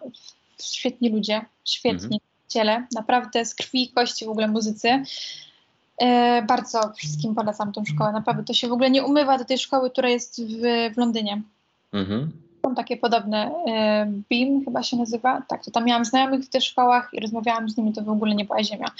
Świetni 0.61 1.09
ludzie, 1.09 1.41
świetni 1.65 2.21
ciele, 2.47 2.87
naprawdę 2.95 3.45
z 3.45 3.55
krwi 3.55 3.83
i 3.83 3.89
kości 3.89 4.25
w 4.25 4.29
ogóle 4.29 4.47
muzycy. 4.47 5.03
E, 5.97 6.41
bardzo 6.41 6.93
wszystkim 6.97 7.35
polecam 7.35 7.71
tą 7.71 7.85
szkołę, 7.85 8.11
naprawdę 8.11 8.43
to 8.43 8.53
się 8.53 8.67
w 8.67 8.71
ogóle 8.71 8.89
nie 8.89 9.03
umywa 9.03 9.37
do 9.37 9.45
tej 9.45 9.57
szkoły, 9.57 9.89
która 9.89 10.09
jest 10.09 10.41
w, 10.41 10.61
w 10.93 10.97
Londynie. 10.97 11.41
Mhm. 11.93 12.31
Są 12.65 12.75
takie 12.75 12.97
podobne, 12.97 13.51
BIM 14.29 14.65
chyba 14.65 14.83
się 14.83 14.97
nazywa, 14.97 15.41
tak, 15.47 15.65
to 15.65 15.71
tam 15.71 15.85
miałam 15.85 16.05
znajomych 16.05 16.41
w 16.41 16.49
tych 16.49 16.63
szkołach 16.63 17.09
i 17.13 17.19
rozmawiałam 17.19 17.69
z 17.69 17.77
nimi, 17.77 17.93
to 17.93 18.01
w 18.01 18.09
ogóle 18.09 18.35
nie 18.35 18.45
była 18.45 18.63
ziemia. 18.63 18.91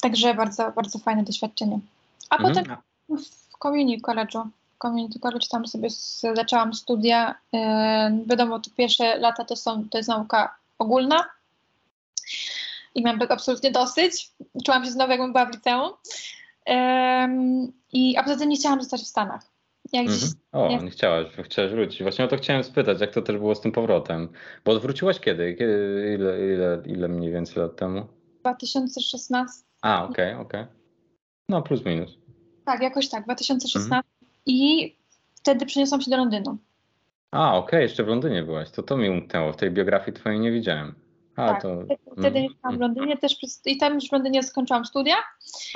Także 0.00 0.34
bardzo, 0.34 0.72
bardzo 0.72 0.98
fajne 0.98 1.22
doświadczenie. 1.22 1.78
A 2.30 2.36
Mhm. 2.36 2.54
potem 2.54 2.76
w 3.18 3.58
Community 3.62 4.02
College'u, 4.02 4.44
w 4.74 4.78
Community 4.78 5.18
College 5.18 5.46
tam 5.50 5.66
sobie 5.66 5.88
zaczęłam 6.36 6.74
studia, 6.74 7.34
wiadomo, 8.26 8.58
to 8.60 8.70
pierwsze 8.76 9.18
lata 9.18 9.44
to 9.44 9.56
są, 9.56 9.88
to 9.88 9.98
jest 9.98 10.08
nauka 10.08 10.54
ogólna 10.78 11.24
i 12.94 13.02
miałam 13.02 13.20
tego 13.20 13.34
absolutnie 13.34 13.70
dosyć, 13.70 14.30
czułam 14.64 14.84
się 14.84 14.90
znowu 14.90 15.10
jakbym 15.10 15.32
była 15.32 15.46
w 15.46 15.54
liceum 15.54 15.90
i 17.92 18.16
a 18.16 18.22
poza 18.22 18.36
tym 18.36 18.48
nie 18.48 18.56
chciałam 18.56 18.80
zostać 18.80 19.02
w 19.02 19.06
Stanach. 19.06 19.57
Jak 19.92 20.02
Mhm. 20.02 20.18
gdzieś 20.18 20.30
O, 20.52 20.68
nie- 20.68 20.78
nie 20.78 20.90
chciałaś, 20.90 21.26
chciałaś 21.44 21.70
wrócić. 21.72 22.02
Właśnie 22.02 22.24
o 22.24 22.28
to 22.28 22.36
chciałem 22.36 22.64
spytać, 22.64 23.00
jak 23.00 23.10
to 23.14 23.22
też 23.22 23.36
było 23.36 23.54
z 23.54 23.60
tym 23.60 23.72
powrotem. 23.72 24.28
Bo 24.64 24.80
wróciłaś 24.80 25.20
kiedy? 25.20 25.54
kiedy 25.54 26.14
ile, 26.18 26.54
ile, 26.54 26.82
ile 26.86 27.08
mniej 27.08 27.32
więcej 27.32 27.62
lat 27.62 27.76
temu? 27.76 28.06
2016 28.40 29.64
A, 29.82 30.04
okej, 30.04 30.34
okej. 30.34 30.66
No, 31.48 31.62
plus 31.62 31.84
minus. 31.84 32.18
Tak, 32.64 32.82
jakoś 32.82 33.08
tak, 33.08 33.24
2016. 33.24 34.02
I 34.46 34.96
wtedy 35.34 35.66
przeniosłam 35.66 36.00
się 36.00 36.10
do 36.10 36.16
Londynu. 36.16 36.58
A, 37.30 37.56
okej, 37.56 37.82
jeszcze 37.82 38.04
w 38.04 38.08
Londynie 38.08 38.42
byłaś. 38.42 38.70
To 38.70 38.82
to 38.82 38.96
mi 38.96 39.10
umknęło. 39.10 39.52
W 39.52 39.56
tej 39.56 39.70
biografii 39.70 40.12
twojej 40.16 40.40
nie 40.40 40.52
widziałem. 40.52 40.94
A, 41.36 41.48
tak, 41.48 41.62
to. 41.62 41.82
wtedy, 42.12 42.38
mm, 42.38 42.42
mieszkałam 42.42 42.76
w 42.76 42.80
Londynie 42.80 43.16
też 43.16 43.34
przez, 43.36 43.62
i 43.66 43.76
tam 43.78 43.94
już 43.94 44.08
w 44.08 44.12
Londynie 44.12 44.42
skończyłam 44.42 44.84
studia 44.84 45.14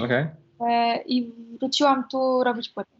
Okej. 0.05 0.27
e, 0.61 1.03
i 1.03 1.33
wróciłam 1.61 2.05
tu 2.11 2.45
robić 2.45 2.69
płytę. 2.69 2.91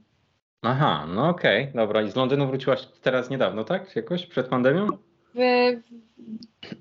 Aha, 0.63 1.07
no 1.15 1.29
okej, 1.29 1.69
dobra. 1.75 2.03
I 2.03 2.11
z 2.11 2.17
Londynu 2.17 2.47
wróciłaś 2.47 2.87
teraz 3.03 3.31
niedawno, 3.31 3.65
tak? 3.65 3.97
Jakoś 3.97 4.27
przed 4.27 4.49
pandemią? 4.49 4.87
W, 5.35 5.39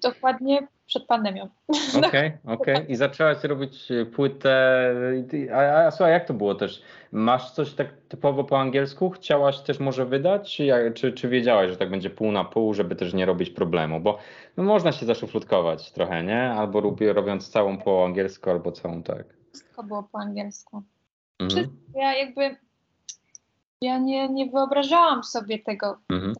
dokładnie 0.03 0.67
przed 0.85 1.05
pandemią. 1.05 1.49
Okej, 2.07 2.31
okej. 2.45 2.91
I 2.91 2.95
zaczęłaś 2.95 3.43
robić 3.43 3.91
e, 3.91 4.05
płytę. 4.05 4.93
I- 5.33 5.49
A, 5.49 5.85
a 5.85 5.91
słuchaj, 5.91 6.13
jak 6.13 6.25
to 6.25 6.33
było 6.33 6.55
też? 6.55 6.81
Masz 7.11 7.51
coś 7.51 7.73
tak 7.73 7.87
typowo 8.07 8.43
po 8.43 8.59
angielsku? 8.59 9.09
Chciałaś 9.09 9.59
też 9.59 9.79
może 9.79 10.05
wydać? 10.05 10.55
Czy, 10.55 10.91
czy, 10.95 11.13
czy 11.13 11.29
wiedziałaś, 11.29 11.69
że 11.69 11.77
tak 11.77 11.89
będzie 11.89 12.09
pół 12.09 12.31
na 12.31 12.43
pół, 12.43 12.73
żeby 12.73 12.95
też 12.95 13.13
nie 13.13 13.25
robić 13.25 13.49
problemu? 13.49 13.99
Bo 13.99 14.17
no, 14.57 14.63
można 14.63 14.91
się 14.91 15.05
zaszuflutkować 15.05 15.91
trochę, 15.91 16.23
nie? 16.23 16.41
Albo 16.51 16.81
robię, 16.81 17.13
robiąc 17.13 17.49
całą 17.49 17.77
po 17.77 18.05
angielsku, 18.05 18.49
albo 18.49 18.71
całą 18.71 19.03
tak. 19.03 19.23
Wszystko 19.53 19.83
było 19.83 20.03
po 20.03 20.19
angielsku. 20.19 20.83
Mhm. 21.39 21.67
Ja 21.95 22.13
jakby 22.17 22.55
ja 23.81 23.97
nie, 23.97 24.29
nie 24.29 24.45
wyobrażałam 24.45 25.23
sobie 25.23 25.59
tego 25.59 25.97
Mhm. 26.09 26.33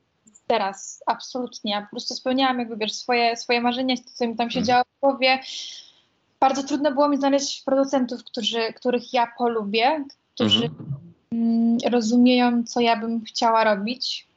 teraz, 0.48 1.04
absolutnie. 1.06 1.72
Ja 1.72 1.82
po 1.82 1.88
prostu 1.90 2.14
spełniałam 2.16 2.60
jakby 2.60 2.78
wiesz, 2.78 2.94
swoje, 2.94 3.38
swoje 3.38 3.62
marzenia, 3.62 3.96
to 3.98 4.04
co 4.14 4.28
mi 4.28 4.36
tam 4.36 4.50
się 4.52 4.60
Mhm. 4.60 4.66
działo 4.66 4.84
w 4.84 5.00
głowie. 5.02 5.40
Bardzo 6.40 6.64
trudno 6.64 6.92
było 6.92 7.10
mi 7.10 7.18
znaleźć 7.18 7.62
producentów, 7.64 8.24
którzy, 8.24 8.74
których 8.74 9.14
ja 9.14 9.28
polubię, 9.38 10.06
którzy 10.36 10.66
Mhm. 10.66 10.90
mm, 11.32 11.78
rozumieją, 11.92 12.64
co 12.64 12.80
ja 12.80 12.96
bym 12.96 13.22
chciała 13.24 13.64
robić 13.64 14.28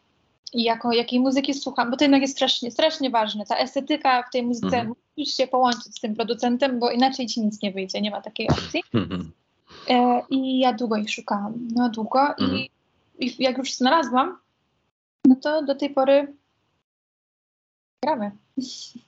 i 0.53 0.63
jako, 0.63 0.93
jakiej 0.93 1.21
muzyki 1.21 1.55
słucham, 1.55 1.91
bo 1.91 1.97
to 1.97 2.05
jednak 2.05 2.23
jest 2.23 2.35
strasznie, 2.35 2.71
strasznie 2.71 3.11
ważne. 3.11 3.47
Ta 3.47 3.57
estetyka 3.57 4.23
w 4.23 4.31
tej 4.33 4.43
muzyce 4.43 4.67
Mhm. 4.77 4.95
musisz 5.17 5.37
się 5.37 5.47
połączyć 5.47 5.97
z 5.97 6.01
tym 6.01 6.15
producentem, 6.15 6.79
bo 6.79 6.91
inaczej 6.91 7.27
ci 7.27 7.41
nic 7.41 7.63
nie 7.63 7.73
wyjdzie, 7.73 8.01
nie 8.01 8.11
ma 8.11 8.21
takiej 8.21 8.49
opcji. 8.49 8.83
Mhm. 8.95 9.33
E, 9.89 10.23
I 10.31 10.59
ja 10.59 10.73
długo 10.73 10.97
ich 10.97 11.11
szukałam, 11.11 11.55
no 11.75 11.89
długo 11.89 12.21
Mhm. 12.21 12.55
i, 12.59 12.71
i 13.19 13.43
jak 13.43 13.59
już 13.59 13.75
znalazłam, 13.75 14.39
no 15.27 15.37
to 15.37 15.63
do 15.63 15.75
tej 15.75 15.91
pory 15.91 16.37
gramy. 18.05 18.31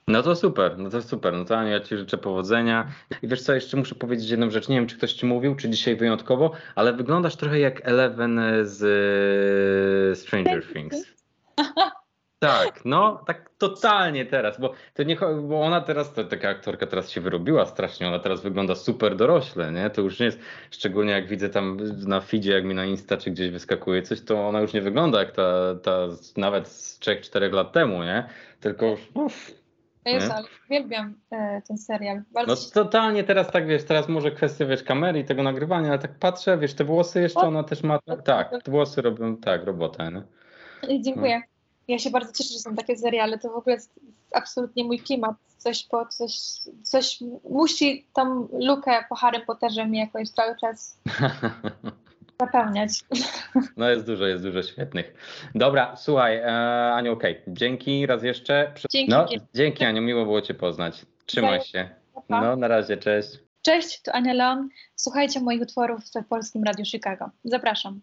No 0.09 0.22
to 0.22 0.36
super, 0.36 0.78
no 0.78 0.90
to 0.90 1.02
super. 1.02 1.32
No 1.32 1.44
to 1.44 1.57
Aniu, 1.57 1.70
ja 1.70 1.80
Ci 1.80 1.96
życzę 1.96 2.18
powodzenia. 2.18 2.92
I 3.22 3.28
wiesz 3.28 3.42
co, 3.42 3.54
jeszcze 3.54 3.76
muszę 3.76 3.94
powiedzieć 3.94 4.30
jedną 4.30 4.50
rzecz. 4.50 4.68
Nie 4.68 4.76
wiem, 4.76 4.86
czy 4.86 4.96
ktoś 4.96 5.12
Ci 5.12 5.26
mówił, 5.26 5.54
czy 5.54 5.70
dzisiaj 5.70 5.96
wyjątkowo, 5.96 6.52
ale 6.74 6.92
wyglądasz 6.92 7.36
trochę 7.36 7.59
jak 7.59 7.88
Eleven 7.88 8.40
z 8.62 8.82
e, 10.12 10.16
Stranger 10.16 10.72
Things. 10.72 11.15
Tak, 12.49 12.84
no 12.84 13.22
tak 13.26 13.51
totalnie 13.59 14.26
teraz, 14.26 14.61
bo 14.61 14.72
to 14.94 15.03
nie, 15.03 15.16
bo 15.42 15.61
ona 15.61 15.80
teraz, 15.80 16.12
to, 16.12 16.24
taka 16.24 16.49
aktorka 16.49 16.86
teraz 16.86 17.11
się 17.11 17.20
wyrobiła 17.20 17.66
strasznie, 17.66 18.09
ona 18.09 18.18
teraz 18.18 18.42
wygląda 18.42 18.74
super 18.74 19.16
dorośle, 19.16 19.72
nie? 19.72 19.90
To 19.90 20.03
już 20.03 20.20
nie 20.20 20.26
jest, 20.26 20.38
szczególnie 20.70 21.12
jak 21.12 21.28
widzę 21.28 21.49
tam 21.49 21.76
na 22.07 22.20
feedzie, 22.20 22.53
jak 22.53 22.64
mi 22.64 22.74
na 22.74 22.84
Insta 22.84 23.16
czy 23.16 23.30
gdzieś 23.30 23.51
wyskakuje 23.51 24.03
coś, 24.03 24.20
to 24.20 24.49
ona 24.49 24.61
już 24.61 24.72
nie 24.72 24.80
wygląda 24.80 25.18
jak 25.18 25.32
ta, 25.32 25.74
ta 25.82 26.09
nawet 26.36 26.68
z 26.68 27.01
3-4 27.01 27.53
lat 27.53 27.72
temu, 27.72 28.03
nie? 28.03 28.28
Tylko 28.61 28.86
już, 28.86 29.01
uff, 29.14 29.51
Jezu, 30.07 30.28
Nie? 30.28 30.34
ale 30.34 30.47
uwielbiam 30.66 31.14
e, 31.30 31.62
ten 31.68 31.78
serial. 31.78 32.22
Bardzo 32.32 32.55
no 32.55 32.84
totalnie 32.84 33.24
teraz 33.24 33.51
tak, 33.51 33.66
wiesz, 33.66 33.84
teraz 33.84 34.09
może 34.09 34.30
kwestia, 34.30 34.66
wiesz, 34.66 34.82
kamery 34.82 35.18
i 35.18 35.24
tego 35.24 35.42
nagrywania, 35.42 35.88
ale 35.88 35.99
tak 35.99 36.18
patrzę, 36.18 36.59
wiesz, 36.59 36.74
te 36.74 36.84
włosy 36.84 37.20
jeszcze, 37.20 37.40
ona 37.40 37.62
też 37.62 37.82
ma, 37.82 37.99
tak, 38.24 38.51
włosy 38.66 39.03
robią, 39.03 39.36
tak, 39.36 39.64
robotę, 39.64 40.12
nie? 40.12 40.22
Dziękuję. 41.03 41.42
Ja 41.89 41.99
się 41.99 42.11
bardzo 42.11 42.32
cieszę, 42.32 42.53
że 42.53 42.59
są 42.59 42.76
takie 42.76 42.97
seriale. 42.97 43.39
To 43.39 43.51
w 43.51 43.57
ogóle 43.57 43.76
jest 43.76 44.01
absolutnie 44.32 44.84
mój 44.84 44.99
klimat. 44.99 45.37
Coś, 45.59 45.84
po, 45.84 46.07
coś, 46.07 46.32
coś 46.82 47.18
musi 47.51 48.07
tą 48.12 48.49
lukę 48.53 49.05
po 49.09 49.14
Harry 49.14 49.41
Potterze 49.41 49.87
mi 49.87 49.99
jakoś 49.99 50.28
cały 50.28 50.57
czas 50.61 50.99
zapełniać. 52.41 52.91
No 53.76 53.89
jest 53.89 54.07
dużo, 54.07 54.26
jest 54.26 54.43
dużo 54.43 54.62
świetnych. 54.62 55.14
Dobra, 55.55 55.97
słuchaj, 55.97 56.37
e, 56.37 56.47
Aniu, 56.95 57.12
okej, 57.12 57.43
dzięki 57.49 58.07
raz 58.07 58.22
jeszcze. 58.22 58.72
Dzięki. 58.91 59.11
No, 59.11 59.26
dzięki 59.55 59.84
Aniu, 59.84 60.03
miło 60.03 60.24
było 60.24 60.43
Cię 60.43 60.55
poznać. 60.55 61.07
Trzymaj 61.26 61.61
się. 61.61 61.89
No, 62.28 62.57
na 62.57 62.68
razie, 62.68 62.97
cześć. 62.97 63.39
Cześć, 63.62 64.03
tu 64.03 64.11
Ania 64.14 64.32
Leon. 64.32 64.68
Słuchajcie 64.97 65.41
moich 65.41 65.62
utworów 65.62 66.01
w 66.05 66.28
Polskim 66.28 66.64
Radiu 66.64 66.84
Chicago. 66.84 67.30
Zapraszam. 67.45 68.01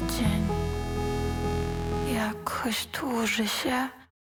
Dzień. 0.00 0.46
Jakoś 2.14 2.86
dłuży 2.86 3.48
się 3.48 3.88